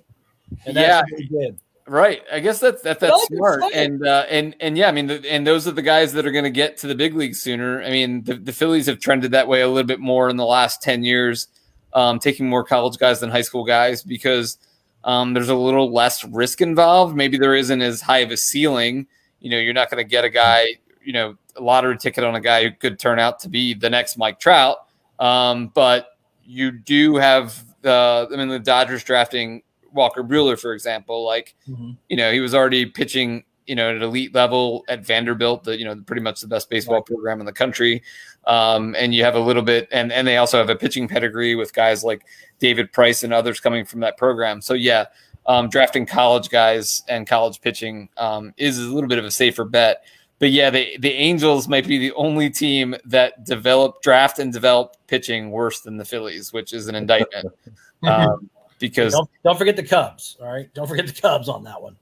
And 0.64 0.74
that's 0.76 0.88
Yeah. 0.88 1.00
what 1.00 1.18
they 1.18 1.24
did. 1.44 1.58
Right. 1.86 2.22
I 2.32 2.40
guess 2.40 2.58
that's 2.60 2.80
that, 2.82 3.00
that's 3.00 3.30
No, 3.30 3.36
smart. 3.36 3.62
And 3.74 4.06
uh, 4.06 4.24
and 4.30 4.56
and 4.60 4.78
yeah, 4.78 4.88
I 4.88 4.92
mean, 4.92 5.08
the, 5.08 5.30
and 5.30 5.46
those 5.46 5.66
are 5.68 5.72
the 5.72 5.82
guys 5.82 6.12
that 6.14 6.24
are 6.24 6.30
going 6.32 6.44
to 6.44 6.50
get 6.50 6.76
to 6.78 6.86
the 6.86 6.94
big 6.94 7.14
league 7.14 7.34
sooner. 7.34 7.82
I 7.82 7.90
mean, 7.90 8.22
the, 8.24 8.34
the 8.34 8.52
Phillies 8.52 8.86
have 8.86 8.98
trended 9.00 9.32
that 9.32 9.46
way 9.48 9.60
a 9.60 9.68
little 9.68 9.86
bit 9.86 10.00
more 10.00 10.30
in 10.30 10.36
the 10.36 10.46
last 10.46 10.80
ten 10.80 11.02
years, 11.04 11.48
um, 11.92 12.18
taking 12.18 12.48
more 12.48 12.64
college 12.64 12.96
guys 12.98 13.20
than 13.20 13.30
high 13.30 13.42
school 13.42 13.64
guys 13.64 14.02
because 14.02 14.58
um, 15.04 15.34
there's 15.34 15.48
a 15.48 15.54
little 15.54 15.92
less 15.92 16.24
risk 16.24 16.60
involved. 16.60 17.16
Maybe 17.16 17.38
there 17.38 17.54
isn't 17.54 17.82
as 17.82 18.00
high 18.00 18.18
of 18.18 18.30
a 18.30 18.36
ceiling. 18.36 19.06
You 19.40 19.50
know, 19.50 19.58
you're 19.58 19.74
not 19.74 19.90
going 19.90 20.02
to 20.02 20.08
get 20.08 20.24
a 20.24 20.30
guy, 20.30 20.66
you 21.04 21.12
know, 21.12 21.36
a 21.56 21.62
lottery 21.62 21.98
ticket 21.98 22.24
on 22.24 22.34
a 22.34 22.40
guy 22.40 22.64
who 22.64 22.70
could 22.70 22.98
turn 22.98 23.18
out 23.18 23.40
to 23.40 23.48
be 23.48 23.74
the 23.74 23.90
next 23.90 24.16
Mike 24.16 24.38
Trout. 24.38 24.78
Um, 25.18 25.68
but 25.74 26.08
you 26.44 26.70
do 26.70 27.16
have 27.16 27.64
the, 27.82 28.28
I 28.32 28.36
mean, 28.36 28.48
the 28.48 28.58
Dodgers 28.58 29.02
drafting 29.04 29.62
Walker 29.92 30.22
Buehler, 30.22 30.58
for 30.58 30.72
example, 30.72 31.24
like 31.24 31.54
Mhm. 31.68 31.96
you 32.08 32.16
know, 32.16 32.32
he 32.32 32.40
was 32.40 32.54
already 32.54 32.86
pitching, 32.86 33.44
you 33.66 33.74
know, 33.74 33.90
at 33.90 33.96
an 33.96 34.02
elite 34.02 34.34
level 34.34 34.84
at 34.88 35.04
Vanderbilt, 35.04 35.64
the, 35.64 35.78
you 35.78 35.84
know, 35.84 35.96
pretty 36.06 36.22
much 36.22 36.40
the 36.40 36.46
best 36.48 36.70
baseball 36.70 37.02
program 37.02 37.40
in 37.40 37.46
the 37.46 37.52
country. 37.52 38.02
Um, 38.46 38.96
and 38.98 39.14
you 39.14 39.22
have 39.22 39.36
a 39.36 39.40
little 39.40 39.62
bit, 39.62 39.86
and, 39.92 40.10
and 40.12 40.26
they 40.26 40.36
also 40.36 40.58
have 40.58 40.70
a 40.70 40.74
pitching 40.74 41.06
pedigree 41.06 41.54
with 41.54 41.72
guys 41.72 42.02
like 42.02 42.22
David 42.62 42.92
Price 42.92 43.24
and 43.24 43.34
others 43.34 43.58
coming 43.58 43.84
from 43.84 43.98
that 44.00 44.16
program. 44.16 44.62
So, 44.62 44.74
yeah, 44.74 45.06
um, 45.46 45.68
drafting 45.68 46.06
college 46.06 46.48
guys 46.48 47.02
and 47.08 47.26
college 47.26 47.60
pitching 47.60 48.08
um, 48.16 48.54
is 48.56 48.78
a 48.78 48.82
little 48.82 49.08
bit 49.08 49.18
of 49.18 49.24
a 49.24 49.32
safer 49.32 49.64
bet. 49.64 50.04
But 50.38 50.52
yeah, 50.52 50.70
the, 50.70 50.96
the 50.98 51.12
Angels 51.12 51.66
might 51.66 51.86
be 51.86 51.98
the 51.98 52.12
only 52.12 52.50
team 52.50 52.94
that 53.04 53.44
develop, 53.44 54.00
draft, 54.00 54.38
and 54.38 54.52
develop 54.52 54.96
pitching 55.08 55.50
worse 55.50 55.80
than 55.80 55.96
the 55.96 56.04
Phillies, 56.04 56.52
which 56.52 56.72
is 56.72 56.86
an 56.86 56.94
indictment. 56.94 57.48
um, 58.04 58.48
because 58.78 59.12
Don't, 59.12 59.30
don't 59.44 59.58
forget 59.58 59.74
the 59.74 59.82
Cubs. 59.82 60.36
All 60.40 60.48
right. 60.48 60.72
Don't 60.72 60.88
forget 60.88 61.06
the 61.06 61.20
Cubs 61.20 61.48
on 61.48 61.64
that 61.64 61.82
one. 61.82 61.96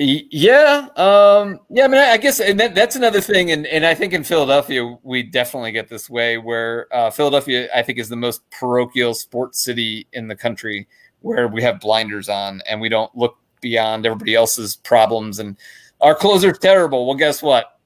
Y- 0.00 0.26
Yeah, 0.30 0.88
um, 0.96 1.60
yeah. 1.68 1.84
I 1.84 1.88
mean, 1.88 1.98
I 2.00 2.12
I 2.12 2.16
guess, 2.16 2.40
and 2.40 2.58
that, 2.58 2.74
that's 2.74 2.96
another 2.96 3.20
thing, 3.20 3.50
and 3.50 3.66
and 3.66 3.84
I 3.84 3.94
think 3.94 4.14
in 4.14 4.24
Philadelphia 4.24 4.96
we 5.02 5.22
definitely 5.22 5.72
get 5.72 5.90
this 5.90 6.08
way 6.08 6.38
where 6.38 6.86
uh, 6.90 7.10
Philadelphia, 7.10 7.68
I 7.74 7.82
think, 7.82 7.98
is 7.98 8.08
the 8.08 8.16
most 8.16 8.40
parochial 8.50 9.12
sports 9.12 9.62
city 9.62 10.06
in 10.14 10.26
the 10.26 10.34
country, 10.34 10.88
where 11.20 11.48
we 11.48 11.62
have 11.62 11.80
blinders 11.80 12.30
on 12.30 12.62
and 12.66 12.80
we 12.80 12.88
don't 12.88 13.14
look 13.14 13.36
beyond 13.60 14.06
everybody 14.06 14.34
else's 14.34 14.76
problems, 14.76 15.38
and 15.38 15.58
our 16.00 16.14
closer's 16.14 16.56
are 16.56 16.58
terrible. 16.58 17.06
Well, 17.06 17.16
guess 17.16 17.42
what? 17.42 17.78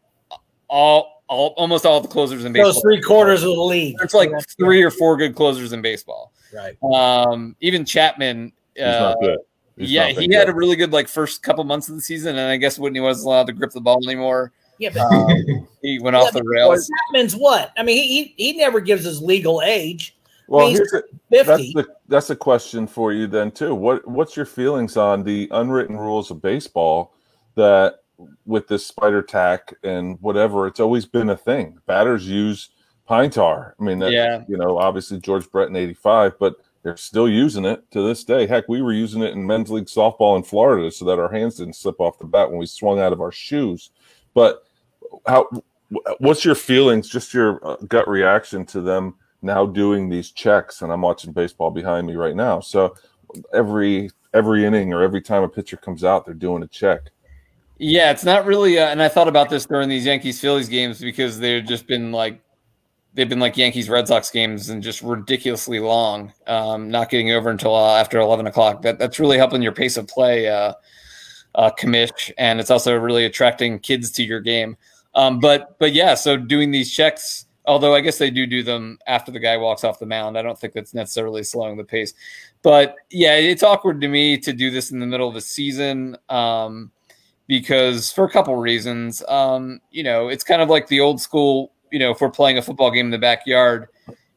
All, 0.69 1.25
all 1.27 1.49
almost 1.57 1.85
all 1.85 2.01
the 2.01 2.07
closers 2.07 2.45
in 2.45 2.53
baseball. 2.53 2.75
Those 2.75 2.83
three 2.83 3.01
quarters 3.03 3.43
of 3.43 3.57
the 3.57 3.61
league. 3.61 3.97
It's 4.01 4.15
like 4.15 4.31
three 4.57 4.85
or 4.85 4.93
four 4.93 5.17
good 5.17 5.35
closers 5.35 5.73
in 5.73 5.83
baseball. 5.83 6.33
Right. 6.55 6.77
Um, 6.95 7.57
even 7.59 7.85
Chapman. 7.85 8.53
He's 8.77 8.85
uh, 8.85 9.01
not 9.01 9.21
good. 9.21 9.39
He's 9.77 9.91
yeah, 9.91 10.07
not 10.07 10.15
that 10.17 10.31
he 10.31 10.35
had 10.35 10.49
a 10.49 10.55
really 10.55 10.77
good 10.77 10.93
like 10.93 11.09
first 11.09 11.43
couple 11.43 11.65
months 11.65 11.89
of 11.89 11.97
the 11.97 12.01
season, 12.01 12.37
and 12.37 12.49
I 12.49 12.57
guess 12.57 12.79
when 12.79 12.95
he 12.95 13.01
wasn't 13.01 13.27
allowed 13.27 13.47
to 13.49 13.53
grip 13.53 13.73
the 13.73 13.81
ball 13.81 13.99
anymore, 14.07 14.53
Yeah, 14.79 14.91
but 14.95 15.03
um, 15.03 15.69
he 15.83 15.99
went 15.99 16.15
Yeah, 16.15 16.23
off 16.23 16.33
the 16.33 16.41
but 16.41 16.49
rails. 16.49 16.89
Chapman's 17.09 17.35
what? 17.35 17.73
I 17.77 17.83
mean, 17.83 17.97
he, 17.97 18.25
he 18.37 18.53
he 18.53 18.59
never 18.59 18.81
gives 18.81 19.05
his 19.05 19.21
legal 19.21 19.63
age. 19.63 20.17
Well, 20.47 20.69
he's 20.69 20.79
here's 20.79 20.93
a, 20.93 21.03
that's 21.31 21.73
the 21.73 21.87
that's 22.09 22.31
a 22.31 22.37
question 22.37 22.87
for 22.87 23.13
you 23.13 23.27
then 23.27 23.51
too. 23.51 23.75
What 23.75 24.07
what's 24.07 24.37
your 24.37 24.47
feelings 24.47 24.97
on 24.97 25.25
the 25.25 25.49
unwritten 25.51 25.97
rules 25.97 26.31
of 26.31 26.41
baseball 26.41 27.15
that 27.57 28.01
with 28.47 28.69
this 28.69 28.87
spider 28.87 29.23
tack 29.23 29.75
and 29.83 30.21
whatever, 30.21 30.67
it's 30.67 30.81
always 30.81 31.05
been 31.05 31.31
a 31.31 31.37
thing. 31.37 31.79
Batters 31.87 32.29
use 32.29 32.71
pine 33.07 33.31
tar. 33.31 33.75
I 33.79 33.83
mean, 33.83 33.99
that, 33.99 34.13
Yeah. 34.13 34.45
you 34.47 34.57
know, 34.57 34.79
obviously 34.79 35.19
George 35.19 35.51
Brett 35.51 35.69
in 35.69 35.77
'85, 35.77 36.39
but 36.39 36.55
they're 36.85 36.97
still 36.99 37.29
using 37.29 37.65
it 37.65 37.91
to 37.93 38.07
this 38.07 38.25
day. 38.25 38.47
Heck, 38.47 38.69
we 38.69 38.83
were 38.83 38.93
using 38.93 39.23
it 39.23 39.33
in 39.33 39.47
men's 39.47 39.71
league 39.71 39.87
softball 39.87 40.37
in 40.37 40.43
Florida 40.43 40.91
so 40.91 41.07
that 41.07 41.19
our 41.19 41.33
hands 41.33 41.57
didn't 41.57 41.77
slip 41.77 41.99
off 41.99 42.19
the 42.19 42.27
bat 42.27 42.51
when 42.51 42.59
we 42.59 42.67
swung 42.67 43.01
out 43.01 43.13
of 43.13 43.23
our 43.23 43.33
shoes. 43.33 43.91
But 44.35 44.63
how? 45.27 45.49
What's 46.19 46.45
your 46.45 46.55
feelings? 46.55 47.09
Just 47.09 47.33
your 47.33 47.67
uh, 47.67 47.77
gut 47.89 48.07
reaction 48.07 48.67
to 48.67 48.83
them 48.83 49.15
now 49.41 49.65
doing 49.65 50.11
these 50.11 50.31
checks? 50.31 50.83
And 50.83 50.93
I'm 50.93 51.01
watching 51.01 51.33
baseball 51.33 51.71
behind 51.71 52.07
me 52.07 52.17
right 52.17 52.37
now. 52.37 52.61
So 52.61 52.95
every 53.55 54.11
every 54.35 54.67
inning 54.67 54.93
or 54.93 55.03
every 55.03 55.23
time 55.23 55.43
a 55.43 55.49
pitcher 55.49 55.79
comes 55.79 56.05
out, 56.05 56.27
they're 56.27 56.35
doing 56.35 56.63
a 56.63 56.69
check. 56.69 57.01
Yeah, 57.79 58.11
it's 58.11 58.25
not 58.25 58.45
really. 58.45 58.79
Uh, 58.79 58.89
and 58.89 59.03
I 59.03 59.09
thought 59.09 59.29
about 59.29 59.49
this 59.49 59.65
during 59.65 59.89
these 59.89 60.05
Yankees 60.05 60.39
Phillies 60.39 60.69
games 60.69 61.01
because 61.01 61.39
they've 61.39 61.65
just 61.65 61.87
been 61.87 62.13
like 62.13 62.44
they've 63.15 63.29
been 63.29 63.41
like 63.41 63.57
Yankees 63.57 63.89
Red 63.89 64.09
Sox 64.09 64.31
games 64.31 64.69
and 64.69 64.83
just 64.83 65.03
ridiculously 65.03 65.81
long, 65.81 66.33
um, 66.47 66.91
not 66.91 67.11
getting 67.11 67.31
over 67.31 67.49
until 67.49 67.75
uh, 67.75 67.99
after 67.99 68.19
eleven 68.19 68.47
o'clock. 68.47 68.83
That 68.83 68.99
that's 68.99 69.19
really 69.19 69.39
helping 69.39 69.63
your 69.63 69.73
pace 69.73 69.97
of 69.97 70.07
play, 70.07 70.49
uh, 70.49 70.75
uh, 71.55 71.71
commish, 71.79 72.31
and 72.37 72.61
it's 72.61 72.71
also 72.71 72.95
really 72.95 73.25
attracting 73.25 73.79
kids 73.79 74.11
to 74.13 74.25
your 74.25 74.41
game. 74.41 74.77
Um, 75.15 75.39
but 75.39 75.79
but 75.79 75.93
yeah, 75.93 76.15
so 76.15 76.37
doing 76.37 76.71
these 76.71 76.93
checks, 76.93 77.47
although 77.65 77.95
I 77.95 78.01
guess 78.01 78.19
they 78.19 78.31
do 78.31 78.47
do 78.47 78.63
them 78.63 78.99
after 79.07 79.31
the 79.31 79.41
guy 79.41 79.57
walks 79.57 79.85
off 79.85 79.99
the 79.99 80.07
mound. 80.07 80.37
I 80.37 80.43
don't 80.43 80.59
think 80.59 80.75
that's 80.75 80.95
necessarily 80.95 81.45
slowing 81.45 81.77
the 81.77 81.85
pace. 81.85 82.13
But 82.63 82.97
yeah, 83.11 83.37
it's 83.37 83.63
awkward 83.63 84.01
to 84.01 84.09
me 84.09 84.39
to 84.39 84.53
do 84.53 84.71
this 84.71 84.91
in 84.91 84.99
the 84.99 85.07
middle 85.07 85.29
of 85.29 85.35
the 85.35 85.41
season. 85.41 86.17
Um, 86.29 86.91
because 87.47 88.13
for 88.13 88.25
a 88.25 88.31
couple 88.31 88.57
reasons. 88.57 89.23
Um, 89.29 89.81
you 89.91 90.03
know, 90.03 90.29
it's 90.29 90.45
kind 90.45 90.63
of 90.63 90.69
like 90.69 90.89
the 90.89 91.01
old 91.01 91.21
school, 91.21 91.73
you 91.95 92.01
know, 92.01 92.11
if 92.11 92.21
we're 92.21 92.29
playing 92.29 92.59
a 92.59 92.63
football 92.63 92.91
game 92.91 93.07
in 93.07 93.13
the 93.13 93.19
backyard, 93.19 93.87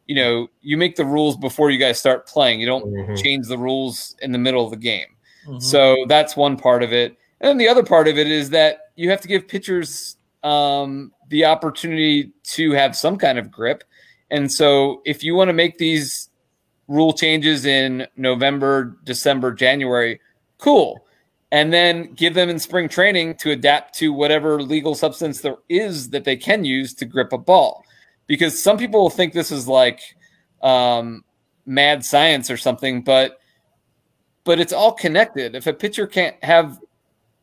you 0.06 0.14
know, 0.16 0.48
you 0.62 0.78
make 0.78 0.96
the 0.96 1.04
rules 1.04 1.36
before 1.36 1.72
you 1.72 1.80
guys 1.80 1.98
start 1.98 2.28
playing. 2.28 2.60
You 2.60 2.68
don't 2.68 2.86
Mhm. 2.86 3.18
change 3.18 3.48
the 3.48 3.58
rules 3.58 4.16
in 4.22 4.32
the 4.32 4.38
middle 4.38 4.64
of 4.64 4.70
the 4.70 4.78
game. 4.78 5.08
Mhm. 5.48 5.60
So 5.60 6.06
that's 6.08 6.38
one 6.38 6.56
part 6.56 6.84
of 6.84 6.94
it. 6.94 7.18
And 7.42 7.50
then 7.50 7.58
the 7.58 7.68
other 7.68 7.82
part 7.82 8.08
of 8.08 8.16
it 8.20 8.28
is 8.28 8.52
that 8.52 8.92
you 8.96 9.10
have 9.10 9.22
to 9.22 9.28
give 9.28 9.48
pitchers 9.48 10.18
um, 10.44 11.12
the 11.30 11.46
opportunity 11.46 12.32
to 12.44 12.72
have 12.74 12.96
some 12.96 13.18
kind 13.18 13.40
of 13.40 13.52
grip. 13.52 13.84
And 14.30 14.50
so 14.52 15.02
if 15.04 15.24
you 15.24 15.34
want 15.34 15.50
to 15.50 15.54
make 15.54 15.80
these 15.80 16.30
rule 16.88 17.12
changes 17.12 17.66
in 17.66 18.06
November, 18.16 18.98
December, 19.04 19.52
January, 19.52 20.22
cool. 20.60 21.07
And 21.52 21.72
then 21.72 22.14
give 22.14 22.34
them 22.34 22.50
in 22.50 22.60
spring 22.60 22.90
training 22.90 23.36
to 23.36 23.52
adapt 23.52 23.96
to 23.96 24.12
whatever 24.12 24.62
legal 24.62 24.96
substance 24.96 25.42
there 25.42 25.58
is 25.70 26.10
that 26.10 26.26
they 26.26 26.36
can 26.36 26.66
use 26.66 26.94
to 26.96 27.06
grip 27.06 27.32
a 27.32 27.38
ball. 27.38 27.84
Because 28.28 28.62
some 28.62 28.78
people 28.78 29.02
will 29.02 29.10
think 29.10 29.34
this 29.34 29.52
is 29.52 29.68
like 29.68 30.02
um, 30.62 31.24
mad 31.66 32.04
science 32.04 32.52
or 32.52 32.58
something, 32.58 33.02
but 33.04 33.40
but 34.44 34.60
it's 34.60 34.74
all 34.74 34.94
connected. 34.94 35.56
If 35.56 35.68
a 35.68 35.74
pitcher 35.74 36.08
can't 36.08 36.42
have 36.44 36.80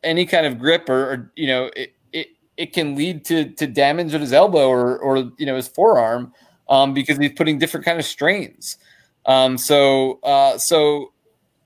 any 0.03 0.25
kind 0.25 0.45
of 0.45 0.59
grip 0.59 0.89
or, 0.89 1.11
or 1.11 1.31
you 1.35 1.47
know 1.47 1.71
it, 1.75 1.93
it 2.13 2.27
it 2.57 2.73
can 2.73 2.95
lead 2.95 3.25
to 3.25 3.49
to 3.51 3.65
damage 3.65 4.13
at 4.13 4.21
his 4.21 4.33
elbow 4.33 4.67
or 4.67 4.97
or 4.99 5.31
you 5.37 5.45
know 5.45 5.55
his 5.55 5.67
forearm 5.67 6.31
um, 6.69 6.93
because 6.93 7.17
he's 7.17 7.33
putting 7.33 7.57
different 7.57 7.85
kind 7.85 7.99
of 7.99 8.05
strains. 8.05 8.77
Um, 9.25 9.57
so 9.57 10.19
uh, 10.21 10.57
so 10.59 11.11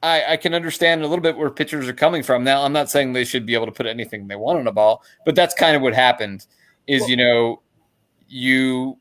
I, 0.02 0.34
I 0.34 0.38
can 0.38 0.54
understand 0.54 1.02
a 1.02 1.08
little 1.08 1.22
bit 1.22 1.38
where 1.38 1.50
pitchers 1.50 1.88
are 1.89 1.93
coming 1.93 2.24
from. 2.24 2.43
Now 2.43 2.64
I'm 2.64 2.74
not 2.74 2.89
saying 2.89 3.14
they 3.14 3.26
should 3.26 3.45
be 3.45 3.54
able 3.54 3.66
to 3.66 3.72
put 3.72 3.86
anything 3.86 4.28
they 4.28 4.36
want 4.36 4.60
on 4.60 4.68
a 4.68 4.72
ball, 4.72 5.04
but 5.26 5.36
that's 5.36 5.54
kind 5.54 5.76
of 5.76 5.82
what 5.82 5.93
happened. 5.93 6.45
Is 6.88 7.08
you 7.10 7.18
know 7.18 7.62
you 8.28 8.97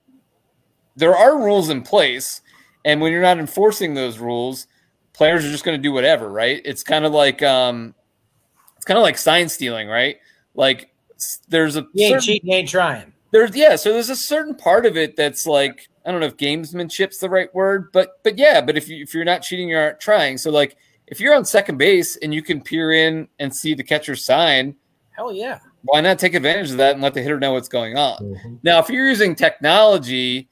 there 0.96 1.16
are 1.16 1.38
rules 1.38 1.68
in 1.68 1.82
place, 1.82 2.42
and 2.84 3.00
when 3.00 3.12
you're 3.12 3.22
not 3.22 3.38
enforcing 3.38 3.94
those 3.94 4.18
rules, 4.18 4.66
players 5.12 5.44
are 5.44 5.50
just 5.50 5.64
going 5.64 5.78
to 5.78 5.82
do 5.82 5.92
whatever, 5.92 6.28
right? 6.28 6.60
It's 6.64 6.82
kind 6.82 7.04
of 7.04 7.12
like 7.12 7.42
um, 7.42 7.94
it's 8.76 8.84
kind 8.84 8.98
of 8.98 9.02
like 9.02 9.16
sign 9.16 9.48
stealing, 9.48 9.88
right? 9.88 10.16
Like 10.54 10.90
there's 11.48 11.76
a 11.76 11.86
You 11.92 12.06
ain't 12.06 12.22
cheating, 12.22 12.52
ain't 12.52 12.68
trying. 12.68 13.12
there's 13.30 13.54
yeah, 13.54 13.76
so 13.76 13.92
there's 13.92 14.10
a 14.10 14.16
certain 14.16 14.54
part 14.56 14.84
of 14.86 14.96
it 14.96 15.14
that's 15.16 15.46
like 15.46 15.88
I 16.04 16.10
don't 16.10 16.20
know 16.20 16.26
if 16.26 16.36
gamesmanship's 16.36 17.18
the 17.18 17.30
right 17.30 17.54
word, 17.54 17.92
but 17.92 18.20
but 18.24 18.36
yeah, 18.36 18.60
but 18.60 18.76
if 18.76 18.88
you 18.88 19.02
if 19.02 19.14
you're 19.14 19.24
not 19.24 19.42
cheating, 19.42 19.68
you 19.68 19.76
aren't 19.76 20.00
trying. 20.00 20.38
So 20.38 20.50
like 20.50 20.76
if 21.10 21.20
you're 21.20 21.34
on 21.34 21.44
second 21.44 21.76
base 21.78 22.16
and 22.16 22.32
you 22.34 22.42
can 22.42 22.60
peer 22.60 22.92
in 22.92 23.28
and 23.38 23.54
see 23.54 23.74
the 23.74 23.82
catcher's 23.84 24.24
sign, 24.24 24.74
Hell 25.10 25.32
yeah. 25.32 25.58
why 25.82 26.00
not 26.00 26.18
take 26.18 26.34
advantage 26.34 26.70
of 26.70 26.76
that 26.78 26.92
and 26.94 27.02
let 27.02 27.14
the 27.14 27.22
hitter 27.22 27.38
know 27.40 27.52
what's 27.52 27.68
going 27.68 27.96
on? 27.96 28.18
Mhm. 28.22 28.58
Now, 28.62 28.78
if 28.78 28.88
you're 28.88 29.08
using 29.08 29.34
technology, 29.34 30.48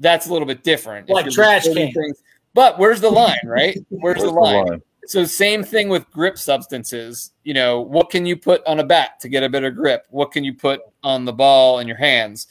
that's 0.00 0.26
a 0.28 0.32
little 0.32 0.46
bit 0.46 0.62
different. 0.62 1.08
Like 1.08 1.28
trash 1.30 1.64
recording 1.66 1.92
can. 1.92 2.02
things- 2.04 2.22
But 2.54 2.78
where's 2.78 3.00
the 3.00 3.10
line, 3.10 3.38
right? 3.44 3.76
Where's, 3.88 4.22
the, 4.22 4.32
Where's 4.32 4.68
line? 4.68 4.82
So 5.06 5.24
same 5.24 5.62
thing 5.62 5.88
with 5.88 6.10
grip 6.10 6.36
substances. 6.38 7.32
You 7.44 7.54
know, 7.54 7.80
what 7.80 8.10
can 8.10 8.26
you 8.26 8.36
put 8.36 8.66
on 8.66 8.80
a 8.80 8.84
bat 8.84 9.20
to 9.20 9.28
get 9.28 9.42
a 9.42 9.48
better 9.48 9.70
grip? 9.70 10.04
What 10.10 10.32
can 10.32 10.42
you 10.42 10.52
put 10.54 10.80
on 11.02 11.24
the 11.24 11.32
ball 11.32 11.78
in 11.78 11.86
your 11.86 11.96
hands? 11.96 12.46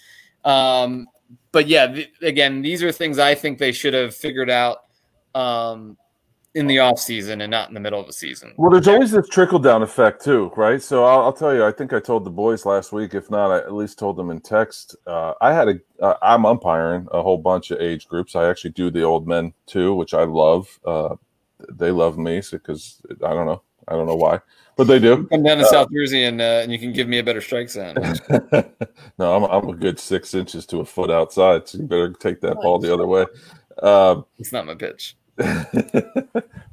Um, 0.45 1.07
but 1.51 1.67
yeah, 1.67 1.87
th- 1.87 2.11
again, 2.21 2.61
these 2.61 2.81
are 2.83 2.91
things 2.91 3.17
I 3.19 3.35
think 3.35 3.57
they 3.59 3.71
should 3.71 3.93
have 3.93 4.15
figured 4.15 4.49
out 4.49 4.83
um, 5.33 5.97
in 6.55 6.67
the 6.67 6.79
off 6.79 6.97
season 6.97 7.41
and 7.41 7.51
not 7.51 7.67
in 7.67 7.73
the 7.73 7.79
middle 7.81 7.99
of 7.99 8.07
the 8.07 8.13
season. 8.13 8.53
Well, 8.57 8.71
there's 8.71 8.87
always 8.87 9.11
this 9.11 9.27
trickle 9.27 9.59
down 9.59 9.83
effect 9.83 10.23
too, 10.23 10.51
right? 10.55 10.81
So 10.81 11.03
I'll, 11.03 11.21
I'll 11.21 11.33
tell 11.33 11.53
you. 11.53 11.65
I 11.65 11.71
think 11.71 11.91
I 11.91 11.99
told 11.99 12.23
the 12.23 12.31
boys 12.31 12.65
last 12.65 12.93
week. 12.93 13.13
If 13.13 13.29
not, 13.29 13.51
I 13.51 13.57
at 13.57 13.73
least 13.73 13.99
told 13.99 14.15
them 14.15 14.31
in 14.31 14.39
text. 14.39 14.95
Uh, 15.05 15.33
I 15.41 15.53
had 15.53 15.67
a. 15.67 15.79
Uh, 16.01 16.15
I'm 16.21 16.45
umpiring 16.45 17.07
a 17.11 17.21
whole 17.21 17.37
bunch 17.37 17.71
of 17.71 17.81
age 17.81 18.07
groups. 18.07 18.35
I 18.35 18.49
actually 18.49 18.71
do 18.71 18.89
the 18.89 19.03
old 19.03 19.27
men 19.27 19.53
too, 19.65 19.93
which 19.93 20.13
I 20.13 20.23
love. 20.23 20.79
Uh, 20.85 21.15
they 21.69 21.91
love 21.91 22.17
me 22.17 22.41
because 22.49 23.01
I 23.23 23.33
don't 23.33 23.45
know. 23.45 23.61
I 23.87 23.93
don't 23.93 24.07
know 24.07 24.15
why, 24.15 24.39
but 24.77 24.85
they 24.85 24.97
do. 24.97 25.27
Come 25.27 25.43
down 25.43 25.57
to 25.57 25.65
South 25.65 25.89
Jersey 25.91 26.23
and 26.23 26.39
uh, 26.39 26.61
and 26.63 26.71
you 26.71 26.79
can 26.79 26.93
give 26.93 27.07
me 27.09 27.19
a 27.19 27.23
better 27.23 27.41
strike 27.41 27.69
zone. 27.69 27.95
no, 29.19 29.35
I'm, 29.35 29.43
I'm 29.43 29.69
a 29.69 29.75
good 29.75 29.99
six 29.99 30.33
inches 30.33 30.65
to 30.67 30.79
a 30.79 30.85
foot 30.85 31.11
outside, 31.11 31.67
so 31.67 31.79
you 31.79 31.83
better 31.83 32.13
take 32.13 32.39
that 32.41 32.55
ball 32.55 32.79
the 32.79 32.93
other 32.93 33.05
way. 33.05 33.25
Um, 33.83 34.25
It's 34.39 34.53
not 34.53 34.65
my 34.65 34.73
pitch. 34.73 35.17
I 35.39 36.23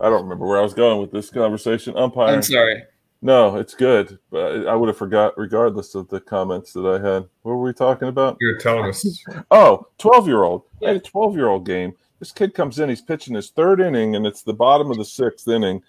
don't 0.00 0.22
remember 0.22 0.46
where 0.46 0.58
I 0.58 0.62
was 0.62 0.74
going 0.74 1.00
with 1.00 1.10
this 1.10 1.30
conversation. 1.30 1.96
Umpiring. 1.96 2.34
I'm 2.34 2.42
sorry. 2.42 2.84
No, 3.24 3.56
it's 3.56 3.74
good, 3.74 4.18
but 4.30 4.66
I 4.66 4.74
would 4.74 4.88
have 4.88 4.96
forgot 4.96 5.38
regardless 5.38 5.94
of 5.94 6.08
the 6.08 6.20
comments 6.20 6.72
that 6.72 6.84
I 6.84 6.94
had. 6.94 7.28
What 7.42 7.52
were 7.52 7.62
we 7.62 7.72
talking 7.72 8.08
about? 8.08 8.36
You're 8.40 8.58
telling 8.58 8.86
us. 8.86 9.24
Oh, 9.50 9.86
12 9.98 10.26
year 10.26 10.42
old. 10.42 10.64
I 10.82 10.88
had 10.88 10.96
a 10.96 11.00
12 11.00 11.36
year 11.36 11.46
old 11.46 11.64
game. 11.64 11.94
This 12.18 12.32
kid 12.32 12.52
comes 12.54 12.78
in, 12.78 12.88
he's 12.88 13.00
pitching 13.00 13.34
his 13.34 13.50
third 13.50 13.80
inning, 13.80 14.16
and 14.16 14.26
it's 14.26 14.42
the 14.42 14.52
bottom 14.52 14.90
of 14.90 14.96
the 14.96 15.04
sixth 15.04 15.46
inning. 15.46 15.82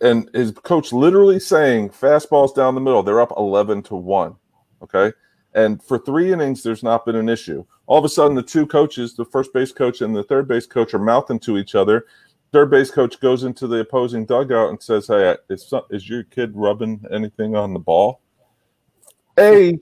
And 0.00 0.28
his 0.34 0.50
coach 0.50 0.92
literally 0.92 1.38
saying, 1.38 1.90
fastballs 1.90 2.54
down 2.54 2.74
the 2.74 2.80
middle. 2.80 3.04
They're 3.04 3.20
up 3.20 3.32
11 3.36 3.84
to 3.84 3.94
1. 3.94 4.34
Okay. 4.82 5.12
And 5.54 5.82
for 5.82 5.98
three 5.98 6.32
innings, 6.32 6.62
there's 6.62 6.82
not 6.82 7.04
been 7.04 7.16
an 7.16 7.28
issue. 7.28 7.64
All 7.86 7.98
of 7.98 8.04
a 8.04 8.08
sudden, 8.08 8.34
the 8.34 8.42
two 8.42 8.66
coaches, 8.66 9.14
the 9.14 9.24
first 9.24 9.52
base 9.52 9.72
coach 9.72 10.00
and 10.00 10.16
the 10.16 10.22
third 10.22 10.48
base 10.48 10.66
coach, 10.66 10.94
are 10.94 10.98
mouthing 10.98 11.38
to 11.40 11.58
each 11.58 11.74
other. 11.74 12.06
Third 12.52 12.70
base 12.70 12.90
coach 12.90 13.20
goes 13.20 13.44
into 13.44 13.66
the 13.66 13.78
opposing 13.80 14.24
dugout 14.24 14.70
and 14.70 14.82
says, 14.82 15.06
Hey, 15.08 15.36
is, 15.50 15.66
some- 15.66 15.84
is 15.90 16.08
your 16.08 16.22
kid 16.24 16.52
rubbing 16.54 17.04
anything 17.10 17.54
on 17.54 17.72
the 17.72 17.78
ball? 17.78 18.20
A, 19.38 19.78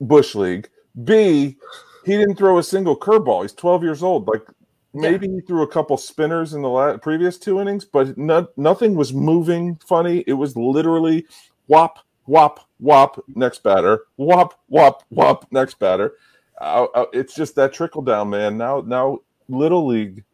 Bush 0.00 0.34
League. 0.34 0.68
B, 1.04 1.56
he 2.04 2.16
didn't 2.16 2.36
throw 2.36 2.58
a 2.58 2.62
single 2.62 2.98
curveball. 2.98 3.42
He's 3.42 3.52
12 3.52 3.82
years 3.82 4.02
old. 4.02 4.26
Like 4.26 4.42
maybe 4.94 5.28
he 5.28 5.40
threw 5.40 5.62
a 5.62 5.68
couple 5.68 5.96
spinners 5.96 6.54
in 6.54 6.62
the 6.62 6.98
previous 7.02 7.38
two 7.38 7.60
innings, 7.60 7.84
but 7.84 8.16
no- 8.18 8.48
nothing 8.56 8.94
was 8.94 9.12
moving 9.12 9.76
funny. 9.86 10.24
It 10.26 10.32
was 10.32 10.56
literally 10.56 11.26
whop, 11.66 12.00
whop, 12.24 12.67
whop, 12.78 13.22
next 13.34 13.62
batter, 13.62 14.04
whop, 14.16 14.60
whop, 14.68 15.04
whop, 15.10 15.46
next 15.50 15.78
batter. 15.78 16.14
Uh, 16.60 16.86
uh, 16.94 17.06
it's 17.12 17.34
just 17.34 17.54
that 17.54 17.72
trickle 17.72 18.02
down, 18.02 18.30
man. 18.30 18.56
Now, 18.56 18.80
now, 18.80 19.20
little 19.48 19.86
league 19.86 20.24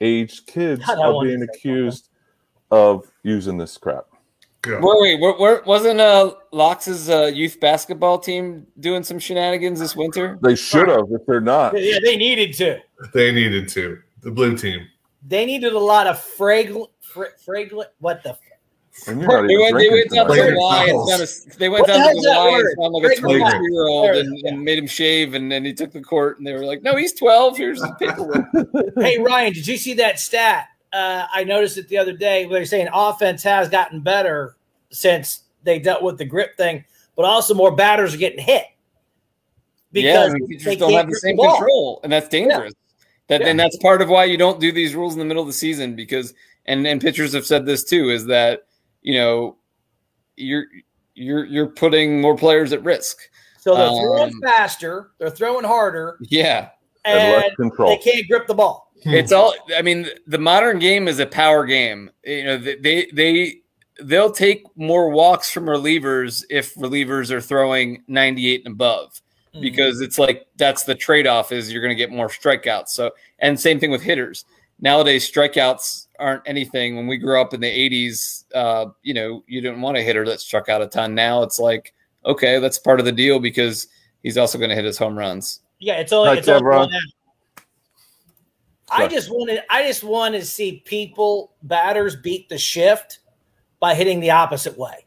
aged 0.00 0.46
kids 0.46 0.84
God, 0.86 0.98
are 0.98 1.24
being 1.24 1.40
to 1.40 1.46
say 1.46 1.58
accused 1.58 2.08
of 2.70 3.10
using 3.22 3.58
this 3.58 3.76
crap. 3.76 4.06
Yeah. 4.66 4.80
Wait, 4.80 4.96
wait, 5.00 5.20
where, 5.20 5.34
where, 5.34 5.62
wasn't 5.64 6.00
uh, 6.00 6.34
Lox's 6.50 7.08
uh, 7.08 7.30
youth 7.32 7.60
basketball 7.60 8.18
team 8.18 8.66
doing 8.80 9.04
some 9.04 9.20
shenanigans 9.20 9.78
this 9.78 9.94
winter? 9.94 10.38
They 10.42 10.56
should 10.56 10.88
have 10.88 11.06
if 11.10 11.24
they're 11.24 11.40
not. 11.40 11.80
Yeah, 11.80 11.98
they 12.02 12.16
needed 12.16 12.52
to. 12.54 12.80
They 13.14 13.30
needed 13.30 13.68
to. 13.70 14.00
The 14.22 14.32
blue 14.32 14.56
team. 14.56 14.88
They 15.24 15.46
needed 15.46 15.72
a 15.72 15.78
lot 15.78 16.08
of 16.08 16.20
fragrant, 16.20 16.90
fra- 17.00 17.38
fragrant. 17.44 17.90
What 18.00 18.24
the? 18.24 18.36
And 19.08 19.20
you're 19.20 19.28
not 19.30 19.46
They 19.46 19.54
even 19.54 19.74
went, 19.74 19.78
they 19.78 19.90
went 19.90 20.10
down 20.10 20.26
to 20.26 20.34
tonight. 20.34 20.50
the 20.50 20.56
Lions. 20.56 21.08
Down 21.10 21.18
to, 21.52 21.58
they 21.58 21.68
went 21.68 21.82
What 21.82 21.86
down 21.88 22.08
to 22.08 22.14
the 22.14 22.20
that 22.22 22.38
Lions, 22.38 22.62
word? 22.64 22.76
found 22.78 22.92
like 22.94 23.12
a 23.12 23.16
22 23.20 23.72
year 23.72 23.86
old, 23.86 24.10
and, 24.16 24.46
and 24.46 24.62
made 24.64 24.78
him 24.78 24.86
shave. 24.86 25.34
And 25.34 25.50
then 25.52 25.64
he 25.64 25.72
took 25.72 25.92
the 25.92 26.00
court, 26.02 26.38
and 26.38 26.46
they 26.46 26.52
were 26.54 26.64
like, 26.64 26.82
"No, 26.82 26.96
he's 26.96 27.12
12. 27.14 27.56
Here's 27.56 27.80
his 27.80 27.90
paperwork." 27.98 28.46
Hey 28.98 29.18
Ryan, 29.18 29.52
did 29.52 29.66
you 29.66 29.76
see 29.76 29.94
that 29.94 30.18
stat? 30.18 30.68
Uh, 30.92 31.26
I 31.32 31.44
noticed 31.44 31.76
it 31.78 31.88
the 31.88 31.98
other 31.98 32.12
day. 32.14 32.46
Where 32.46 32.58
they're 32.58 32.64
saying 32.66 32.88
offense 32.92 33.42
has 33.42 33.68
gotten 33.68 34.00
better 34.00 34.56
since 34.90 35.42
they 35.62 35.78
dealt 35.78 36.02
with 36.02 36.16
the 36.18 36.24
grip 36.24 36.56
thing, 36.56 36.84
but 37.16 37.24
also 37.24 37.54
more 37.54 37.74
batters 37.74 38.14
are 38.14 38.18
getting 38.18 38.38
hit 38.42 38.64
yeah, 39.92 40.26
because 40.26 40.32
mean, 40.34 40.46
pitchers 40.48 40.64
they 40.64 40.76
don't 40.76 40.92
have 40.92 41.08
the 41.08 41.14
same 41.16 41.36
ball. 41.36 41.56
control, 41.56 42.00
and 42.02 42.12
that's 42.12 42.28
dangerous. 42.28 42.72
That 43.28 43.40
Yeah. 43.40 43.48
and 43.48 43.58
that's 43.60 43.76
part 43.78 44.02
of 44.02 44.08
why 44.08 44.24
you 44.24 44.36
don't 44.36 44.60
do 44.60 44.70
these 44.72 44.94
rules 44.94 45.12
in 45.14 45.18
the 45.18 45.24
middle 45.24 45.42
of 45.42 45.48
the 45.48 45.52
season 45.52 45.94
because 45.96 46.34
and 46.66 46.86
and 46.86 47.00
pitchers 47.00 47.32
have 47.34 47.44
said 47.46 47.66
this 47.66 47.82
too 47.84 48.10
is 48.10 48.26
that 48.26 48.65
you 49.06 49.14
know 49.14 49.56
you're 50.36 50.66
you're 51.14 51.44
you're 51.46 51.68
putting 51.68 52.20
more 52.20 52.36
players 52.36 52.72
at 52.74 52.82
risk. 52.84 53.16
So 53.58 53.74
they're 53.74 53.88
throwing 53.88 54.34
Um, 54.34 54.40
faster, 54.44 55.10
they're 55.18 55.30
throwing 55.30 55.64
harder, 55.64 56.18
Yeah, 56.20 56.68
And 57.04 57.18
and 57.18 57.32
less 57.42 57.54
control. 57.56 57.88
they 57.88 57.96
can't 57.98 58.28
grip 58.28 58.46
the 58.46 58.54
ball. 58.54 58.92
it's 59.04 59.32
all. 59.32 59.54
I 59.76 59.82
mean, 59.82 60.06
the 60.26 60.38
modern 60.38 60.78
game 60.78 61.08
is 61.08 61.18
a 61.20 61.26
power 61.26 61.64
game. 61.64 62.10
You 62.24 62.44
know, 62.44 62.58
they 62.58 62.76
they, 62.76 63.06
they 63.12 63.56
they'll 64.02 64.30
take 64.30 64.62
more 64.76 65.08
walks 65.10 65.50
from 65.50 65.64
relievers 65.64 66.44
if 66.50 66.74
relievers 66.74 67.30
are 67.30 67.40
throwing 67.40 68.02
98 68.08 68.62
and 68.66 68.74
above. 68.74 69.20
Mm-hmm. 69.54 69.62
because 69.62 70.00
it's 70.02 70.18
like 70.18 70.46
that's 70.56 70.84
the 70.84 70.94
trade-off 70.94 71.50
is 71.50 71.72
you're 71.72 71.80
going 71.80 71.96
to 71.96 72.02
get 72.04 72.10
more 72.10 72.28
strikeouts. 72.28 72.88
So 72.88 73.10
and 73.38 73.58
same 73.58 73.80
thing 73.80 73.90
with 73.90 74.02
hitters. 74.02 74.44
Nowadays 74.80 75.30
strikeouts 75.30 76.05
aren't 76.18 76.42
anything. 76.46 76.96
When 76.96 77.06
we 77.06 77.16
grew 77.16 77.40
up 77.40 77.52
in 77.54 77.60
the 77.60 77.66
80s, 77.90 78.44
uh, 78.54 78.86
you 79.02 79.14
know, 79.14 79.42
you 79.46 79.60
didn't 79.60 79.80
want 79.80 79.96
a 79.96 80.02
hitter 80.02 80.24
that 80.26 80.40
struck 80.40 80.68
out 80.68 80.82
a 80.82 80.86
ton. 80.86 81.14
Now 81.14 81.42
it's 81.42 81.58
like, 81.58 81.92
okay, 82.24 82.58
that's 82.58 82.78
part 82.78 82.98
of 83.00 83.06
the 83.06 83.12
deal 83.12 83.38
because 83.38 83.88
he's 84.22 84.36
also 84.38 84.58
going 84.58 84.70
to 84.70 84.76
hit 84.76 84.84
his 84.84 84.98
home 84.98 85.16
runs. 85.18 85.60
yeah, 85.78 85.94
it's 85.94 86.12
only 86.12 86.30
Like 86.30 86.38
it's 86.40 86.48
only 86.48 86.58
Chevron. 86.60 86.78
one 86.86 86.94
out. 86.94 87.00
I 88.88 88.98
Sorry. 88.98 89.08
just 89.10 89.30
wanted 89.30 89.62
I 89.68 89.82
just 89.86 90.04
want 90.04 90.34
to 90.36 90.44
see 90.44 90.80
people 90.84 91.54
batters 91.64 92.14
beat 92.14 92.48
the 92.48 92.56
shift 92.58 93.18
by 93.80 93.94
hitting 93.96 94.20
the 94.20 94.30
opposite 94.30 94.78
way. 94.78 95.06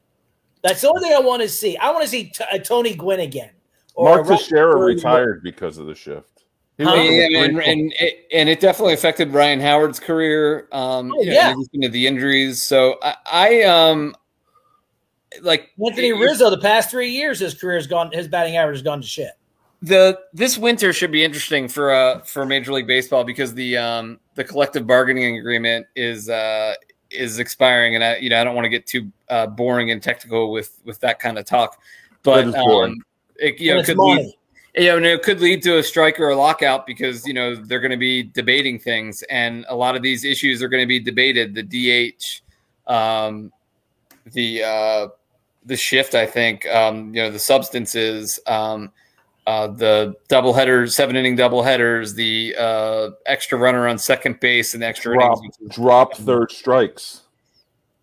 That's 0.64 0.82
the 0.82 0.90
only 0.90 1.02
thing 1.02 1.14
I 1.16 1.20
want 1.22 1.42
to 1.44 1.48
see. 1.50 1.78
I 1.78 1.90
want 1.92 2.04
to 2.04 2.10
see 2.10 2.26
t- 2.26 2.44
a 2.52 2.60
Tony 2.60 2.94
Gwynn 2.94 3.22
again. 3.22 3.52
or 3.94 4.16
Mark 4.18 4.26
a 4.26 4.30
Teixeira 4.38 4.76
retired 4.78 5.42
because 5.44 5.78
of 5.78 5.86
the 5.86 5.96
shift. 5.96 6.39
He 6.80 6.86
Huh? 6.86 6.94
went 6.96 7.54
from 7.54 7.62
and, 7.62 7.94
and, 8.00 8.14
and, 8.34 8.50
it, 8.50 8.60
definitely 8.60 8.94
affected 8.94 9.34
Ryan 9.34 9.60
Howard's 9.60 10.00
career. 10.00 10.68
Um, 10.72 11.12
Oh, 11.14 11.20
you 11.22 11.28
know, 11.28 11.34
yeah. 11.34 11.54
in 11.74 11.92
the 11.92 12.08
injuries. 12.08 12.62
So 12.62 12.98
I, 13.04 13.16
I 13.32 13.62
um, 13.64 14.16
like 15.42 15.70
Anthony 15.86 16.14
Rizzo, 16.14 16.50
the 16.50 16.58
past 16.60 16.90
three 16.90 17.10
years, 17.10 17.40
his 17.40 17.54
career 17.54 17.76
has 17.76 17.86
gone, 17.88 18.12
his 18.12 18.28
batting 18.28 18.56
average 18.58 18.78
has 18.78 18.84
gone 18.84 19.02
to 19.02 19.08
shit. 19.08 19.32
the 19.82 20.20
this 20.34 20.58
winter 20.58 20.92
should 20.94 21.12
be 21.12 21.24
interesting 21.24 21.68
for 21.68 21.92
uh 21.92 22.20
for 22.22 22.46
Major 22.46 22.74
League 22.74 22.88
Baseball 22.88 23.24
because 23.24 23.54
the 23.54 23.78
um 23.78 24.20
the 24.36 24.44
collective 24.44 24.88
bargaining 24.88 25.38
agreement 25.38 25.86
is 25.96 26.30
uh 26.30 26.74
is 27.12 27.40
expiring, 27.40 27.96
and 27.96 28.04
I 28.04 28.18
you 28.18 28.30
know 28.30 28.40
I 28.40 28.44
don't 28.44 28.56
want 28.56 28.66
to 28.66 28.70
get 28.70 28.86
too 28.86 29.12
uh, 29.30 29.48
boring 29.48 29.92
and 29.92 30.02
technical 30.02 30.52
with 30.52 30.80
with 30.86 31.00
that 31.02 31.20
kind 31.20 31.38
of 31.38 31.46
talk, 31.46 31.82
but 32.24 32.36
That 32.44 32.48
is 32.48 32.54
boring. 32.56 32.92
um, 32.94 33.04
it, 33.36 33.60
you 33.60 33.72
know 33.72 33.80
And 33.80 33.80
it's 33.82 33.90
could 33.90 33.98
lead, 33.98 34.16
money. 34.16 34.39
You 34.76 34.86
know, 34.86 34.98
and 34.98 35.06
it 35.06 35.24
could 35.24 35.42
lead 35.42 35.62
to 35.64 35.78
a 35.78 35.84
strike 35.84 36.20
or 36.20 36.30
a 36.30 36.36
lockout 36.36 36.86
because 36.86 37.26
you 37.26 37.34
know 37.34 37.56
they're 37.56 37.80
going 37.80 37.92
to 37.92 37.98
be 37.98 38.24
debating 38.24 38.80
things, 38.80 39.24
and 39.24 39.66
a 39.70 39.76
lot 39.76 39.96
of 39.96 40.02
these 40.02 40.24
issues 40.24 40.62
are 40.62 40.68
going 40.70 40.84
to 40.84 40.88
be 40.88 41.00
debated. 41.00 41.54
The 41.56 41.64
DH, 41.64 42.42
um, 42.92 43.52
the 44.32 44.64
uh, 44.64 45.08
the 45.66 45.76
shift, 45.78 46.16
I 46.16 46.26
think, 46.26 46.66
um, 46.68 47.14
you 47.14 47.22
know, 47.22 47.32
the 47.32 47.40
substances, 47.40 48.40
um, 48.48 48.92
uh, 49.48 49.68
the 49.68 50.16
double 50.28 50.54
headers, 50.54 50.96
seven 50.96 51.16
inning 51.16 51.36
double 51.36 51.64
headers, 51.64 52.14
the 52.14 52.56
uh, 52.58 53.10
extra 53.26 53.58
runner 53.58 53.88
on 53.88 53.98
second 53.98 54.40
base, 54.40 54.74
and 54.74 54.84
extra 54.84 55.14
Drop, 55.16 55.40
innings. 55.40 55.76
drop 55.76 56.16
third 56.16 56.52
strikes. 56.52 57.22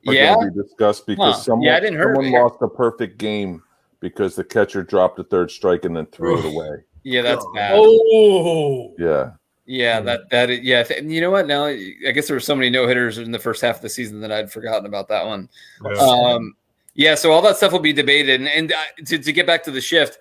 Yeah, 0.02 0.36
be 0.36 0.62
discussed 0.62 1.06
because 1.06 1.36
Huh. 1.36 1.42
someone, 1.42 1.66
Yeah, 1.66 1.80
someone 1.88 2.30
lost 2.30 2.56
a 2.62 2.68
perfect 2.68 3.18
game 3.18 3.62
because 4.00 4.36
the 4.36 4.44
catcher 4.44 4.82
dropped 4.82 5.18
a 5.18 5.24
third 5.24 5.50
strike 5.50 5.84
and 5.84 5.96
then 5.96 6.06
threw 6.06 6.38
it 6.38 6.44
away. 6.44 6.84
yeah, 7.02 7.22
that's 7.22 7.46
bad. 7.54 7.74
Oh, 7.76 8.94
Yeah, 8.98 9.32
Yeah, 9.66 10.00
that 10.00 10.30
that 10.30 10.50
is, 10.50 10.60
yeah. 10.60 10.84
And 10.96 11.12
you 11.12 11.20
know 11.20 11.30
what? 11.30 11.46
Now 11.46 11.66
I 11.66 11.94
guess 12.12 12.28
there 12.28 12.36
were 12.36 12.40
so 12.40 12.54
many 12.54 12.70
no 12.70 12.86
hitters 12.86 13.18
in 13.18 13.30
the 13.30 13.38
first 13.38 13.62
half 13.62 13.76
of 13.76 13.82
the 13.82 13.88
season 13.88 14.20
that 14.20 14.32
I'd 14.32 14.50
forgotten 14.50 14.86
about 14.86 15.08
that 15.08 15.26
one. 15.26 15.48
Yeah. 15.84 15.92
Um, 15.92 16.54
yeah, 16.96 17.14
so 17.14 17.30
all 17.30 17.42
that 17.42 17.58
stuff 17.58 17.72
will 17.72 17.78
be 17.78 17.92
debated, 17.92 18.40
and, 18.40 18.48
and 18.48 18.72
uh, 18.72 19.04
to, 19.04 19.18
to 19.18 19.32
get 19.32 19.46
back 19.46 19.62
to 19.64 19.70
the 19.70 19.82
shift, 19.82 20.18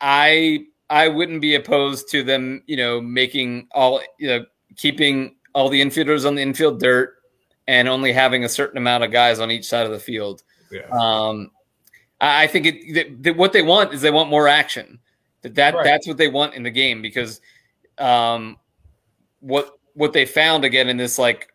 I 0.00 0.66
I 0.90 1.08
wouldn't 1.08 1.40
be 1.40 1.54
opposed 1.54 2.10
to 2.10 2.22
them, 2.24 2.62
you 2.66 2.76
know, 2.76 3.00
making 3.00 3.68
all 3.72 4.00
you 4.18 4.28
know, 4.28 4.44
keeping 4.76 5.36
all 5.54 5.68
the 5.68 5.80
infielders 5.80 6.26
on 6.26 6.34
the 6.34 6.42
infield 6.42 6.80
dirt, 6.80 7.14
and 7.68 7.88
only 7.88 8.12
having 8.12 8.44
a 8.44 8.48
certain 8.48 8.76
amount 8.76 9.04
of 9.04 9.12
guys 9.12 9.38
on 9.38 9.52
each 9.52 9.66
side 9.66 9.86
of 9.86 9.92
the 9.92 9.98
field. 9.98 10.42
yeah. 10.72 10.88
Um, 10.90 11.50
I 12.24 12.46
think 12.46 12.66
it 12.66 12.94
that, 12.94 13.22
that 13.22 13.36
what 13.36 13.52
they 13.52 13.62
want 13.62 13.92
is 13.92 14.00
they 14.00 14.10
want 14.10 14.30
more 14.30 14.48
action. 14.48 14.98
That, 15.42 15.54
that 15.56 15.74
Right. 15.74 15.84
that's 15.84 16.06
what 16.06 16.16
they 16.16 16.28
want 16.28 16.54
in 16.54 16.62
the 16.62 16.70
game 16.70 17.02
because 17.02 17.40
um, 17.98 18.56
what 19.40 19.78
what 19.94 20.12
they 20.12 20.24
found 20.26 20.64
again 20.64 20.88
in 20.88 20.96
this 20.96 21.18
like 21.18 21.52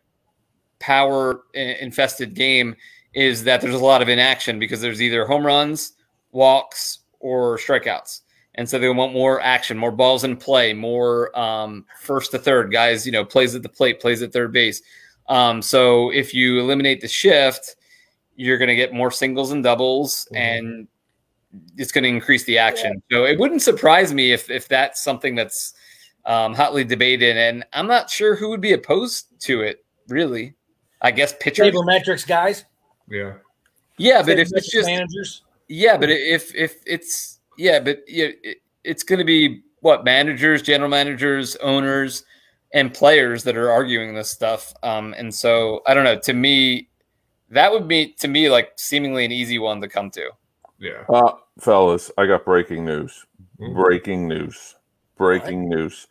power 0.78 1.42
infested 1.54 2.34
game 2.34 2.74
is 3.14 3.44
that 3.44 3.60
there's 3.60 3.74
a 3.74 3.78
lot 3.78 4.02
of 4.02 4.08
inaction 4.08 4.58
because 4.58 4.80
there's 4.80 5.02
either 5.02 5.26
home 5.26 5.44
runs, 5.44 5.92
walks, 6.32 7.00
or 7.18 7.58
strikeouts. 7.58 8.20
And 8.54 8.68
so 8.68 8.78
they 8.78 8.88
want 8.88 9.12
more 9.12 9.40
action, 9.40 9.76
more 9.76 9.92
balls 9.92 10.24
in 10.24 10.36
play, 10.36 10.72
more 10.72 11.36
um, 11.38 11.84
first 12.00 12.30
to 12.32 12.38
third 12.38 12.72
guys, 12.72 13.06
you 13.06 13.12
know, 13.12 13.24
plays 13.24 13.54
at 13.54 13.62
the 13.62 13.68
plate, 13.68 14.00
plays 14.00 14.22
at 14.22 14.32
third 14.32 14.52
base. 14.52 14.82
Um, 15.28 15.62
so 15.62 16.10
if 16.10 16.34
you 16.34 16.58
eliminate 16.58 17.00
the 17.00 17.08
shift, 17.08 17.76
you're 18.40 18.58
going 18.58 18.68
to 18.68 18.74
get 18.76 18.92
more 18.92 19.10
singles 19.10 19.52
and 19.52 19.62
doubles, 19.62 20.26
Mhm. 20.32 20.36
and 20.38 20.88
it's 21.76 21.92
going 21.92 22.04
to 22.04 22.08
increase 22.10 22.44
the 22.44 22.58
action. 22.58 23.02
So 23.10 23.24
it 23.24 23.38
wouldn't 23.38 23.62
surprise 23.62 24.14
me 24.14 24.32
if 24.32 24.50
if 24.50 24.68
that's 24.68 25.02
something 25.02 25.34
that's 25.34 25.74
um, 26.26 26.54
hotly 26.54 26.84
debated, 26.84 27.36
and 27.36 27.64
I'm 27.72 27.86
not 27.86 28.08
sure 28.10 28.36
who 28.36 28.50
would 28.50 28.60
be 28.60 28.72
opposed 28.72 29.26
to 29.40 29.62
it. 29.62 29.84
Really, 30.08 30.54
I 31.00 31.10
guess 31.10 31.34
pitchers. 31.40 31.72
metrics 31.84 32.24
guys. 32.24 32.64
yeah. 33.08 33.34
Yeah, 33.96 34.22
but 34.22 34.38
if 34.38 34.48
it's 34.52 34.70
just 34.70 34.86
managers. 34.86 35.42
yeah, 35.68 35.96
but 35.96 36.08
if 36.10 36.54
if 36.54 36.76
it's 36.86 37.40
yeah, 37.58 37.80
but 37.80 38.02
yeah, 38.08 38.28
it, 38.42 38.58
it's 38.84 39.02
going 39.02 39.18
to 39.18 39.24
be 39.24 39.62
what 39.80 40.04
managers, 40.04 40.62
general 40.62 40.88
managers, 40.90 41.56
owners, 41.56 42.24
and 42.74 42.92
players 42.94 43.42
that 43.44 43.56
are 43.56 43.70
arguing 43.70 44.14
this 44.14 44.30
stuff. 44.30 44.72
Um, 44.82 45.14
and 45.18 45.34
so 45.34 45.80
I 45.86 45.94
don't 45.94 46.04
know. 46.04 46.18
To 46.18 46.32
me, 46.34 46.89
that 47.50 47.72
would 47.72 47.88
be 47.88 48.12
to 48.20 48.28
me 48.28 48.48
like 48.50 48.72
seemingly 48.76 49.24
an 49.24 49.32
easy 49.32 49.58
one 49.58 49.80
to 49.80 49.88
come 49.88 50.10
to. 50.12 50.30
Yeah. 50.78 51.04
Uh, 51.08 51.32
fellas, 51.58 52.10
I 52.16 52.26
got 52.26 52.44
breaking 52.44 52.84
news. 52.84 53.26
Mm-hmm. 53.60 53.74
Breaking 53.74 54.28
news. 54.28 54.76
Breaking 55.16 55.68
news. 55.68 56.06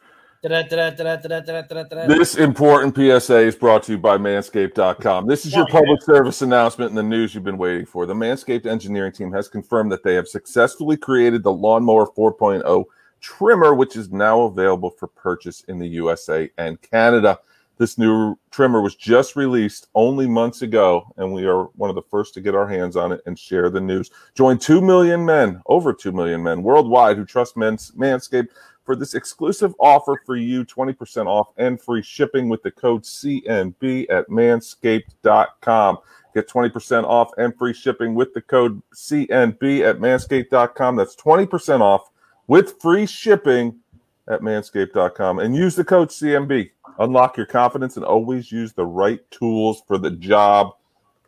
This 2.08 2.36
important 2.36 2.96
PSA 2.96 3.40
is 3.40 3.56
brought 3.58 3.84
to 3.84 3.94
you 3.94 3.98
by 3.98 4.18
manscaped.com. 4.18 5.28
This 5.28 5.46
is 5.46 5.54
your 5.54 5.68
public 5.68 6.02
service 6.02 6.42
announcement 6.42 6.90
and 6.90 6.98
the 6.98 7.04
news 7.04 7.36
you've 7.36 7.44
been 7.44 7.58
waiting 7.58 7.86
for. 7.86 8.06
The 8.06 8.14
Manscaped 8.14 8.66
engineering 8.66 9.12
team 9.12 9.34
has 9.34 9.50
confirmed 9.50 9.92
that 9.92 10.04
they 10.04 10.16
have 10.16 10.30
successfully 10.30 10.96
created 10.96 11.44
the 11.44 11.52
Lawnmower 11.52 12.08
4.0 12.08 12.86
trimmer, 13.20 13.74
which 13.74 13.98
is 13.98 14.12
now 14.12 14.44
available 14.44 14.92
for 14.92 15.08
purchase 15.08 15.62
in 15.68 15.78
the 15.78 15.88
USA 15.88 16.50
and 16.58 16.82
Canada. 16.82 17.40
This 17.80 17.97
new 17.97 18.38
trimmer 18.51 18.82
was 18.82 18.95
just 18.95 19.38
released 19.38 19.88
only 19.95 20.27
months 20.27 20.63
ago, 20.63 21.13
and 21.15 21.32
we 21.34 21.45
are 21.45 21.63
one 21.77 21.89
of 21.89 21.95
the 21.95 22.01
first 22.01 22.34
to 22.34 22.41
get 22.41 22.53
our 22.53 22.67
hands 22.67 22.97
on 22.97 23.13
it 23.13 23.21
and 23.25 23.39
share 23.39 23.69
the 23.69 23.80
news. 23.80 24.11
Join 24.36 24.59
2 24.59 24.82
million 24.82 25.25
men, 25.25 25.61
over 25.65 25.93
2 25.93 26.11
million 26.11 26.43
men 26.43 26.61
worldwide 26.61 27.15
who 27.15 27.23
trust 27.23 27.55
Mans- 27.55 27.91
Manscaped 27.91 28.49
for 28.84 28.97
this 28.97 29.13
exclusive 29.13 29.73
offer 29.80 30.21
for 30.25 30.36
you 30.36 30.65
20% 30.65 31.27
off 31.27 31.51
and 31.55 31.82
free 31.82 32.03
shipping 32.03 32.49
with 32.49 32.61
the 32.63 32.71
code 32.71 33.03
CNB 33.03 34.07
at 34.09 34.27
manscaped.com. 34.27 35.97
Get 36.36 36.49
20% 36.49 37.03
off 37.05 37.32
and 37.38 37.57
free 37.57 37.73
shipping 37.73 38.13
with 38.13 38.34
the 38.34 38.41
code 38.41 38.82
CNB 38.93 39.84
at 39.88 39.99
manscaped.com. 39.99 40.97
That's 40.97 41.15
20% 41.15 41.80
off 41.80 42.09
with 42.47 42.82
free 42.82 43.05
shipping 43.05 43.80
at 44.27 44.41
manscaped.com 44.41 45.39
and 45.39 45.55
use 45.55 45.75
the 45.75 45.86
code 45.86 46.09
CNB. 46.09 46.71
Unlock 47.00 47.38
your 47.38 47.45
confidence 47.45 47.95
and 47.95 48.06
always 48.06 48.52
use 48.52 48.74
the 48.74 48.86
right 48.86 49.20
tools 49.32 49.82
for 49.88 49.97
the 49.97 50.12
job 50.12 50.72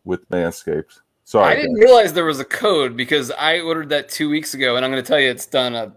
with 0.03 0.27
Manscaped. 0.29 0.99
Sorry. 1.23 1.53
I 1.53 1.55
didn't 1.55 1.75
realize 1.75 2.11
there 2.13 2.25
was 2.25 2.39
a 2.39 2.45
code 2.45 2.97
because 2.97 3.31
I 3.31 3.61
ordered 3.61 3.89
that 3.89 4.09
two 4.09 4.29
weeks 4.29 4.53
ago, 4.53 4.75
and 4.75 4.83
I'm 4.83 4.91
going 4.91 5.01
to 5.01 5.07
tell 5.07 5.19
you 5.19 5.29
it's 5.29 5.45
done 5.45 5.75
a 5.75 5.93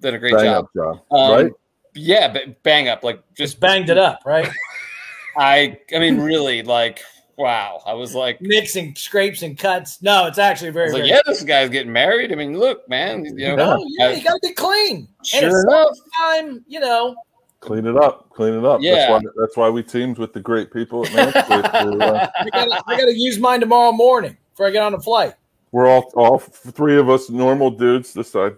done 0.00 0.14
a 0.14 0.18
great 0.18 0.34
Bang 0.34 0.44
job. 0.44 0.64
up 0.64 0.70
job. 0.74 1.00
Um, 1.12 1.44
right? 1.44 1.52
Yeah, 1.94 2.32
but 2.32 2.62
bang 2.62 2.88
up 2.88 3.04
like 3.04 3.18
Just 3.34 3.52
just 3.52 3.60
banged 3.60 3.90
it 3.90 3.98
up, 3.98 4.20
right? 4.24 4.48
I 5.38 5.78
I 5.94 5.98
mean 5.98 6.20
really 6.20 6.62
like 6.62 7.00
wow. 7.38 7.80
I 7.86 7.92
was 7.94 8.14
like 8.14 8.40
mixing 8.40 8.94
scrapes 8.96 9.42
and 9.42 9.56
cuts. 9.58 10.02
No, 10.02 10.26
it's 10.26 10.38
actually 10.38 10.68
I 10.68 10.72
very, 10.72 10.92
like, 10.92 11.04
yeah, 11.04 11.20
this 11.26 11.42
guy's 11.42 11.70
getting 11.70 11.92
married. 11.92 12.32
I 12.32 12.34
mean, 12.34 12.58
look, 12.58 12.88
man, 12.88 13.24
you 13.24 13.54
know, 13.54 13.76
No, 13.76 13.86
yeah, 13.98 14.10
you 14.10 14.22
gotta 14.24 14.38
be 14.42 14.52
clean. 14.52 15.08
and 15.18 15.26
sure 15.26 15.48
it's 15.48 15.64
enough. 15.64 15.96
time, 16.18 16.64
you 16.66 16.80
know. 16.80 17.14
Clean 17.62 17.86
it 17.86 17.96
up. 17.96 18.28
Clean 18.30 18.54
it 18.54 18.64
up. 18.64 18.80
Yeah. 18.82 18.94
That's 18.94 19.10
why 19.10 19.30
that's 19.36 19.56
why 19.56 19.70
we 19.70 19.84
teamed 19.84 20.18
with 20.18 20.32
the 20.32 20.40
great 20.40 20.72
people 20.72 21.06
at 21.06 21.12
Manscaped. 21.12 21.70
to, 21.98 22.04
uh, 22.04 22.30
I 22.36 22.50
gotta, 22.50 22.82
I 22.88 22.98
gotta 22.98 23.16
use 23.16 23.38
mine 23.38 23.60
tomorrow 23.60 23.92
morning 23.92 24.36
before 24.50 24.66
I 24.66 24.70
get 24.70 24.82
on 24.82 24.90
the 24.90 24.98
flight. 24.98 25.34
we're 25.70 25.86
all 25.86 26.10
all 26.16 26.38
three 26.38 26.98
of 26.98 27.08
us 27.08 27.30
normal 27.30 27.70
dudes 27.70 28.12
this 28.12 28.32
side. 28.32 28.56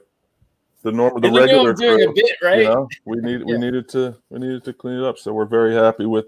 The 0.85 0.91
normal 0.91 1.21
the 1.21 1.31
regular 1.31 1.75
doing 1.75 2.09
a 2.09 2.13
bit 2.15 2.37
right. 2.43 2.61
You 2.61 2.65
know, 2.65 2.89
we 3.05 3.19
need 3.19 3.45
we 3.45 3.59
needed 3.59 3.91
to 3.91 4.17
we 4.31 4.39
needed 4.39 4.65
to 4.65 4.73
clean 4.73 4.99
it 4.99 5.05
up. 5.05 5.19
So 5.19 5.35
we're 5.35 5.45
very 5.45 5.75
happy 5.75 6.07
with 6.07 6.25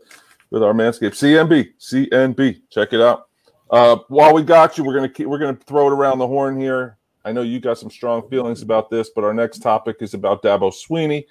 with 0.51 0.63
our 0.63 0.75
Manscaped. 0.75 1.13
CNB, 1.13 1.71
CNB. 1.81 2.61
Check 2.69 2.93
it 2.93 3.01
out. 3.01 3.29
Uh, 3.71 3.97
while 4.09 4.35
we 4.35 4.43
got 4.43 4.77
you, 4.77 4.85
we're 4.85 4.95
gonna 4.95 5.09
keep 5.09 5.29
we're 5.29 5.39
gonna 5.39 5.59
throw 5.67 5.87
it 5.87 5.95
around 5.95 6.19
the 6.19 6.27
horn 6.27 6.61
here. 6.61 6.99
I 7.25 7.33
know 7.33 7.41
you 7.41 7.59
got 7.59 7.79
some 7.79 7.91
strong 7.91 8.29
feelings 8.29 8.61
about 8.61 8.91
this, 8.91 9.09
but 9.15 9.25
our 9.25 9.33
next 9.33 9.61
topic 9.61 9.97
is 10.01 10.13
about 10.13 10.43
Dabo 10.43 10.71
Swinney. 10.71 11.25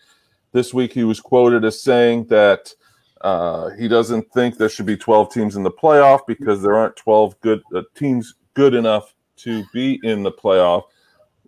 This 0.56 0.74
week 0.74 0.93
he 0.93 1.03
was 1.03 1.20
quoted 1.20 1.66
as 1.66 1.82
saying 1.82 2.28
that 2.28 2.74
uh, 3.20 3.72
he 3.72 3.89
doesn't 3.89 4.32
think 4.32 4.58
there 4.58 4.70
should 4.70 4.86
be 4.86 4.95
12 4.95 5.30
teams 5.30 5.58
in 5.58 5.64
the 5.64 5.70
playoff 5.70 6.22
because 6.26 6.62
there 6.62 6.78
aren't 6.78 6.95
12 6.95 7.38
good 7.41 7.62
uh, 7.76 7.82
teams 7.93 8.36
good 8.53 8.74
enough 8.74 9.14
to 9.36 9.66
be 9.74 9.99
in 10.03 10.24
the 10.24 10.32
playoff. 10.32 10.84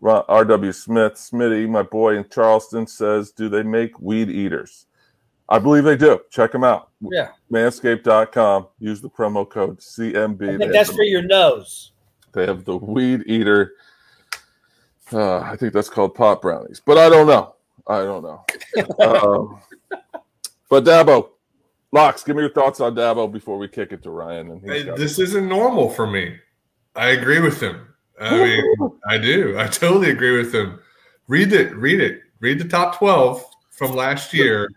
R.W. 0.04 0.74
Smith, 0.74 1.14
Smitty, 1.14 1.70
my 1.70 1.84
boy 1.84 2.18
in 2.18 2.28
Charleston, 2.30 2.86
says, 2.86 3.32
Do 3.32 3.48
they 3.48 3.64
make 3.64 3.98
weed 4.02 4.30
eaters? 4.30 4.88
I 5.48 5.60
believe 5.60 5.86
they 5.86 5.96
do. 5.96 6.20
Check 6.30 6.52
them 6.52 6.66
out. 6.66 6.90
Yeah. 7.00 7.30
Manscaped.com. 7.50 8.68
Use 8.80 9.00
the 9.00 9.10
promo 9.10 9.50
code 9.50 9.80
CNB. 9.80 10.56
I 10.56 10.58
think 10.58 10.74
that's 10.74 10.92
for 10.92 11.04
your 11.04 11.22
nose. 11.22 11.94
they 12.34 12.46
have 12.46 12.66
the 12.66 12.76
weed 12.76 13.24
eater. 13.26 13.76
Uh, 15.14 15.40
I 15.40 15.56
think 15.56 15.72
that's 15.72 15.90
called 15.90 16.14
pot 16.14 16.42
brownies, 16.42 16.82
but 16.86 16.98
I 16.98 17.08
don't 17.08 17.28
know. 17.28 17.54
I 17.88 18.00
don't 18.04 18.24
know. 18.24 18.44
um, 19.06 19.60
but 20.70 20.84
Dabo, 20.84 21.30
Locks, 21.92 22.24
give 22.24 22.36
me 22.36 22.42
your 22.42 22.52
thoughts 22.52 22.80
on 22.82 22.96
Dabo 22.96 23.32
before 23.32 23.58
we 23.58 23.68
kick 23.68 23.92
it 23.94 24.04
to 24.04 24.10
Ryan. 24.12 24.52
And 24.52 24.62
Hey, 24.70 24.84
this 24.84 25.20
isn't 25.20 25.48
normal 25.48 25.90
for 25.90 26.06
me. 26.06 26.38
I 26.96 27.10
agree 27.10 27.40
with 27.40 27.62
him. 27.62 27.88
I 28.20 28.38
mean, 28.38 28.92
I 29.08 29.18
do. 29.18 29.58
I 29.58 29.68
totally 29.68 30.10
agree 30.10 30.38
with 30.38 30.54
him. 30.54 30.80
Read 31.28 31.54
it. 31.54 31.76
Read 31.76 32.02
it. 32.02 32.22
Read 32.40 32.60
the 32.60 32.68
top 32.68 32.98
12 32.98 33.44
from 33.72 33.96
last 33.96 34.34
year. 34.34 34.70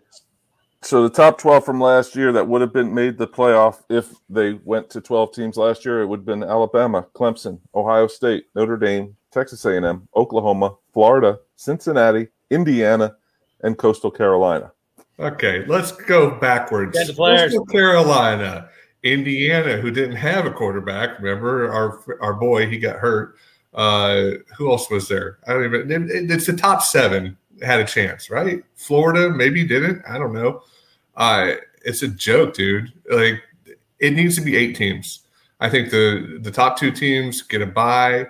so 0.82 1.02
the 1.02 1.10
top 1.10 1.38
12 1.38 1.64
from 1.64 1.80
last 1.80 2.14
year 2.14 2.32
that 2.32 2.46
would 2.46 2.60
have 2.60 2.72
been 2.72 2.92
made 2.94 3.18
the 3.18 3.26
playoff 3.26 3.82
if 3.88 4.14
they 4.28 4.54
went 4.64 4.88
to 4.90 5.00
12 5.00 5.32
teams 5.34 5.56
last 5.56 5.84
year, 5.84 6.00
it 6.02 6.06
would 6.06 6.20
have 6.20 6.26
been 6.26 6.44
Alabama, 6.44 7.06
Clemson, 7.14 7.58
Ohio 7.74 8.06
State, 8.06 8.44
Notre 8.54 8.76
Dame, 8.76 9.16
Texas 9.30 9.64
A&M, 9.64 10.06
Oklahoma, 10.14 10.76
Florida, 10.92 11.38
Cincinnati, 11.56 12.28
Indiana, 12.50 13.16
and 13.62 13.78
Coastal 13.78 14.10
Carolina. 14.10 14.72
Okay, 15.18 15.64
let's 15.66 15.92
go 15.92 16.30
backwards. 16.38 16.96
Get. 16.98 17.08
Coastal 17.48 17.66
Carolina 17.66 18.68
Indiana, 19.02 19.76
who 19.78 19.90
didn't 19.90 20.16
have 20.16 20.46
a 20.46 20.50
quarterback. 20.50 21.18
Remember 21.20 21.70
our 21.72 22.18
our 22.20 22.34
boy, 22.34 22.66
he 22.66 22.78
got 22.78 22.96
hurt. 22.96 23.36
Uh, 23.72 24.30
who 24.56 24.70
else 24.70 24.90
was 24.90 25.08
there? 25.08 25.38
I 25.46 25.52
don't 25.52 25.64
even. 25.64 25.90
it- 26.10 26.30
It's 26.30 26.46
the 26.46 26.54
top 26.54 26.82
seven 26.82 27.36
had 27.62 27.80
a 27.80 27.84
chance, 27.84 28.30
right? 28.30 28.64
Florida 28.74 29.30
maybe 29.30 29.64
didn't. 29.66 30.02
I 30.08 30.18
don't 30.18 30.32
know. 30.32 30.62
Uh, 31.16 31.52
it's 31.84 32.02
a 32.02 32.08
joke, 32.08 32.54
dude. 32.54 32.92
Like 33.10 33.40
it 33.98 34.14
needs 34.14 34.34
to 34.36 34.40
be 34.42 34.56
eight 34.56 34.74
teams. 34.76 35.20
I 35.60 35.68
think 35.68 35.90
the 35.90 36.38
the 36.42 36.50
top 36.50 36.78
two 36.78 36.90
teams 36.90 37.42
get 37.42 37.60
a 37.62 37.66
bye, 37.66 38.26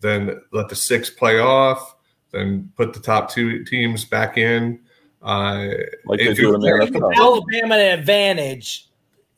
then 0.00 0.40
let 0.52 0.68
the 0.68 0.76
six 0.76 1.10
play 1.10 1.40
off, 1.40 1.96
then 2.32 2.70
put 2.76 2.92
the 2.92 3.00
top 3.00 3.30
two 3.30 3.64
teams 3.64 4.04
back 4.04 4.36
in. 4.38 4.80
Uh, 5.22 5.68
like 6.04 6.18
they 6.20 6.26
If 6.28 6.36
do 6.36 6.42
you- 6.42 6.54
in 6.54 6.60
the 6.60 7.12
Alabama 7.16 7.74
an 7.74 7.98
advantage 7.98 8.88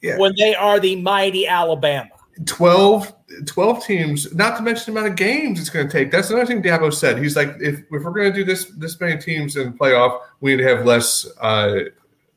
Yeah. 0.03 0.18
when 0.18 0.32
they 0.36 0.55
are 0.55 0.78
the 0.80 0.97
mighty 0.97 1.47
Alabama. 1.47 2.11
12, 2.47 3.12
12 3.47 3.84
teams, 3.84 4.34
not 4.34 4.57
to 4.57 4.62
mention 4.62 4.93
the 4.95 4.99
amount 5.01 5.12
of 5.12 5.16
games 5.18 5.61
it's 5.61 5.68
going 5.70 5.86
to 5.86 5.93
take. 5.93 6.11
That's 6.11 6.30
another 6.30 6.47
thing 6.47 6.62
Dabo 6.62 6.93
said. 6.93 7.18
He's 7.18 7.36
like, 7.36 7.49
if, 7.61 7.80
if 7.80 7.84
we're 7.91 8.01
going 8.11 8.32
to 8.32 8.38
do 8.38 8.45
this 8.45 8.66
this 8.78 8.99
many 9.01 9.18
teams 9.20 9.57
in 9.57 9.72
the 9.72 9.76
playoff, 9.78 10.20
we 10.41 10.53
need 10.57 10.62
to 10.62 10.68
have 10.68 10.86
less 10.86 11.26
uh, 11.41 11.80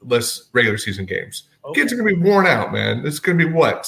less 0.02 0.50
regular 0.54 0.78
season 0.78 1.06
games. 1.06 1.44
Okay. 1.66 1.82
Kids 1.82 1.94
are 1.94 1.96
going 1.96 2.10
to 2.14 2.22
be 2.22 2.30
worn 2.30 2.46
out, 2.46 2.74
man. 2.74 3.06
It's 3.06 3.20
going 3.20 3.38
to 3.38 3.46
be 3.46 3.52
what 3.52 3.86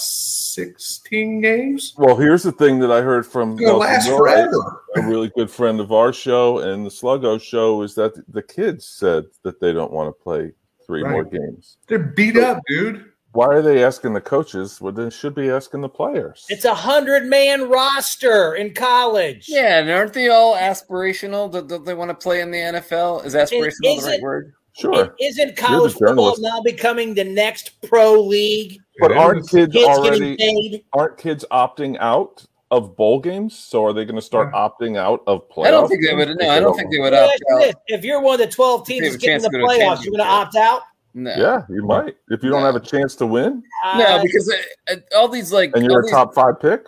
sixteen 0.55 1.41
games. 1.41 1.93
Well, 1.97 2.15
here's 2.15 2.43
the 2.43 2.51
thing 2.51 2.79
that 2.79 2.91
I 2.91 3.01
heard 3.01 3.25
from 3.25 3.53
It's 3.53 3.61
going 3.61 3.79
last 3.79 4.07
Miller, 4.07 4.17
forever. 4.17 4.81
a 4.95 5.01
really 5.03 5.31
good 5.35 5.49
friend 5.51 5.79
of 5.79 5.91
our 5.91 6.11
show 6.13 6.59
and 6.59 6.85
the 6.85 6.89
Sluggo 6.89 7.41
show, 7.41 7.81
is 7.81 7.95
that 7.95 8.13
the 8.31 8.41
kids 8.43 8.87
said 8.87 9.25
that 9.43 9.59
they 9.59 9.73
don't 9.73 9.91
want 9.91 10.09
to 10.09 10.23
play 10.23 10.51
three 10.85 11.03
Right. 11.03 11.11
more 11.11 11.23
games. 11.23 11.77
They're 11.87 11.99
beat 11.99 12.37
up, 12.37 12.61
dude. 12.67 13.05
Why 13.33 13.47
are 13.47 13.61
they 13.61 13.83
asking 13.83 14.13
the 14.13 14.21
coaches? 14.21 14.79
Well, 14.79 14.93
they 14.93 15.09
should 15.09 15.35
be 15.35 15.49
asking 15.49 15.81
the 15.81 15.89
players. 15.89 16.45
It's 16.47 16.63
a 16.63 16.73
hundred 16.73 17.25
man 17.25 17.67
roster 17.69 18.55
in 18.55 18.73
college. 18.73 19.47
Yeah, 19.49 19.79
and 19.79 19.89
aren't 19.91 20.13
they 20.13 20.29
all 20.29 20.55
aspirational? 20.55 21.51
Don't, 21.51 21.67
don't 21.67 21.83
they 21.85 21.95
want 21.95 22.11
to 22.11 22.15
play 22.15 22.39
in 22.39 22.49
the 22.51 22.57
NFL? 22.59 23.25
Is 23.25 23.35
aspirational 23.35 23.73
the 23.81 23.87
is 23.89 24.05
right 24.05 24.13
it- 24.19 24.21
word? 24.21 24.53
sure, 24.77 25.15
Isn't 25.19 25.55
college 25.57 25.93
football 25.93 26.35
now 26.39 26.61
becoming 26.61 27.13
the 27.13 27.23
next 27.25 27.81
pro 27.81 28.21
league? 28.21 28.79
But 28.99 29.11
It 29.11 29.17
aren't 29.17 29.41
is. 29.41 29.49
kids 29.49 29.73
Kids 29.73 29.85
already 29.85 30.83
aren't 30.93 31.17
kids 31.17 31.45
opting 31.51 31.97
out 31.99 32.45
of 32.71 32.95
bowl 32.95 33.19
games? 33.19 33.57
So 33.57 33.85
are 33.85 33.93
they 33.93 34.05
going 34.05 34.15
to 34.15 34.21
start 34.21 34.51
opting 34.53 34.97
out 34.97 35.21
of 35.27 35.47
playoffs? 35.49 35.67
I 35.67 35.71
don't 35.71 35.87
think 35.87 36.03
they 36.05 36.15
would. 36.15 36.29
No, 36.39 36.49
I 36.49 36.59
don't 36.59 36.75
think 36.75 36.91
they 36.91 36.99
would 36.99 37.13
Let 37.13 37.27
me 37.29 37.55
opt 37.55 37.67
out. 37.69 37.75
If 37.87 38.03
you're 38.03 38.21
one 38.21 38.35
of 38.41 38.47
the 38.47 38.53
12 38.53 38.85
teams 38.87 39.03
that's 39.03 39.17
getting 39.17 39.33
chance 39.39 39.43
the 39.43 39.49
to 39.51 39.57
go 39.59 39.67
playoffs, 39.67 40.03
you're 40.03 40.11
going 40.11 40.23
to 40.23 40.25
opt 40.25 40.55
out? 40.55 40.81
No. 41.13 41.33
Yeah, 41.37 41.61
you 41.69 41.81
might 41.85 42.17
if 42.29 42.43
you 42.43 42.49
don't 42.49 42.63
have 42.63 42.75
a 42.75 42.79
chance 42.79 43.15
to 43.15 43.25
win 43.25 43.63
No, 43.95 44.03
Uh, 44.05 44.21
because 44.21 44.53
uh, 44.89 44.93
uh, 44.93 45.17
all 45.17 45.29
these 45.29 45.53
like 45.53 45.71
and 45.73 45.85
you're 45.85 45.99
a 45.99 46.03
these- 46.03 46.11
top 46.11 46.33
five 46.35 46.59
pick. 46.59 46.87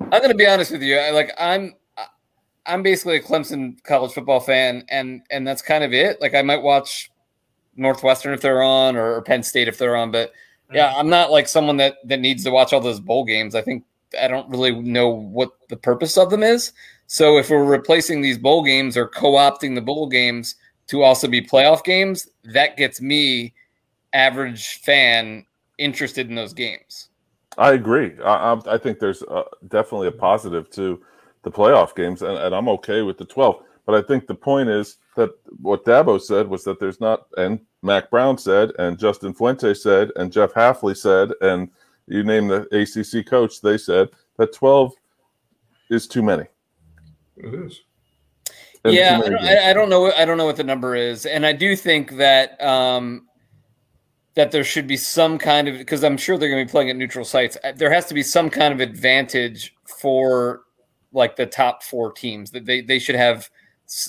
I'm 0.00 0.08
going 0.20 0.30
to 0.30 0.34
be 0.36 0.46
honest 0.46 0.72
with 0.72 0.82
you. 0.82 0.96
I, 0.96 1.10
like 1.10 1.30
I'm, 1.38 1.74
I'm 2.66 2.82
basically 2.82 3.16
a 3.16 3.22
Clemson 3.22 3.82
college 3.84 4.12
football 4.12 4.40
fan, 4.40 4.84
and 4.88 5.22
and 5.30 5.46
that's 5.46 5.62
kind 5.62 5.84
of 5.84 5.92
it. 5.92 6.20
Like 6.20 6.34
I 6.34 6.42
might 6.42 6.62
watch 6.62 7.10
Northwestern 7.76 8.32
if 8.34 8.40
they're 8.40 8.62
on, 8.62 8.96
or 8.96 9.22
Penn 9.22 9.42
State 9.42 9.68
if 9.68 9.78
they're 9.78 9.96
on, 9.96 10.10
but 10.10 10.32
yeah, 10.72 10.92
I'm 10.96 11.08
not 11.08 11.30
like 11.30 11.48
someone 11.48 11.76
that 11.78 11.96
that 12.04 12.20
needs 12.20 12.44
to 12.44 12.50
watch 12.50 12.72
all 12.72 12.80
those 12.80 13.00
bowl 13.00 13.24
games. 13.24 13.54
I 13.54 13.62
think 13.62 13.84
I 14.20 14.28
don't 14.28 14.48
really 14.50 14.72
know 14.72 15.08
what 15.08 15.52
the 15.68 15.76
purpose 15.76 16.16
of 16.16 16.30
them 16.30 16.42
is. 16.42 16.72
So 17.06 17.38
if 17.38 17.50
we're 17.50 17.64
replacing 17.64 18.20
these 18.20 18.38
bowl 18.38 18.62
games 18.62 18.96
or 18.96 19.08
co-opting 19.08 19.74
the 19.74 19.80
bowl 19.80 20.08
games 20.08 20.56
to 20.88 21.02
also 21.02 21.26
be 21.26 21.40
playoff 21.40 21.84
games, 21.84 22.28
that 22.44 22.76
gets 22.76 23.00
me, 23.00 23.54
average 24.12 24.80
fan, 24.80 25.46
interested 25.78 26.28
in 26.28 26.34
those 26.34 26.52
games. 26.52 27.08
I 27.56 27.72
agree. 27.72 28.12
I, 28.24 28.52
I, 28.52 28.74
I 28.74 28.78
think 28.78 28.98
there's 28.98 29.22
uh, 29.22 29.44
definitely 29.68 30.08
a 30.08 30.12
positive 30.12 30.70
to 30.70 31.02
the 31.42 31.50
playoff 31.50 31.94
games, 31.94 32.22
and, 32.22 32.36
and 32.36 32.54
I'm 32.54 32.68
okay 32.68 33.02
with 33.02 33.18
the 33.18 33.24
12. 33.24 33.62
But 33.86 33.94
I 33.94 34.06
think 34.06 34.26
the 34.26 34.34
point 34.34 34.68
is 34.68 34.98
that 35.18 35.32
what 35.60 35.84
Dabo 35.84 36.20
said 36.20 36.48
was 36.48 36.64
that 36.64 36.78
there's 36.78 37.00
not, 37.00 37.26
and 37.36 37.60
Mack 37.82 38.10
Brown 38.10 38.38
said, 38.38 38.70
and 38.78 38.98
Justin 38.98 39.34
Fuente 39.34 39.74
said, 39.74 40.12
and 40.16 40.32
Jeff 40.32 40.54
Hafley 40.54 40.96
said, 40.96 41.32
and 41.40 41.68
you 42.06 42.22
name 42.22 42.46
the 42.48 42.62
ACC 42.72 43.26
coach, 43.26 43.60
they 43.60 43.76
said 43.76 44.08
that 44.38 44.52
12 44.52 44.94
is 45.90 46.06
too 46.06 46.22
many. 46.22 46.44
It 47.36 47.52
is. 47.52 47.80
And 48.84 48.94
yeah, 48.94 49.20
I 49.22 49.28
don't. 49.28 49.40
I, 49.40 49.70
I 49.70 49.72
don't 49.72 49.90
know. 49.90 50.12
I 50.12 50.24
don't 50.24 50.38
know 50.38 50.46
what 50.46 50.56
the 50.56 50.64
number 50.64 50.94
is, 50.94 51.26
and 51.26 51.44
I 51.44 51.52
do 51.52 51.74
think 51.74 52.12
that 52.12 52.62
um, 52.62 53.26
that 54.34 54.52
there 54.52 54.62
should 54.62 54.86
be 54.86 54.96
some 54.96 55.36
kind 55.36 55.66
of 55.66 55.78
because 55.78 56.04
I'm 56.04 56.16
sure 56.16 56.38
they're 56.38 56.48
going 56.48 56.62
to 56.62 56.66
be 56.66 56.70
playing 56.70 56.90
at 56.90 56.96
neutral 56.96 57.24
sites. 57.24 57.58
uh, 57.64 57.72
There 57.72 57.92
has 57.92 58.06
to 58.06 58.14
be 58.14 58.22
some 58.22 58.48
kind 58.48 58.72
of 58.72 58.78
advantage 58.78 59.74
for 60.00 60.62
like 61.12 61.34
the 61.34 61.44
top 61.46 61.82
four 61.82 62.12
teams 62.12 62.52
that 62.52 62.66
they 62.66 62.80
they 62.80 63.00
should 63.00 63.16
have. 63.16 63.50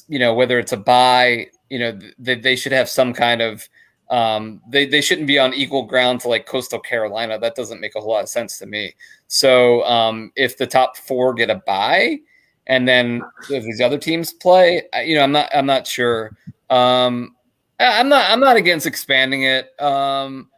You 0.07 0.19
know, 0.19 0.33
whether 0.33 0.59
it's 0.59 0.71
a 0.73 0.77
buy, 0.77 1.47
you 1.69 1.79
know, 1.79 1.97
that 2.19 2.41
they 2.43 2.55
should 2.55 2.71
have 2.71 2.89
some 2.89 3.13
kind 3.13 3.41
of. 3.41 3.67
Um, 4.09 4.59
they 4.67 4.87
they 4.87 5.01
shouldn't 5.01 5.27
be 5.27 5.37
on 5.37 5.53
equal 5.53 5.83
ground 5.83 6.21
to 6.21 6.29
like 6.29 6.47
Coastal 6.47 6.79
Carolina. 6.79 7.37
That 7.37 7.53
doesn't 7.55 7.79
make 7.79 7.95
a 7.95 8.01
whole 8.01 8.11
lot 8.13 8.23
of 8.23 8.29
sense 8.29 8.57
to 8.57 8.65
me. 8.65 8.95
So 9.27 9.83
um, 9.85 10.31
if 10.35 10.57
the 10.57 10.65
top 10.65 10.97
four 10.97 11.33
get 11.35 11.51
a 11.51 11.61
buy, 11.67 12.17
and 12.65 12.87
then 12.87 13.21
if 13.51 13.63
these 13.63 13.79
other 13.81 13.99
teams 13.99 14.33
play, 14.33 14.81
I- 14.93 15.03
you 15.03 15.13
know, 15.15 15.21
I'm 15.23 15.31
not, 15.31 15.49
I'm 15.53 15.67
not 15.67 15.85
sure. 15.85 16.35
Um, 16.71 17.35
I- 17.79 17.99
I'm 17.99 18.09
not, 18.09 18.31
I'm 18.31 18.39
not 18.39 18.57
against 18.57 18.87
expanding 18.87 19.43
it. 19.43 19.79
Um, 19.79 20.49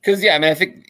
because 0.00 0.22
yeah, 0.22 0.34
I 0.34 0.38
mean, 0.38 0.50
I 0.50 0.54
think, 0.54 0.86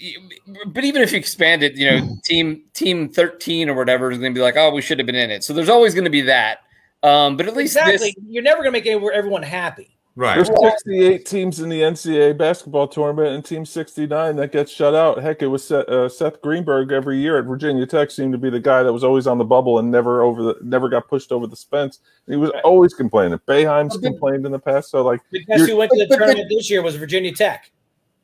but 0.68 0.84
even 0.84 1.02
if 1.02 1.10
you 1.10 1.18
expand 1.18 1.64
it, 1.64 1.74
you 1.76 1.86
know, 1.86 2.16
team 2.24 2.62
team 2.74 3.08
13 3.08 3.68
or 3.68 3.74
whatever 3.74 4.12
is 4.12 4.18
going 4.18 4.32
to 4.32 4.38
be 4.38 4.42
like, 4.42 4.56
oh, 4.56 4.70
we 4.70 4.80
should 4.80 5.00
have 5.00 5.06
been 5.06 5.16
in 5.16 5.30
it. 5.32 5.42
So 5.42 5.52
there's 5.52 5.68
always 5.68 5.94
going 5.94 6.04
to 6.04 6.10
be 6.10 6.20
that. 6.22 6.58
Um, 7.02 7.36
but 7.36 7.46
at 7.46 7.56
least 7.56 7.76
exactly. 7.76 7.96
this, 7.96 8.14
You're 8.28 8.42
never 8.42 8.58
going 8.62 8.72
to 8.72 8.78
make 8.78 8.86
everyone 8.86 9.14
everyone 9.14 9.42
happy. 9.42 9.96
Right. 10.16 10.34
There's 10.34 10.48
68 10.48 11.24
teams 11.24 11.60
in 11.60 11.68
the 11.68 11.80
NCAA 11.80 12.36
basketball 12.36 12.88
tournament, 12.88 13.28
and 13.28 13.44
Team 13.44 13.64
69 13.64 14.36
that 14.36 14.52
gets 14.52 14.70
shut 14.70 14.94
out. 14.94 15.22
Heck, 15.22 15.40
it 15.40 15.46
was 15.46 15.66
Seth, 15.66 15.88
uh, 15.88 16.08
Seth 16.08 16.42
Greenberg 16.42 16.90
every 16.92 17.16
year 17.18 17.38
at 17.38 17.44
Virginia 17.46 17.86
Tech 17.86 18.10
seemed 18.10 18.32
to 18.32 18.38
be 18.38 18.50
the 18.50 18.60
guy 18.60 18.82
that 18.82 18.92
was 18.92 19.04
always 19.04 19.26
on 19.28 19.38
the 19.38 19.44
bubble 19.44 19.78
and 19.78 19.90
never 19.90 20.22
over 20.22 20.42
the 20.42 20.56
never 20.62 20.88
got 20.88 21.08
pushed 21.08 21.30
over 21.32 21.46
the 21.46 21.56
fence. 21.56 22.00
He 22.26 22.36
was 22.36 22.50
Right. 22.52 22.62
always 22.64 22.92
complaining. 22.92 23.38
Boeheim's 23.48 23.96
But- 23.96 24.08
complained 24.08 24.44
in 24.44 24.52
the 24.52 24.58
past, 24.58 24.90
so 24.90 25.02
like 25.02 25.20
The 25.30 25.44
guess 25.44 25.66
who 25.66 25.76
went 25.76 25.90
to 25.92 25.98
the 25.98 26.06
but- 26.06 26.18
but- 26.18 26.24
tournament 26.26 26.48
this 26.54 26.68
year 26.68 26.82
was 26.82 26.96
Virginia 26.96 27.32
Tech. 27.32 27.70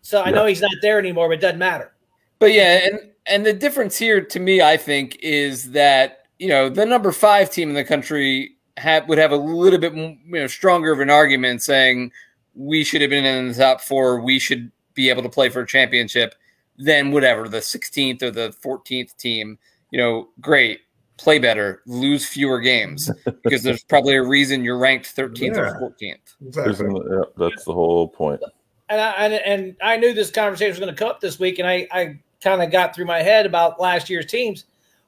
So 0.02 0.20
I 0.20 0.26
Yeah. 0.26 0.34
know 0.34 0.46
he's 0.46 0.60
not 0.60 0.72
there 0.82 0.98
anymore, 0.98 1.28
but 1.28 1.34
it 1.38 1.40
doesn't 1.40 1.58
matter. 1.58 1.92
But 2.40 2.52
yeah, 2.52 2.80
and 2.90 2.98
and 3.26 3.46
the 3.46 3.52
difference 3.52 3.96
here 3.96 4.20
to 4.20 4.40
me, 4.40 4.60
I 4.60 4.76
think, 4.76 5.16
is 5.22 5.70
that 5.70 6.26
you 6.40 6.48
know 6.48 6.68
the 6.68 6.84
number 6.84 7.12
five 7.12 7.48
team 7.50 7.68
in 7.70 7.74
the 7.76 7.84
country 7.84 8.55
have, 8.76 9.08
would 9.08 9.18
have 9.18 9.32
a 9.32 9.36
little 9.36 9.78
bit 9.78 9.94
you 9.94 10.18
know 10.26 10.46
stronger 10.46 10.92
of 10.92 11.00
an 11.00 11.10
argument 11.10 11.62
saying 11.62 12.12
we 12.54 12.84
should 12.84 13.00
have 13.00 13.10
been 13.10 13.24
in 13.24 13.48
the 13.48 13.54
top 13.54 13.80
four, 13.80 14.20
we 14.20 14.38
should 14.38 14.70
be 14.94 15.10
able 15.10 15.22
to 15.22 15.28
play 15.28 15.48
for 15.48 15.60
a 15.60 15.66
championship, 15.66 16.34
than 16.78 17.10
whatever 17.10 17.48
the 17.48 17.58
16th 17.58 18.22
or 18.22 18.30
the 18.30 18.54
14th 18.64 19.16
team. 19.16 19.58
You 19.90 19.98
know, 20.00 20.28
great, 20.40 20.80
play 21.18 21.38
better, 21.38 21.82
lose 21.86 22.26
fewer 22.26 22.60
games 22.60 23.10
because 23.44 23.62
there's 23.62 23.84
probably 23.84 24.14
a 24.16 24.22
reason 24.22 24.64
you're 24.64 24.78
ranked 24.78 25.14
13th 25.14 25.54
Yeah. 25.56 25.60
or 25.60 25.92
14th. 26.00 26.34
Exactly. 26.46 27.00
yeah, 27.10 27.22
that's 27.36 27.64
the 27.64 27.72
whole 27.72 28.08
point. 28.08 28.40
And 28.88 29.00
I, 29.00 29.10
and, 29.12 29.34
and 29.34 29.76
I 29.82 29.96
knew 29.96 30.14
this 30.14 30.30
conversation 30.30 30.70
was 30.70 30.78
going 30.78 30.94
to 30.94 30.98
come 30.98 31.08
up 31.08 31.20
this 31.20 31.38
week, 31.38 31.58
and 31.58 31.66
I, 31.68 31.86
I 31.90 32.18
kind 32.42 32.62
of 32.62 32.70
got 32.70 32.94
through 32.94 33.06
my 33.06 33.20
head 33.20 33.44
about 33.46 33.80
last 33.80 34.08
year's 34.08 34.26
teams. 34.26 34.64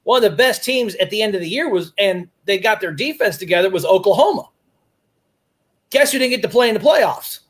One 0.09 0.25
of 0.25 0.31
the 0.31 0.35
best 0.39 0.65
teams 0.65 0.95
at 0.95 1.11
the 1.11 1.21
end 1.21 1.35
of 1.35 1.43
the 1.43 1.49
year 1.51 1.69
was, 1.69 1.93
and 1.99 2.31
they 2.47 2.57
got 2.57 2.81
their 2.81 2.93
defense 2.93 3.37
together, 3.37 3.69
was 3.69 3.85
Oklahoma. 3.85 4.49
Guess 5.91 6.13
who 6.13 6.19
didn't 6.19 6.31
get 6.31 6.41
to 6.41 6.49
play 6.49 6.71
in 6.71 6.75
the 6.75 6.81
playoffs? 6.81 7.41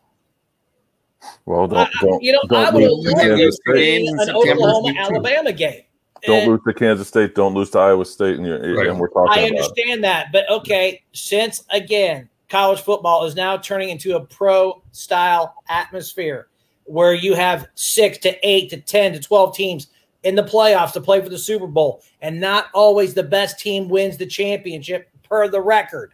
Well, 1.47 1.69
don't 1.69 1.79
I- 1.79 1.91
don't, 2.01 2.21
you 2.21 2.33
know, 2.33 2.41
I 2.51 2.65
don't 2.65 2.75
would 2.75 2.83
have 2.83 2.91
lose 2.91 3.05
to 3.05 3.11
loved 3.13 3.21
Kansas 3.39 3.59
State. 3.65 4.09
an 4.09 4.19
September. 4.19 4.39
Oklahoma 4.51 4.95
Alabama 4.99 5.53
game. 5.53 5.83
Don't 6.25 6.39
And 6.41 6.51
lose 6.51 6.61
to 6.67 6.75
Kansas 6.75 7.07
State. 7.07 7.37
Don't 7.37 7.55
lose 7.55 7.71
to 7.71 7.79
Iowa 7.79 8.05
State, 8.05 8.39
and, 8.39 8.45
you're, 8.45 8.75
Right. 8.77 8.89
and 8.89 8.99
we're 8.99 9.07
talking 9.11 9.41
I 9.41 9.47
about. 9.47 9.59
understand 9.61 10.03
that, 10.03 10.33
but 10.33 10.51
okay, 10.51 11.01
since 11.13 11.63
again, 11.71 12.29
college 12.49 12.81
football 12.81 13.25
is 13.25 13.37
now 13.37 13.57
turning 13.57 13.91
into 13.91 14.17
a 14.17 14.21
pro 14.21 14.83
style 14.91 15.55
atmosphere 15.69 16.49
where 16.87 17.15
you 17.15 17.35
have 17.35 17.69
six 17.77 18.19
to 18.19 18.37
eight 18.43 18.69
to 18.71 18.81
10 18.81 19.13
to 19.13 19.21
12 19.21 19.55
teams 19.55 19.87
in 20.29 20.35
the 20.35 20.43
playoffs 20.43 20.93
to 20.93 21.01
play 21.01 21.23
for 21.23 21.31
the 21.31 21.39
Super 21.39 21.67
Bowl, 21.67 22.03
and 22.21 22.39
not 22.39 22.67
always 22.75 23.15
the 23.15 23.23
best 23.23 23.59
team 23.59 23.89
wins 23.89 24.19
the 24.19 24.27
championship 24.27 25.09
per 25.23 25.49
the 25.49 25.61
record. 25.61 26.13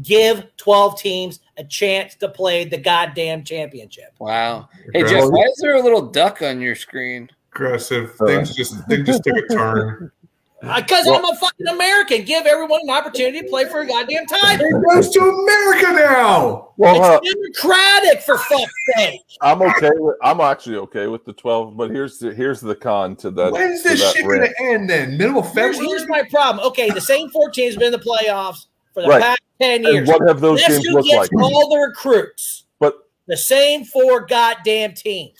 Give 0.00 0.44
12 0.58 1.00
teams 1.00 1.40
a 1.56 1.64
chance 1.64 2.14
to 2.16 2.28
play 2.28 2.64
the 2.64 2.78
goddamn 2.78 3.42
championship. 3.42 4.14
Wow. 4.20 4.68
Hey 4.92 5.00
Aggressive. 5.00 5.18
Jeff, 5.18 5.30
why 5.30 5.42
is 5.42 5.58
there 5.60 5.74
a 5.74 5.82
little 5.82 6.02
duck 6.02 6.40
on 6.40 6.60
your 6.60 6.76
screen? 6.76 7.28
Aggressive. 7.52 8.14
Uh, 8.20 8.26
Things 8.26 8.54
just 8.54 8.88
they 8.88 9.02
just 9.02 9.24
took 9.24 9.36
a 9.36 9.52
turn. 9.52 10.12
Because 10.60 11.06
Well- 11.06 11.16
I'm 11.18 11.24
a 11.24 11.36
fucking 11.36 11.68
American. 11.68 12.24
Give 12.24 12.44
everyone 12.44 12.80
an 12.82 12.90
opportunity 12.90 13.42
to 13.42 13.46
play 13.48 13.66
for 13.66 13.80
a 13.80 13.86
goddamn 13.86 14.26
title. 14.26 14.66
It 14.66 14.84
goes 14.92 15.08
to 15.10 15.20
America 15.20 15.92
now. 15.92 16.70
Well, 16.76 17.00
uh, 17.02 17.20
It's 17.22 17.34
democratic 17.62 18.22
for 18.22 18.38
fuck's 18.38 18.72
sake. 18.96 19.20
I'm 19.40 19.62
okay 19.62 19.90
with. 19.94 20.16
I'm 20.20 20.40
actually 20.40 20.76
okay 20.78 21.06
with 21.06 21.24
the 21.24 21.32
12, 21.32 21.76
but 21.76 21.90
here's 21.92 22.18
the 22.18 22.34
here's 22.34 22.60
the 22.60 22.74
con 22.74 23.14
to 23.16 23.30
that. 23.32 23.52
When's 23.52 23.84
this 23.84 24.00
that 24.00 24.16
shit 24.16 24.24
going 24.24 24.40
to 24.40 24.54
end 24.60 24.90
then? 24.90 25.16
Middle 25.16 25.38
of 25.38 25.44
Here's, 25.52 25.76
February? 25.76 25.86
here's 25.98 26.08
my 26.08 26.22
problem. 26.28 26.66
Okay, 26.66 26.90
the 26.90 27.00
same 27.00 27.30
four 27.30 27.50
teams 27.50 27.74
have 27.74 27.78
been 27.80 27.94
in 27.94 28.00
the 28.00 28.04
playoffs 28.04 28.66
for 28.94 29.02
the 29.02 29.08
Right. 29.08 29.22
past 29.22 29.40
10 29.60 29.84
And 29.86 29.94
years. 29.94 30.08
what 30.08 30.26
have 30.26 30.40
those 30.40 30.60
Guess 30.60 30.70
games 30.72 30.86
who 30.88 30.94
look 30.94 31.06
like? 31.06 31.30
all 31.40 31.68
the 31.68 31.78
recruits? 31.78 32.64
But 32.80 32.94
The 33.28 33.36
same 33.36 33.84
four 33.84 34.26
goddamn 34.26 34.94
teams. 34.94 35.36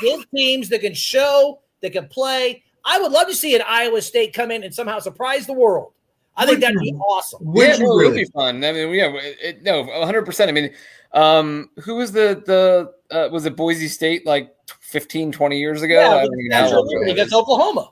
Give 0.00 0.24
teams 0.30 0.68
that 0.68 0.80
can 0.82 0.94
show, 0.94 1.58
that 1.82 1.90
can 1.90 2.06
play. 2.06 2.62
I 2.84 3.00
would 3.00 3.12
love 3.12 3.28
to 3.28 3.34
see 3.34 3.54
an 3.54 3.62
Iowa 3.66 4.02
State 4.02 4.32
come 4.32 4.50
in 4.50 4.62
and 4.62 4.74
somehow 4.74 4.98
surprise 4.98 5.46
the 5.46 5.52
world. 5.52 5.92
I 6.36 6.46
think 6.46 6.60
that'd 6.60 6.78
be 6.78 6.92
awesome. 6.94 7.40
Would 7.42 7.66
yeah, 7.66 7.76
you 7.76 7.84
no, 7.84 7.98
it 8.00 8.04
would 8.06 8.14
be 8.14 8.24
fun. 8.26 8.64
I 8.64 8.72
mean, 8.72 8.94
yeah, 8.94 9.08
it, 9.14 9.36
it- 9.42 9.62
no, 9.62 9.82
100. 9.82 10.24
percent 10.24 10.48
I 10.48 10.52
mean, 10.52 10.70
um, 11.12 11.70
who 11.82 11.96
was 11.96 12.12
the 12.12 12.42
the 12.46 12.92
uh, 13.14 13.28
was 13.30 13.44
it 13.44 13.56
Boise 13.56 13.88
State 13.88 14.24
like 14.26 14.54
15, 14.80 15.32
20 15.32 15.58
years 15.58 15.82
ago? 15.82 15.98
I 16.00 16.02
Yeah, 16.02 16.24
don't 16.24 16.40
even 16.40 16.48
know 16.48 16.56
how 16.56 16.70
long 16.70 16.88
ago 16.88 17.02
it 17.02 17.10
against. 17.12 17.34
Oklahoma. 17.34 17.90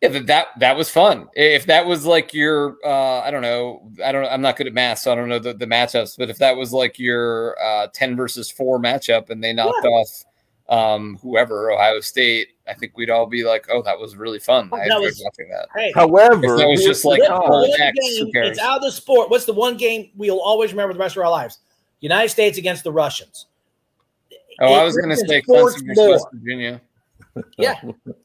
Yeah, 0.00 0.08
that, 0.08 0.26
that 0.26 0.46
that 0.58 0.76
was 0.76 0.90
fun. 0.90 1.28
If 1.34 1.66
that 1.66 1.86
was 1.86 2.04
like 2.04 2.34
your, 2.34 2.76
uh, 2.84 3.20
I 3.20 3.30
don't 3.30 3.42
know, 3.42 3.90
I 4.04 4.12
don't, 4.12 4.26
I'm 4.26 4.42
not 4.42 4.56
good 4.56 4.66
at 4.66 4.74
math, 4.74 4.98
so 4.98 5.12
I 5.12 5.14
don't 5.14 5.28
know 5.28 5.38
the, 5.38 5.54
the 5.54 5.66
matchups. 5.66 6.16
But 6.18 6.30
if 6.30 6.38
that 6.38 6.56
was 6.56 6.72
like 6.72 6.98
your 6.98 7.56
uh, 7.62 7.86
ten 7.92 8.16
versus 8.16 8.50
four 8.50 8.78
matchup, 8.80 9.30
and 9.30 9.42
they 9.44 9.52
knocked 9.52 9.86
off 9.86 10.24
um, 10.68 11.18
whoever 11.22 11.70
Ohio 11.70 12.00
State, 12.00 12.48
I 12.66 12.74
think 12.74 12.96
we'd 12.96 13.10
all 13.10 13.26
be 13.26 13.44
like, 13.44 13.66
"Oh, 13.70 13.82
that 13.82 13.98
was 13.98 14.16
really 14.16 14.38
fun." 14.38 14.70
Oh, 14.72 14.76
I 14.76 14.80
that 14.80 14.86
enjoyed 14.96 15.02
was- 15.02 15.22
watching 15.24 15.48
that. 15.50 15.68
Hey, 15.74 15.92
however, 15.94 16.54
If 16.54 16.58
that 16.60 16.68
was 16.68 16.82
just 16.84 17.04
like 17.04 17.20
the 17.20 17.28
What's 17.28 17.40
con. 17.40 17.50
the 17.50 17.56
oh, 17.56 17.60
one 17.70 17.80
X, 17.80 17.98
game, 18.00 18.30
it's 18.34 18.58
out 18.58 18.76
of 18.78 18.82
the 18.82 18.92
sport. 18.92 19.30
What's 19.30 19.44
the 19.44 19.52
one 19.52 19.76
game 19.76 20.10
we'll 20.16 20.40
always 20.40 20.72
remember 20.72 20.94
the 20.94 20.98
rest 21.00 21.16
of 21.16 21.22
our 21.22 21.30
lives? 21.30 21.58
United 22.00 22.28
States 22.30 22.56
against 22.58 22.84
the 22.84 22.92
Russians. 22.92 23.46
Oh, 24.60 24.72
I 24.72 24.84
was 24.84 24.96
going 24.96 25.08
to 25.10 25.16
say 25.16 25.42
Clemson 25.42 25.86
versus. 25.94 25.96
West 25.96 26.26
Virginia. 26.32 26.80
Yeah. 27.58 27.80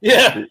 Yeah. 0.00 0.42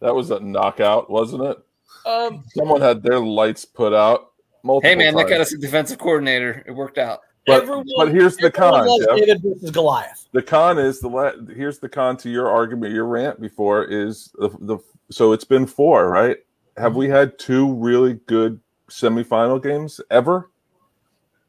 that 0.00 0.14
was 0.14 0.30
a 0.30 0.40
knockout, 0.40 1.10
wasn't 1.10 1.42
it? 1.44 1.58
Um, 2.06 2.44
Someone 2.54 2.80
had 2.80 3.02
their 3.02 3.20
lights 3.20 3.64
put 3.66 3.92
out. 3.92 4.32
Multiple 4.62 4.88
Hey 4.88 4.96
man, 4.96 5.14
that 5.14 5.28
got 5.28 5.40
us 5.40 5.52
a 5.52 5.58
defensive 5.58 5.98
coordinator. 5.98 6.64
It 6.66 6.72
worked 6.72 6.96
out. 6.98 7.20
But- 7.48 7.62
everyone, 7.62 7.86
but 7.96 8.08
here's 8.08 8.36
the 8.36 8.50
con. 8.50 8.86
David 9.16 9.42
versus 9.42 9.70
Goliath. 9.70 10.26
The 10.32 10.42
con 10.42 10.78
is 10.78 11.00
the 11.00 11.08
la- 11.08 11.32
here's 11.54 11.78
the 11.78 11.88
con 11.88 12.16
to 12.18 12.30
your 12.30 12.48
argument, 12.48 12.94
your 12.94 13.06
rant 13.06 13.40
before 13.40 13.84
is 13.84 14.30
the, 14.38 14.50
the 14.60 14.78
so 15.10 15.32
it's 15.32 15.44
been 15.44 15.66
four, 15.66 16.08
right? 16.08 16.36
Have 16.76 16.94
we 16.94 17.06
mm-hmm. 17.06 17.14
had 17.14 17.38
two 17.38 17.74
really 17.74 18.14
good 18.26 18.60
semifinal 18.90 19.62
games 19.62 20.00
ever? 20.10 20.50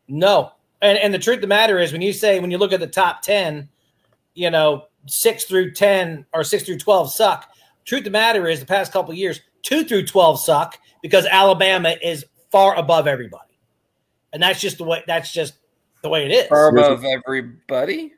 No. 0.07 0.53
And 0.81 0.97
and 0.97 1.13
the 1.13 1.19
truth 1.19 1.37
of 1.37 1.41
the 1.41 1.47
matter 1.47 1.77
is 1.79 1.91
when 1.91 2.01
you 2.01 2.13
say 2.13 2.39
when 2.39 2.51
you 2.51 2.57
look 2.57 2.73
at 2.73 2.79
the 2.79 2.87
top 2.87 3.21
10, 3.21 3.67
you 4.33 4.49
know, 4.49 4.85
6 5.05 5.45
through 5.45 5.71
10 5.71 6.25
or 6.33 6.43
6 6.43 6.63
through 6.63 6.77
12 6.77 7.11
suck. 7.11 7.49
Truth 7.85 8.01
of 8.01 8.05
the 8.05 8.11
matter 8.11 8.47
is 8.47 8.59
the 8.59 8.65
past 8.65 8.91
couple 8.91 9.11
of 9.11 9.17
years, 9.17 9.41
2 9.63 9.83
through 9.83 10.05
12 10.05 10.39
suck 10.39 10.79
because 11.01 11.25
Alabama 11.25 11.95
is 12.01 12.25
far 12.51 12.75
above 12.75 13.07
everybody. 13.07 13.59
And 14.31 14.41
that's 14.41 14.61
just 14.61 14.77
the 14.77 14.83
way 14.83 15.03
that's 15.07 15.31
just 15.31 15.55
the 16.01 16.09
way 16.09 16.25
it 16.25 16.31
is. 16.31 16.47
Far 16.47 16.71
Here's 16.71 16.85
above 16.85 17.05
everybody. 17.05 18.13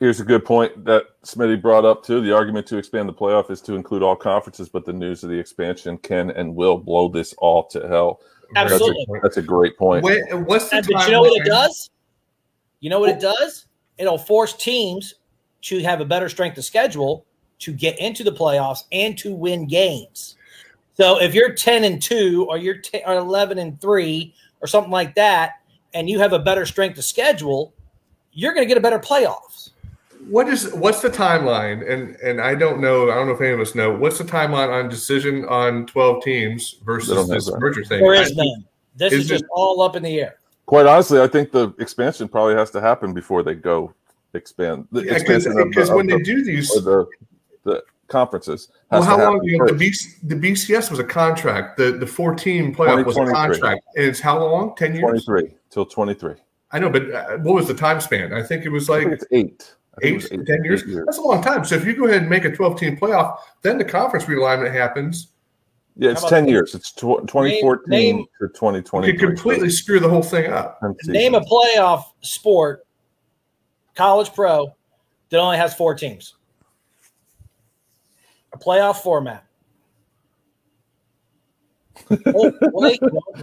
Here's 0.00 0.20
a 0.20 0.24
good 0.24 0.44
point 0.44 0.84
that 0.84 1.04
Smitty 1.22 1.60
brought 1.60 1.84
up 1.84 2.04
too. 2.04 2.20
The 2.20 2.34
argument 2.34 2.66
to 2.68 2.78
expand 2.78 3.08
the 3.08 3.12
playoff 3.12 3.50
is 3.50 3.60
to 3.62 3.74
include 3.74 4.02
all 4.02 4.16
conferences, 4.16 4.68
but 4.68 4.84
the 4.84 4.92
news 4.92 5.22
of 5.24 5.30
the 5.30 5.38
expansion 5.38 5.98
can 5.98 6.30
and 6.30 6.54
will 6.54 6.78
blow 6.78 7.08
this 7.08 7.34
all 7.38 7.64
to 7.64 7.86
hell. 7.86 8.20
Absolutely. 8.56 9.06
That's 9.08 9.18
a, 9.18 9.20
that's 9.22 9.36
a 9.38 9.42
great 9.42 9.76
point. 9.76 10.04
When, 10.04 10.44
what's 10.44 10.70
the 10.70 10.76
And, 10.76 10.86
but 10.90 11.06
you 11.06 11.12
know 11.12 11.22
what 11.22 11.40
it 11.40 11.44
does? 11.44 11.90
You 12.80 12.90
know 12.90 13.00
what 13.00 13.10
it 13.10 13.20
does? 13.20 13.66
It'll 13.98 14.18
force 14.18 14.54
teams 14.54 15.14
to 15.62 15.82
have 15.82 16.00
a 16.00 16.04
better 16.04 16.28
strength 16.28 16.58
of 16.58 16.64
schedule 16.64 17.24
to 17.60 17.72
get 17.72 17.98
into 17.98 18.24
the 18.24 18.32
playoffs 18.32 18.84
and 18.92 19.16
to 19.18 19.34
win 19.34 19.66
games. 19.66 20.36
So 20.94 21.20
if 21.20 21.34
you're 21.34 21.52
10 21.52 21.84
and 21.84 22.00
2 22.00 22.46
or 22.48 22.58
you're 22.58 22.78
10, 22.78 23.02
or 23.06 23.14
11 23.14 23.58
and 23.58 23.80
3 23.80 24.34
or 24.60 24.66
something 24.66 24.92
like 24.92 25.14
that 25.14 25.60
and 25.94 26.10
you 26.10 26.18
have 26.18 26.32
a 26.32 26.38
better 26.38 26.66
strength 26.66 26.98
of 26.98 27.04
schedule, 27.04 27.72
you're 28.32 28.52
going 28.52 28.64
to 28.66 28.68
get 28.68 28.76
a 28.76 28.80
better 28.80 28.98
playoffs. 28.98 29.70
What 30.28 30.48
is 30.48 30.72
what's 30.74 31.00
the 31.02 31.10
timeline? 31.10 31.88
And 31.90 32.16
and 32.16 32.40
I 32.40 32.54
don't 32.54 32.80
know. 32.80 33.10
I 33.10 33.14
don't 33.14 33.26
know 33.28 33.34
if 33.34 33.40
any 33.42 33.50
of 33.50 33.60
us 33.60 33.74
know. 33.74 33.94
What's 33.94 34.16
the 34.18 34.24
timeline 34.24 34.70
on 34.72 34.88
decision 34.88 35.44
on 35.46 35.86
twelve 35.86 36.22
teams 36.24 36.76
versus 36.84 37.28
this 37.28 37.46
that. 37.46 37.58
merger 37.60 37.84
thing? 37.84 38.00
There 38.00 38.14
is 38.14 38.32
I- 38.32 38.34
none. 38.44 38.64
This 38.96 39.12
Is 39.12 39.20
is 39.24 39.28
just 39.28 39.44
it- 39.44 39.50
all 39.52 39.82
up 39.82 39.96
in 39.96 40.02
the 40.02 40.20
air. 40.20 40.36
Quite 40.66 40.86
honestly, 40.86 41.20
I 41.20 41.26
think 41.26 41.52
the 41.52 41.74
expansion 41.78 42.26
probably 42.28 42.54
has 42.54 42.70
to 42.70 42.80
happen 42.80 43.12
before 43.12 43.42
they 43.42 43.54
go 43.54 43.92
expand. 44.32 44.88
The 44.92 45.04
Yeah, 45.04 45.12
expansion 45.12 45.52
of 45.52 45.58
the- 45.58 45.64
because 45.66 45.90
of 45.90 45.96
when 45.96 46.06
they 46.06 46.16
the- 46.16 46.24
do 46.24 46.42
these, 46.44 46.68
the 46.70 47.06
the 47.64 47.82
conferences. 48.08 48.68
well, 48.90 49.02
how 49.02 49.16
to 49.18 49.24
long? 49.24 49.32
happen 49.34 49.48
You 49.48 49.58
know, 49.58 49.66
the, 49.66 49.72
first. 49.90 50.22
B, 50.22 50.28
the 50.28 50.36
BCS 50.36 50.90
was 50.90 51.00
a 51.00 51.04
contract. 51.04 51.76
The 51.76 51.92
the 51.92 52.06
four 52.06 52.34
team 52.34 52.74
playoff 52.74 53.04
was 53.04 53.18
a 53.18 53.26
contract, 53.26 53.84
and 53.96 54.06
it's 54.06 54.20
how 54.20 54.38
long? 54.42 54.74
Ten 54.76 54.94
years. 54.94 55.26
23 55.26 55.50
till 55.74 55.84
23. 55.84 56.34
I 56.70 56.78
know, 56.78 56.88
but 56.88 57.10
uh, 57.10 57.38
what 57.38 57.54
was 57.54 57.66
the 57.68 57.74
time 57.74 58.00
span? 58.00 58.32
I 58.32 58.42
think 58.42 58.64
it 58.64 58.68
was 58.68 58.88
like 58.88 59.06
it's 59.08 59.24
eight. 59.30 59.74
I 59.96 60.00
think 60.00 60.22
eight, 60.24 60.30
it 60.32 60.38
was 60.38 60.46
ten 60.46 60.64
years. 60.64 60.82
eight 60.82 60.88
years. 60.88 61.04
That's 61.06 61.18
a 61.18 61.22
long 61.22 61.42
time. 61.42 61.64
So 61.64 61.74
if 61.76 61.84
you 61.84 61.94
go 61.94 62.06
ahead 62.06 62.22
and 62.22 62.30
make 62.30 62.44
a 62.44 62.50
twelve 62.50 62.78
team 62.78 62.96
playoff, 62.96 63.38
then 63.62 63.78
the 63.78 63.84
conference 63.84 64.24
realignment 64.24 64.72
happens. 64.72 65.28
Yeah, 65.96 66.10
it's 66.10 66.28
10 66.28 66.44
this? 66.44 66.50
years. 66.50 66.74
It's 66.74 66.90
tw- 66.90 67.22
2014 67.28 67.82
name- 67.86 68.24
to 68.40 69.12
You 69.12 69.16
completely 69.16 69.70
screw 69.70 70.00
the 70.00 70.08
whole 70.08 70.24
thing 70.24 70.50
up. 70.50 70.80
Name 71.04 71.36
a 71.36 71.40
playoff 71.40 72.02
sport, 72.20 72.84
college 73.94 74.32
pro, 74.34 74.74
that 75.28 75.38
only 75.38 75.56
has 75.56 75.72
four 75.72 75.94
teams. 75.94 76.34
A 78.52 78.58
playoff 78.58 78.96
format. 78.96 79.43
Wait, 82.10 83.00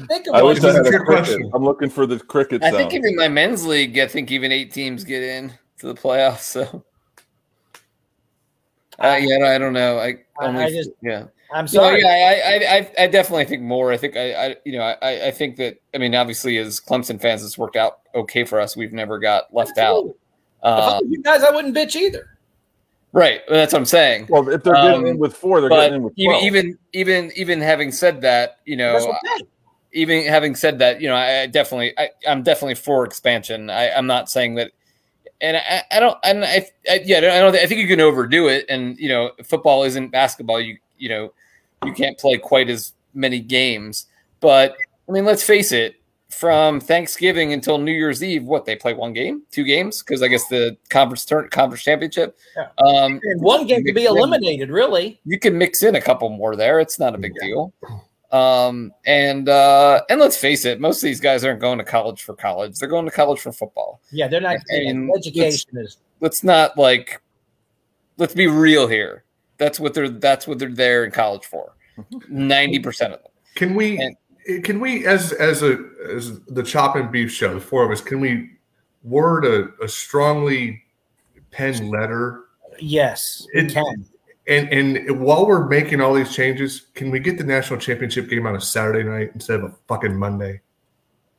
think 0.07 0.27
I 0.33 0.39
about 0.39 0.45
wish 0.45 0.59
This 0.59 0.65
I 0.65 0.69
is 0.69 0.75
had 0.75 0.85
a 0.85 0.87
a 0.87 0.91
trick 0.91 1.05
cricket. 1.05 1.25
question. 1.25 1.51
I'm 1.53 1.63
looking 1.63 1.89
for 1.89 2.05
the 2.05 2.19
cricket 2.19 2.63
I 2.63 2.71
sound. 2.71 2.77
think 2.77 2.93
even 2.93 3.15
my 3.15 3.27
men's 3.27 3.65
league, 3.65 3.97
I 3.97 4.07
think 4.07 4.31
even 4.31 4.51
eight 4.51 4.71
teams 4.71 5.03
get 5.03 5.23
in 5.23 5.51
to 5.79 5.87
the 5.87 5.93
playoffs. 5.95 6.39
So, 6.41 6.83
uh, 8.99 9.17
yeah, 9.19 9.47
I 9.47 9.57
don't 9.57 9.73
know. 9.73 9.97
I, 9.97 10.17
I- 10.39 10.47
only, 10.47 10.63
I 10.63 10.69
just- 10.69 10.91
yeah. 11.01 11.25
I'm 11.53 11.65
No, 11.65 11.67
sorry. 11.67 12.01
yeah, 12.01 12.07
I, 12.07 12.53
I, 12.53 12.77
I, 12.77 13.03
I 13.03 13.07
definitely 13.07 13.43
think 13.43 13.61
more. 13.61 13.91
I 13.91 13.97
think 13.97 14.15
I, 14.15 14.31
I 14.51 14.55
you 14.63 14.77
know, 14.77 14.83
I, 14.83 15.27
I 15.27 15.31
think 15.31 15.57
that. 15.57 15.81
I 15.93 15.97
mean, 15.97 16.15
obviously, 16.15 16.57
as 16.57 16.79
Clemson 16.79 17.19
fans, 17.19 17.43
it's 17.43 17.57
worked 17.57 17.75
out 17.75 17.99
okay 18.15 18.45
for 18.45 18.61
us. 18.61 18.77
We've 18.77 18.93
never 18.93 19.19
got 19.19 19.53
left 19.53 19.77
out. 19.77 19.97
Absolutely. 19.97 20.11
If 20.11 20.65
I 20.65 20.69
Uh, 20.69 20.99
was 21.01 21.09
you 21.09 21.21
guys, 21.23 21.43
I 21.43 21.49
wouldn't 21.51 21.75
bitch 21.75 21.97
either. 21.97 22.30
Right, 23.13 23.41
that's 23.49 23.73
what 23.73 23.79
I'm 23.79 23.85
saying. 23.85 24.27
well, 24.29 24.47
if 24.49 24.63
they're 24.63 24.73
getting 24.75 25.01
Um, 25.01 25.05
in 25.05 25.17
with 25.17 25.35
four, 25.35 25.61
they're 25.61 25.69
But 25.69 25.81
getting 25.81 25.95
in 25.95 26.03
with 26.03 26.13
even, 26.17 26.31
12. 26.31 26.43
even, 26.43 26.77
even, 26.93 27.31
even 27.35 27.61
having 27.61 27.91
said 27.91 28.21
that, 28.21 28.57
you 28.65 28.77
know, 28.77 29.17
even 29.93 30.25
having 30.25 30.55
said 30.55 30.79
that, 30.79 31.01
you 31.01 31.09
know, 31.09 31.15
I, 31.15 31.41
I 31.41 31.47
definitely, 31.47 31.93
I, 31.97 32.09
I'm 32.27 32.43
definitely 32.43 32.75
for 32.75 33.03
expansion. 33.05 33.69
I, 33.69 33.91
I'm 33.91 34.07
not 34.07 34.29
saying 34.29 34.55
that, 34.55 34.71
and 35.41 35.57
I, 35.57 35.83
I 35.91 35.99
don't, 35.99 36.17
and 36.23 36.45
I, 36.45 36.67
I, 36.89 37.01
yeah, 37.03 37.17
I 37.17 37.21
don't. 37.39 37.55
I 37.55 37.65
think 37.65 37.81
you 37.81 37.87
can 37.87 37.99
overdo 37.99 38.47
it, 38.47 38.65
and 38.69 38.97
you 38.97 39.09
know, 39.09 39.31
football 39.43 39.83
isn't 39.83 40.09
basketball. 40.09 40.61
You, 40.61 40.77
you 40.97 41.09
know, 41.09 41.33
you 41.83 41.93
can't 41.93 42.17
play 42.17 42.37
quite 42.37 42.69
as 42.69 42.93
many 43.13 43.39
games. 43.39 44.05
But 44.39 44.75
I 45.09 45.11
mean, 45.11 45.25
let's 45.25 45.43
face 45.43 45.71
it. 45.71 45.95
From 46.31 46.79
Thanksgiving 46.79 47.51
until 47.53 47.77
New 47.77 47.91
Year's 47.91 48.23
Eve, 48.23 48.43
what 48.43 48.65
they 48.65 48.75
play 48.75 48.93
one 48.93 49.11
game, 49.11 49.43
two 49.51 49.63
games, 49.63 50.01
because 50.01 50.21
I 50.23 50.27
guess 50.29 50.47
the 50.47 50.77
conference 50.89 51.25
turn, 51.25 51.49
conference 51.49 51.83
championship. 51.83 52.37
Yeah. 52.55 52.67
Um, 52.77 53.19
one 53.37 53.67
game 53.67 53.83
could 53.83 53.95
be 53.95 54.05
eliminated, 54.05 54.69
really. 54.69 55.19
you 55.25 55.37
can 55.37 55.57
mix 55.57 55.83
in 55.83 55.95
a 55.95 56.01
couple 56.01 56.29
more 56.29 56.55
there. 56.55 56.79
It's 56.79 56.99
not 56.99 57.13
a 57.15 57.17
big 57.17 57.33
deal. 57.41 57.73
Um, 58.31 58.93
and 59.05 59.49
uh, 59.49 60.03
and 60.09 60.21
let's 60.21 60.37
face 60.37 60.63
it, 60.63 60.79
most 60.79 61.03
of 61.03 61.07
these 61.07 61.19
guys 61.19 61.43
aren't 61.43 61.59
going 61.59 61.79
to 61.79 61.83
college 61.83 62.23
for 62.23 62.33
college. 62.33 62.77
They're 62.79 62.87
going 62.87 63.05
to 63.05 63.11
college 63.11 63.41
for 63.41 63.51
football. 63.51 63.99
Yeah, 64.11 64.29
they're 64.29 64.39
not. 64.39 64.55
I 64.73 64.79
mean, 64.79 65.11
education 65.15 65.77
is. 65.77 65.97
Let's 66.21 66.43
not 66.43 66.77
like 66.77 67.21
let's 68.17 68.33
be 68.33 68.47
real 68.47 68.87
here. 68.87 69.25
That's 69.57 69.81
what 69.81 69.93
they're 69.93 70.07
that's 70.09 70.47
what 70.47 70.59
they're 70.59 70.69
there 70.69 71.03
in 71.03 71.11
college 71.11 71.45
for. 71.45 71.73
Ninety 72.29 72.79
percent 72.79 73.13
of 73.13 73.21
them. 73.21 73.31
Can 73.55 73.75
we? 73.75 73.99
And- 73.99 74.15
Can 74.63 74.79
we, 74.79 75.05
as 75.05 75.31
as 75.33 75.61
a 75.61 75.83
as 76.09 76.39
the 76.45 76.63
chop 76.63 76.95
and 76.95 77.11
beef 77.11 77.31
show, 77.31 77.53
the 77.53 77.59
four 77.61 77.83
of 77.83 77.91
us, 77.91 78.01
can 78.01 78.19
we 78.19 78.51
word 79.03 79.45
a, 79.45 79.69
a 79.83 79.87
strongly 79.87 80.83
penned 81.51 81.89
letter? 81.89 82.45
Yes, 82.79 83.45
it 83.53 83.65
It- 83.65 83.73
can. 83.73 84.05
And 84.47 84.69
and 84.73 85.19
while 85.21 85.45
we're 85.45 85.67
making 85.67 86.01
all 86.01 86.15
these 86.15 86.33
changes, 86.35 86.87
can 86.95 87.11
we 87.11 87.19
get 87.19 87.37
the 87.37 87.43
national 87.43 87.79
championship 87.79 88.27
game 88.27 88.47
on 88.47 88.55
a 88.55 88.59
Saturday 88.61 89.07
night 89.07 89.29
instead 89.35 89.59
of 89.59 89.65
a 89.65 89.75
fucking 89.87 90.15
Monday? 90.17 90.61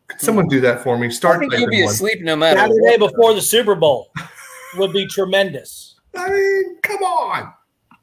Could 0.07 0.21
hmm. 0.21 0.25
someone 0.25 0.47
do 0.49 0.61
that 0.61 0.83
for 0.83 0.97
me? 0.97 1.11
start 1.11 1.35
I 1.35 1.39
Start. 1.39 1.51
think 1.51 1.61
you'll 1.61 1.71
be 1.71 1.83
one. 1.83 1.93
asleep 1.93 2.23
no 2.23 2.37
matter. 2.37 2.61
Saturday 2.61 2.97
what. 2.99 3.11
before 3.11 3.35
the 3.35 3.43
Super 3.43 3.75
Bowl 3.75 4.13
would 4.77 4.93
be 4.93 5.07
tremendous. 5.09 5.97
I 6.17 6.31
mean, 6.31 6.79
come 6.83 7.03
on, 7.03 7.53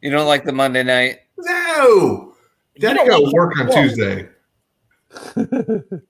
You 0.02 0.12
don't 0.12 0.28
like 0.28 0.44
the 0.44 0.52
Monday 0.52 0.84
night? 0.84 1.20
no. 1.38 2.36
Daddy 2.78 2.98
don't 2.98 3.08
got 3.08 3.24
like 3.24 3.34
work 3.34 3.58
on 3.58 3.66
football. 3.68 3.84
Tuesday. 3.84 4.30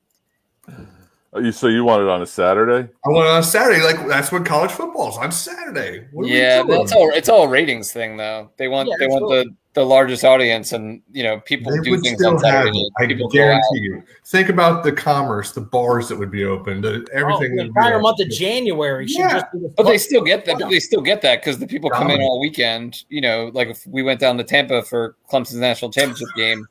Oh, 1.32 1.40
you 1.40 1.52
so 1.52 1.68
you 1.68 1.84
want 1.84 2.02
it 2.02 2.10
on 2.10 2.24
a 2.24 2.26
Saturday? 2.26 2.90
I 3.06 3.10
went 3.10 3.28
on 3.28 3.44
Saturday. 3.44 3.84
Like 3.84 4.08
that's 4.08 4.32
what 4.32 4.46
college 4.48 4.72
football's 4.72 5.16
on 5.16 5.32
Saturday. 5.32 6.08
What 6.12 6.28
Yeah, 6.28 6.64
doing? 6.64 6.80
that's 6.80 6.92
all. 6.92 7.12
It's 7.14 7.30
all 7.30 7.48
ratings 7.48 7.94
thing, 7.94 8.18
though. 8.18 8.50
They 8.58 8.68
want 8.68 8.90
Yeah, 8.90 8.96
they 8.98 9.06
want 9.06 9.26
absolutely. 9.26 9.52
the 9.76 9.82
the 9.82 9.86
largest 9.86 10.26
audience, 10.26 10.72
and 10.72 11.04
you 11.12 11.22
know 11.22 11.40
people 11.42 11.72
They 11.72 11.82
do 11.82 11.92
would 11.92 12.02
things 12.02 12.18
still 12.18 12.32
on 12.32 12.44
have 12.44 12.64
Saturday. 12.64 12.90
I 13.00 13.06
People 13.06 13.30
guarantee 13.30 13.62
you. 13.80 14.02
Think 14.26 14.50
about 14.50 14.84
the 14.84 14.92
commerce, 14.92 15.52
the 15.52 15.62
bars 15.62 16.10
that 16.10 16.18
would 16.18 16.32
be 16.32 16.46
open, 16.46 16.82
the, 16.82 17.06
Oh, 17.14 17.18
everything. 17.20 17.56
the 17.56 17.64
that 17.66 17.74
be 17.76 17.80
entire 17.80 18.00
month 18.00 18.20
of 18.22 18.30
January 18.32 19.08
should 19.08 19.20
Yeah. 19.20 19.34
just 19.34 19.52
be 19.54 19.60
the 19.60 19.70
But 19.78 19.84
they 19.84 20.00
still 20.00 20.24
get 20.24 20.46
that. 20.46 20.58
But 20.58 20.70
they 20.70 20.80
still 20.80 21.02
get 21.02 21.22
that 21.22 21.42
because 21.42 21.60
the 21.60 21.68
people 21.68 21.92
come 21.92 22.10
in 22.10 22.22
all 22.22 22.40
weekend. 22.40 23.04
You 23.10 23.22
know, 23.22 23.52
like 23.54 23.68
if 23.68 23.86
we 23.86 24.02
went 24.02 24.20
down 24.20 24.40
to 24.40 24.44
Tampa 24.44 24.82
for 24.82 25.16
Clemson's 25.32 25.54
national 25.58 25.92
championship 25.92 26.30
game, 26.36 26.68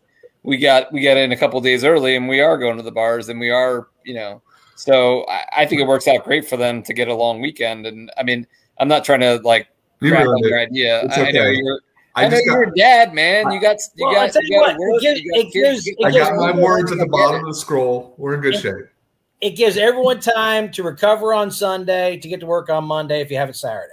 we 0.49 0.57
got 0.57 0.91
we 0.93 1.03
got 1.03 1.19
in 1.19 1.31
a 1.31 1.37
couple 1.37 1.61
days 1.61 1.85
early, 1.85 2.17
and 2.17 2.27
we 2.27 2.41
are 2.41 2.57
going 2.57 2.79
to 2.79 2.83
the 2.83 2.91
bars, 2.91 3.29
and 3.29 3.39
we 3.39 3.51
are 3.51 3.89
you 4.05 4.15
know. 4.15 4.41
So 4.77 5.25
I, 5.29 5.45
I 5.59 5.67
think 5.67 5.81
it 5.83 5.87
works 5.87 6.09
out 6.09 6.25
great 6.25 6.49
for 6.49 6.57
them 6.57 6.83
to 6.85 6.95
get 6.95 7.09
a 7.09 7.15
long 7.15 7.41
weekend. 7.43 7.85
And 7.87 8.11
I 8.17 8.23
mean, 8.23 8.47
I'm 8.79 8.89
not 8.89 9.05
trying 9.05 9.21
to 9.21 9.37
like 9.45 9.69
You 10.01 10.11
crap 10.11 10.27
on 10.27 10.39
your 10.39 10.59
idea. 10.59 11.03
It's 11.05 11.19
I, 11.19 11.27
I 11.27 11.31
know 11.33 11.45
you're. 11.49 11.81
I, 12.15 12.25
I, 12.25 12.29
know 12.29 12.39
you're 12.43 12.65
got, 12.65 12.73
a 12.73 12.77
dad, 12.77 13.13
man. 13.15 13.51
You 13.53 13.61
got 13.61 13.77
you 13.95 14.07
Well, 14.07 14.17
I'll 14.19 14.27
got 14.27 14.33
tell 14.33 14.43
you 14.45 14.55
you 14.55 14.61
what, 14.61 14.77
work. 14.79 15.03
it 15.03 15.53
gives- 15.53 15.87
you 15.87 15.97
got 16.01 16.09
it 16.09 16.15
gives- 16.15 16.29
I 16.29 16.37
got 16.37 16.37
my 16.37 16.53
words 16.63 16.91
at 16.91 16.99
the 16.99 17.07
bottom 17.09 17.43
of 17.43 17.47
the 17.49 17.55
scroll. 17.55 18.15
We're 18.17 18.35
in 18.35 18.41
good 18.41 18.55
Yeah. 18.55 18.61
shape. 18.61 18.87
it 19.41 19.51
gives 19.51 19.77
everyone 19.77 20.19
time 20.19 20.71
to 20.73 20.83
recover 20.83 21.33
on 21.35 21.51
Sunday 21.51 22.17
to 22.17 22.29
get 22.29 22.41
to 22.41 22.47
work 22.47 22.71
on 22.71 22.85
Monday 22.85 23.21
if 23.21 23.31
you 23.31 23.37
have 23.37 23.49
it 23.51 23.55
Saturday. 23.57 23.93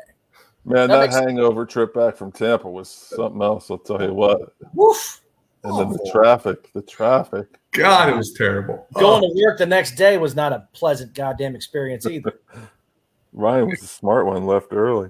Man, 0.64 0.88
That 0.88 0.88
that 0.88 1.00
makes- 1.02 1.16
hangover 1.16 1.66
trip 1.66 1.94
back 1.94 2.16
from 2.16 2.32
Tampa 2.32 2.70
was 2.70 2.90
something 2.90 3.42
else. 3.42 3.70
I'll 3.70 3.78
tell 3.78 4.02
you 4.02 4.14
what. 4.14 4.54
Woof. 4.74 5.22
And 5.66 5.74
oh, 5.74 5.80
then 5.80 5.90
the 5.90 6.10
traffic, 6.12 6.72
the 6.74 6.84
traffic. 6.84 7.48
God, 7.72 8.08
it 8.08 8.16
was 8.16 8.34
terrible. 8.34 8.86
Going 8.94 9.24
to 9.24 9.28
oh. 9.28 9.44
work 9.44 9.58
the 9.58 9.66
next 9.66 9.96
day 9.96 10.20
was 10.20 10.36
not 10.36 10.54
a 10.54 10.68
pleasant 10.74 11.16
goddamn 11.16 11.56
experience 11.56 12.06
either. 12.06 12.40
Ryan 13.34 13.70
was 13.70 13.80
the 13.80 13.88
smart 13.88 14.28
one, 14.28 14.46
left 14.46 14.74
early. 14.74 15.10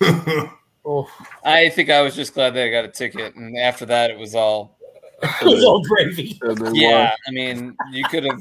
Oh. 0.00 0.52
Oh, 0.84 1.08
I 1.44 1.68
think 1.68 1.90
I 1.90 2.02
was 2.02 2.16
just 2.16 2.34
glad 2.34 2.54
that 2.54 2.64
I 2.64 2.68
got 2.68 2.84
a 2.84 2.88
ticket, 2.88 3.36
and 3.36 3.56
after 3.56 3.86
that, 3.86 4.10
it 4.10 4.18
was 4.18 4.34
all. 4.34 4.78
it 5.22 5.44
was 5.44 5.62
all 5.62 5.80
gravy. 5.84 6.40
And 6.42 6.58
then 6.58 6.74
Yeah, 6.74 7.14
I 7.24 7.30
mean, 7.30 7.76
you 7.92 8.02
could 8.06 8.24
have. 8.24 8.40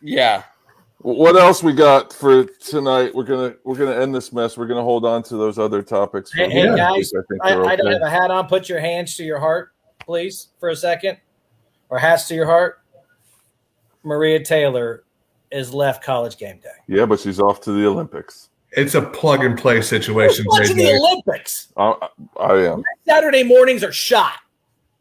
Yeah, 0.00 0.44
What 1.00 1.18
what 1.18 1.36
else 1.36 1.62
we 1.62 1.74
got 1.74 2.10
for 2.10 2.44
tonight? 2.44 3.14
We're 3.14 3.24
gonna 3.24 3.54
we're 3.64 3.76
gonna 3.76 4.00
end 4.00 4.14
this 4.14 4.32
mess. 4.32 4.56
We're 4.56 4.66
gonna 4.66 4.82
hold 4.82 5.04
on 5.04 5.22
to 5.24 5.36
those 5.36 5.58
other 5.58 5.82
topics. 5.82 6.32
Hey, 6.32 6.48
hey, 6.48 6.74
guys. 6.74 7.12
I 7.42 7.50
I, 7.50 7.72
I 7.72 7.76
don't 7.76 7.86
okay. 7.86 7.92
have 7.92 8.02
a 8.02 8.08
hat 8.08 8.30
on. 8.30 8.46
Put 8.46 8.70
your 8.70 8.80
hands 8.80 9.14
to 9.18 9.22
your 9.22 9.38
heart, 9.38 9.71
please, 10.04 10.48
for 10.60 10.68
a 10.70 10.76
second, 10.76 11.18
or 11.88 11.98
hats 11.98 12.28
to 12.28 12.34
your 12.34 12.46
heart. 12.46 12.80
Maria 14.02 14.42
Taylor 14.42 15.04
is 15.50 15.72
left 15.72 16.02
college 16.02 16.36
game 16.38 16.58
day. 16.60 16.70
Yeah, 16.88 17.06
but 17.06 17.20
she's 17.20 17.38
off 17.38 17.60
to 17.62 17.72
the 17.72 17.86
Olympics. 17.86 18.48
it's 18.72 18.94
a 18.94 19.02
plug 19.02 19.44
and 19.44 19.56
play 19.56 19.80
situation. 19.82 20.44
Watching 20.48 20.76
the 20.76 20.94
Olympics. 20.94 21.68
I, 21.76 22.08
I 22.40 22.54
am. 22.64 22.82
Saturday 23.06 23.44
mornings 23.44 23.84
are 23.84 23.92
shot. 23.92 24.34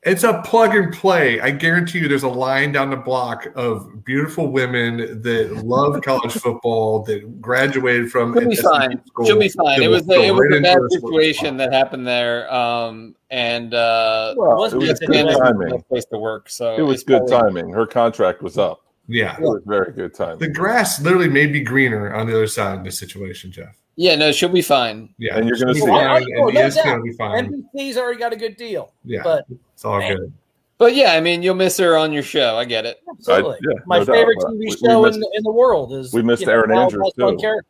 It's 0.03 0.23
a 0.23 0.41
plug 0.41 0.75
and 0.75 0.91
play. 0.91 1.39
I 1.41 1.51
guarantee 1.51 1.99
you 1.99 2.07
there's 2.07 2.23
a 2.23 2.27
line 2.27 2.71
down 2.71 2.89
the 2.89 2.95
block 2.95 3.45
of 3.55 4.03
beautiful 4.03 4.47
women 4.51 5.21
that 5.21 5.63
love 5.63 6.01
college 6.01 6.31
football, 6.33 7.03
that 7.03 7.39
graduated 7.39 8.11
from 8.11 8.33
she'll 8.33 8.49
be 8.49 8.55
fine. 8.55 9.05
school, 9.05 9.25
She'll 9.27 9.37
be 9.39 9.49
fine. 9.49 9.83
It 9.83 9.89
was 9.89 10.09
a, 10.09 10.13
it 10.13 10.31
was 10.31 10.39
right 10.51 10.57
a 10.57 10.61
bad 10.61 10.79
situation 10.89 11.57
that 11.57 11.71
happened 11.71 12.07
there, 12.07 12.51
um, 12.51 13.15
and 13.29 13.75
uh, 13.75 14.33
Well, 14.37 14.57
wasn't 14.57 14.81
it 14.83 14.89
was 14.89 14.99
good 15.01 15.27
a- 15.27 15.37
timing. 15.37 15.81
place 15.83 16.05
to 16.05 16.17
work. 16.17 16.49
So 16.49 16.75
It 16.77 16.81
was 16.81 17.03
good 17.03 17.27
probably- 17.27 17.61
timing. 17.61 17.73
Her 17.73 17.85
contract 17.85 18.41
was 18.41 18.57
up. 18.57 18.81
Yeah. 19.07 19.35
It 19.35 19.41
was 19.41 19.61
very 19.67 19.91
good 19.91 20.15
timing. 20.15 20.39
The 20.39 20.47
grass 20.49 20.99
literally 20.99 21.29
may 21.29 21.45
be 21.45 21.61
greener 21.61 22.11
on 22.15 22.25
the 22.25 22.33
other 22.33 22.47
side 22.47 22.79
of 22.79 22.83
this 22.83 22.97
situation, 22.97 23.51
Jeff. 23.51 23.77
Yeah, 23.97 24.15
no, 24.15 24.31
she'll 24.31 24.49
be 24.49 24.61
fine. 24.63 25.13
Yeah. 25.19 25.35
And 25.37 25.47
you're 25.47 25.57
gonna 25.59 25.75
she'll 25.75 25.85
be 25.85 25.91
see- 25.91 25.95
fine, 25.95 26.23
Oh, 26.39 26.47
and 26.47 26.55
no 26.55 26.61
ESPN 26.61 26.95
will 26.97 27.03
be 27.03 27.11
fine. 27.11 27.67
NBC's 27.75 27.97
already 27.97 28.17
got 28.17 28.33
a 28.33 28.37
good 28.37 28.55
deal. 28.57 28.93
Yeah. 29.03 29.21
But 29.23 29.45
It's 29.81 29.85
all 29.85 29.97
Man. 29.97 30.15
good. 30.15 30.33
But 30.77 30.93
yeah, 30.95 31.13
I 31.13 31.21
mean, 31.21 31.41
you'll 31.41 31.55
miss 31.55 31.75
her 31.79 31.97
on 31.97 32.13
your 32.13 32.21
show. 32.21 32.55
I 32.55 32.65
get 32.65 32.85
it. 32.85 33.01
absolutely, 33.09 33.57
yeah, 33.67 33.79
my 33.87 33.97
no 33.97 34.05
favorite 34.05 34.37
but 34.39 34.49
TV 34.51 34.59
we- 34.59 34.65
we 34.67 34.71
show 34.77 35.01
missed- 35.01 35.17
in, 35.17 35.23
in 35.33 35.43
the 35.43 35.51
world 35.51 35.91
is 35.93 36.13
we 36.13 36.21
missed 36.21 36.41
you 36.41 36.45
know, 36.47 36.53
Erin 36.53 36.71
Andrews, 36.71 37.01
West 37.03 37.15
too. 37.17 37.37
character. 37.41 37.65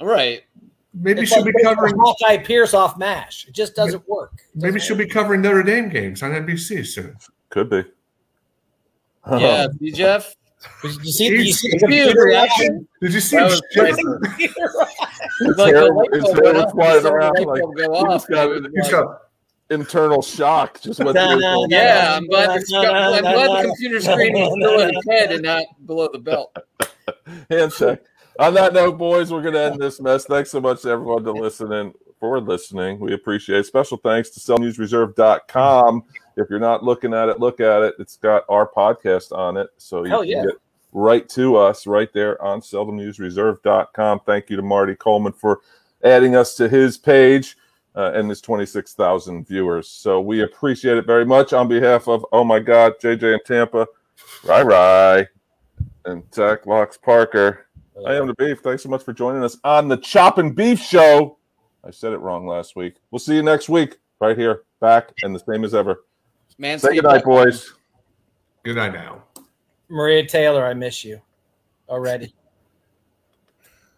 Right. 0.00 0.44
Maybe 0.94 1.22
It's 1.22 1.30
she'll 1.32 1.42
like 1.44 1.54
be 1.56 1.62
covering 1.64 1.94
Hawkeye 1.98 2.38
Pierce 2.38 2.72
off 2.72 2.96
Mash. 2.96 3.46
It 3.48 3.52
just 3.54 3.74
doesn't 3.74 4.08
work. 4.08 4.30
It 4.34 4.40
maybe 4.54 4.74
doesn't 4.78 4.86
she'll 4.86 4.96
be 4.96 5.06
covering 5.06 5.42
Notre 5.42 5.64
Dame 5.64 5.88
games 5.88 6.22
on 6.22 6.30
NBC 6.30 6.86
soon. 6.86 7.16
Could 7.50 7.68
be. 7.68 7.82
Yeah, 9.28 9.66
see, 9.80 9.90
Jeff. 9.90 10.34
work. 10.84 10.92
You 11.04 11.12
see, 11.12 11.26
you 11.26 11.52
see 11.52 11.70
the 11.72 11.78
computer 11.80 12.22
reaction. 12.24 12.86
Did 13.02 13.12
you 13.12 13.20
see 13.20 13.36
him 13.36 13.44
was 13.44 13.60
his 13.72 13.98
Like 15.56 15.56
the 15.56 15.64
hair, 15.66 15.88
his 16.12 16.32
hair 16.32 16.54
was 16.54 16.72
flying 16.72 16.94
you 16.94 17.00
saw 17.00 17.00
the 17.00 17.12
around 17.12 17.46
like 17.46 17.62
he 17.76 17.84
off, 17.84 18.08
just 18.12 18.28
got 18.28 18.50
it 18.50 18.62
was 18.72 18.88
got 18.90 19.22
internal 19.70 20.22
shock. 20.22 20.80
Just 20.80 21.02
went 21.02 21.16
through 21.16 21.36
his 21.36 21.44
whole- 21.44 21.66
Yeah, 21.70 22.14
I'm 22.16 22.26
glad, 22.26 22.48
the, 22.60 22.76
I'm 22.76 23.22
glad 23.22 23.64
the 23.64 23.68
computer 23.68 24.00
screen 24.00 24.32
was 24.34 24.52
still 24.58 24.80
at 24.80 24.94
his 24.94 25.04
head 25.08 25.32
and 25.32 25.42
not 25.42 25.64
below 25.86 26.08
the 26.12 26.18
belt. 26.18 26.56
hand 27.50 27.72
check. 27.72 28.02
On 28.38 28.52
that 28.54 28.74
note, 28.74 28.98
boys, 28.98 29.32
we're 29.32 29.42
going 29.42 29.54
to 29.54 29.62
end 29.62 29.80
this 29.80 30.00
mess. 30.00 30.26
Thanks 30.26 30.50
so 30.50 30.60
much 30.60 30.82
to 30.82 30.90
everyone 30.90 31.24
to 31.24 31.32
listening 31.32 31.94
for 32.20 32.40
listening. 32.40 32.98
We 33.00 33.14
appreciate 33.14 33.60
it. 33.60 33.66
Special 33.66 33.96
thanks 33.96 34.30
to 34.30 34.40
sellnewsreserve.com. 34.40 36.02
If 36.36 36.50
you're 36.50 36.58
not 36.58 36.84
looking 36.84 37.14
at 37.14 37.30
it, 37.30 37.40
look 37.40 37.60
at 37.60 37.82
it. 37.82 37.94
It's 37.98 38.16
got 38.18 38.44
our 38.48 38.68
podcast 38.68 39.32
on 39.32 39.56
it. 39.56 39.68
So 39.78 40.04
you 40.04 40.10
Hell 40.10 40.20
can 40.20 40.28
yeah. 40.28 40.42
get 40.44 40.54
right 40.92 41.26
to 41.30 41.56
us 41.56 41.86
right 41.86 42.12
there 42.12 42.40
on 42.42 42.60
seldomnewsreserve.com. 42.60 44.20
Thank 44.26 44.50
you 44.50 44.56
to 44.56 44.62
Marty 44.62 44.94
Coleman 44.94 45.32
for 45.32 45.60
adding 46.04 46.36
us 46.36 46.54
to 46.56 46.68
his 46.68 46.98
page 46.98 47.56
uh, 47.96 48.12
and 48.14 48.28
his 48.28 48.40
26,000 48.40 49.46
viewers. 49.48 49.88
So 49.88 50.20
we 50.20 50.42
appreciate 50.42 50.98
it 50.98 51.06
very 51.06 51.24
much 51.24 51.52
on 51.52 51.66
behalf 51.66 52.08
of, 52.08 52.24
oh 52.32 52.44
my 52.44 52.60
God, 52.60 52.94
JJ 53.00 53.34
and 53.34 53.44
Tampa, 53.44 53.86
Rye 54.44 54.62
Rye, 54.62 55.26
and 56.04 56.22
Zach 56.32 56.66
Locks 56.66 56.98
Parker. 56.98 57.66
I 58.06 58.14
am 58.14 58.26
the 58.26 58.34
beef. 58.34 58.60
Thanks 58.60 58.82
so 58.82 58.90
much 58.90 59.02
for 59.02 59.14
joining 59.14 59.42
us 59.42 59.56
on 59.64 59.88
the 59.88 59.96
Chop 59.96 60.36
and 60.36 60.54
Beef 60.54 60.78
Show. 60.78 61.38
I 61.82 61.90
said 61.90 62.12
it 62.12 62.18
wrong 62.18 62.46
last 62.46 62.76
week. 62.76 62.96
We'll 63.10 63.18
see 63.18 63.34
you 63.36 63.42
next 63.42 63.68
week, 63.70 63.96
right 64.20 64.36
here, 64.36 64.64
back 64.80 65.12
and 65.22 65.34
the 65.34 65.38
same 65.38 65.64
as 65.64 65.74
ever. 65.74 66.04
Man, 66.58 66.78
Say 66.78 66.94
goodnight, 66.96 67.24
boys. 67.24 67.72
good 68.64 68.76
night 68.76 68.92
now. 68.92 69.22
Maria 69.88 70.26
Taylor, 70.26 70.66
I 70.66 70.74
miss 70.74 71.04
you 71.04 71.20
already. 71.88 72.34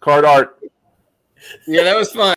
Card 0.01 0.25
art. 0.25 0.61
Yeah, 1.67 1.83
that 1.85 1.97
was 1.97 2.13
fun. 2.13 2.27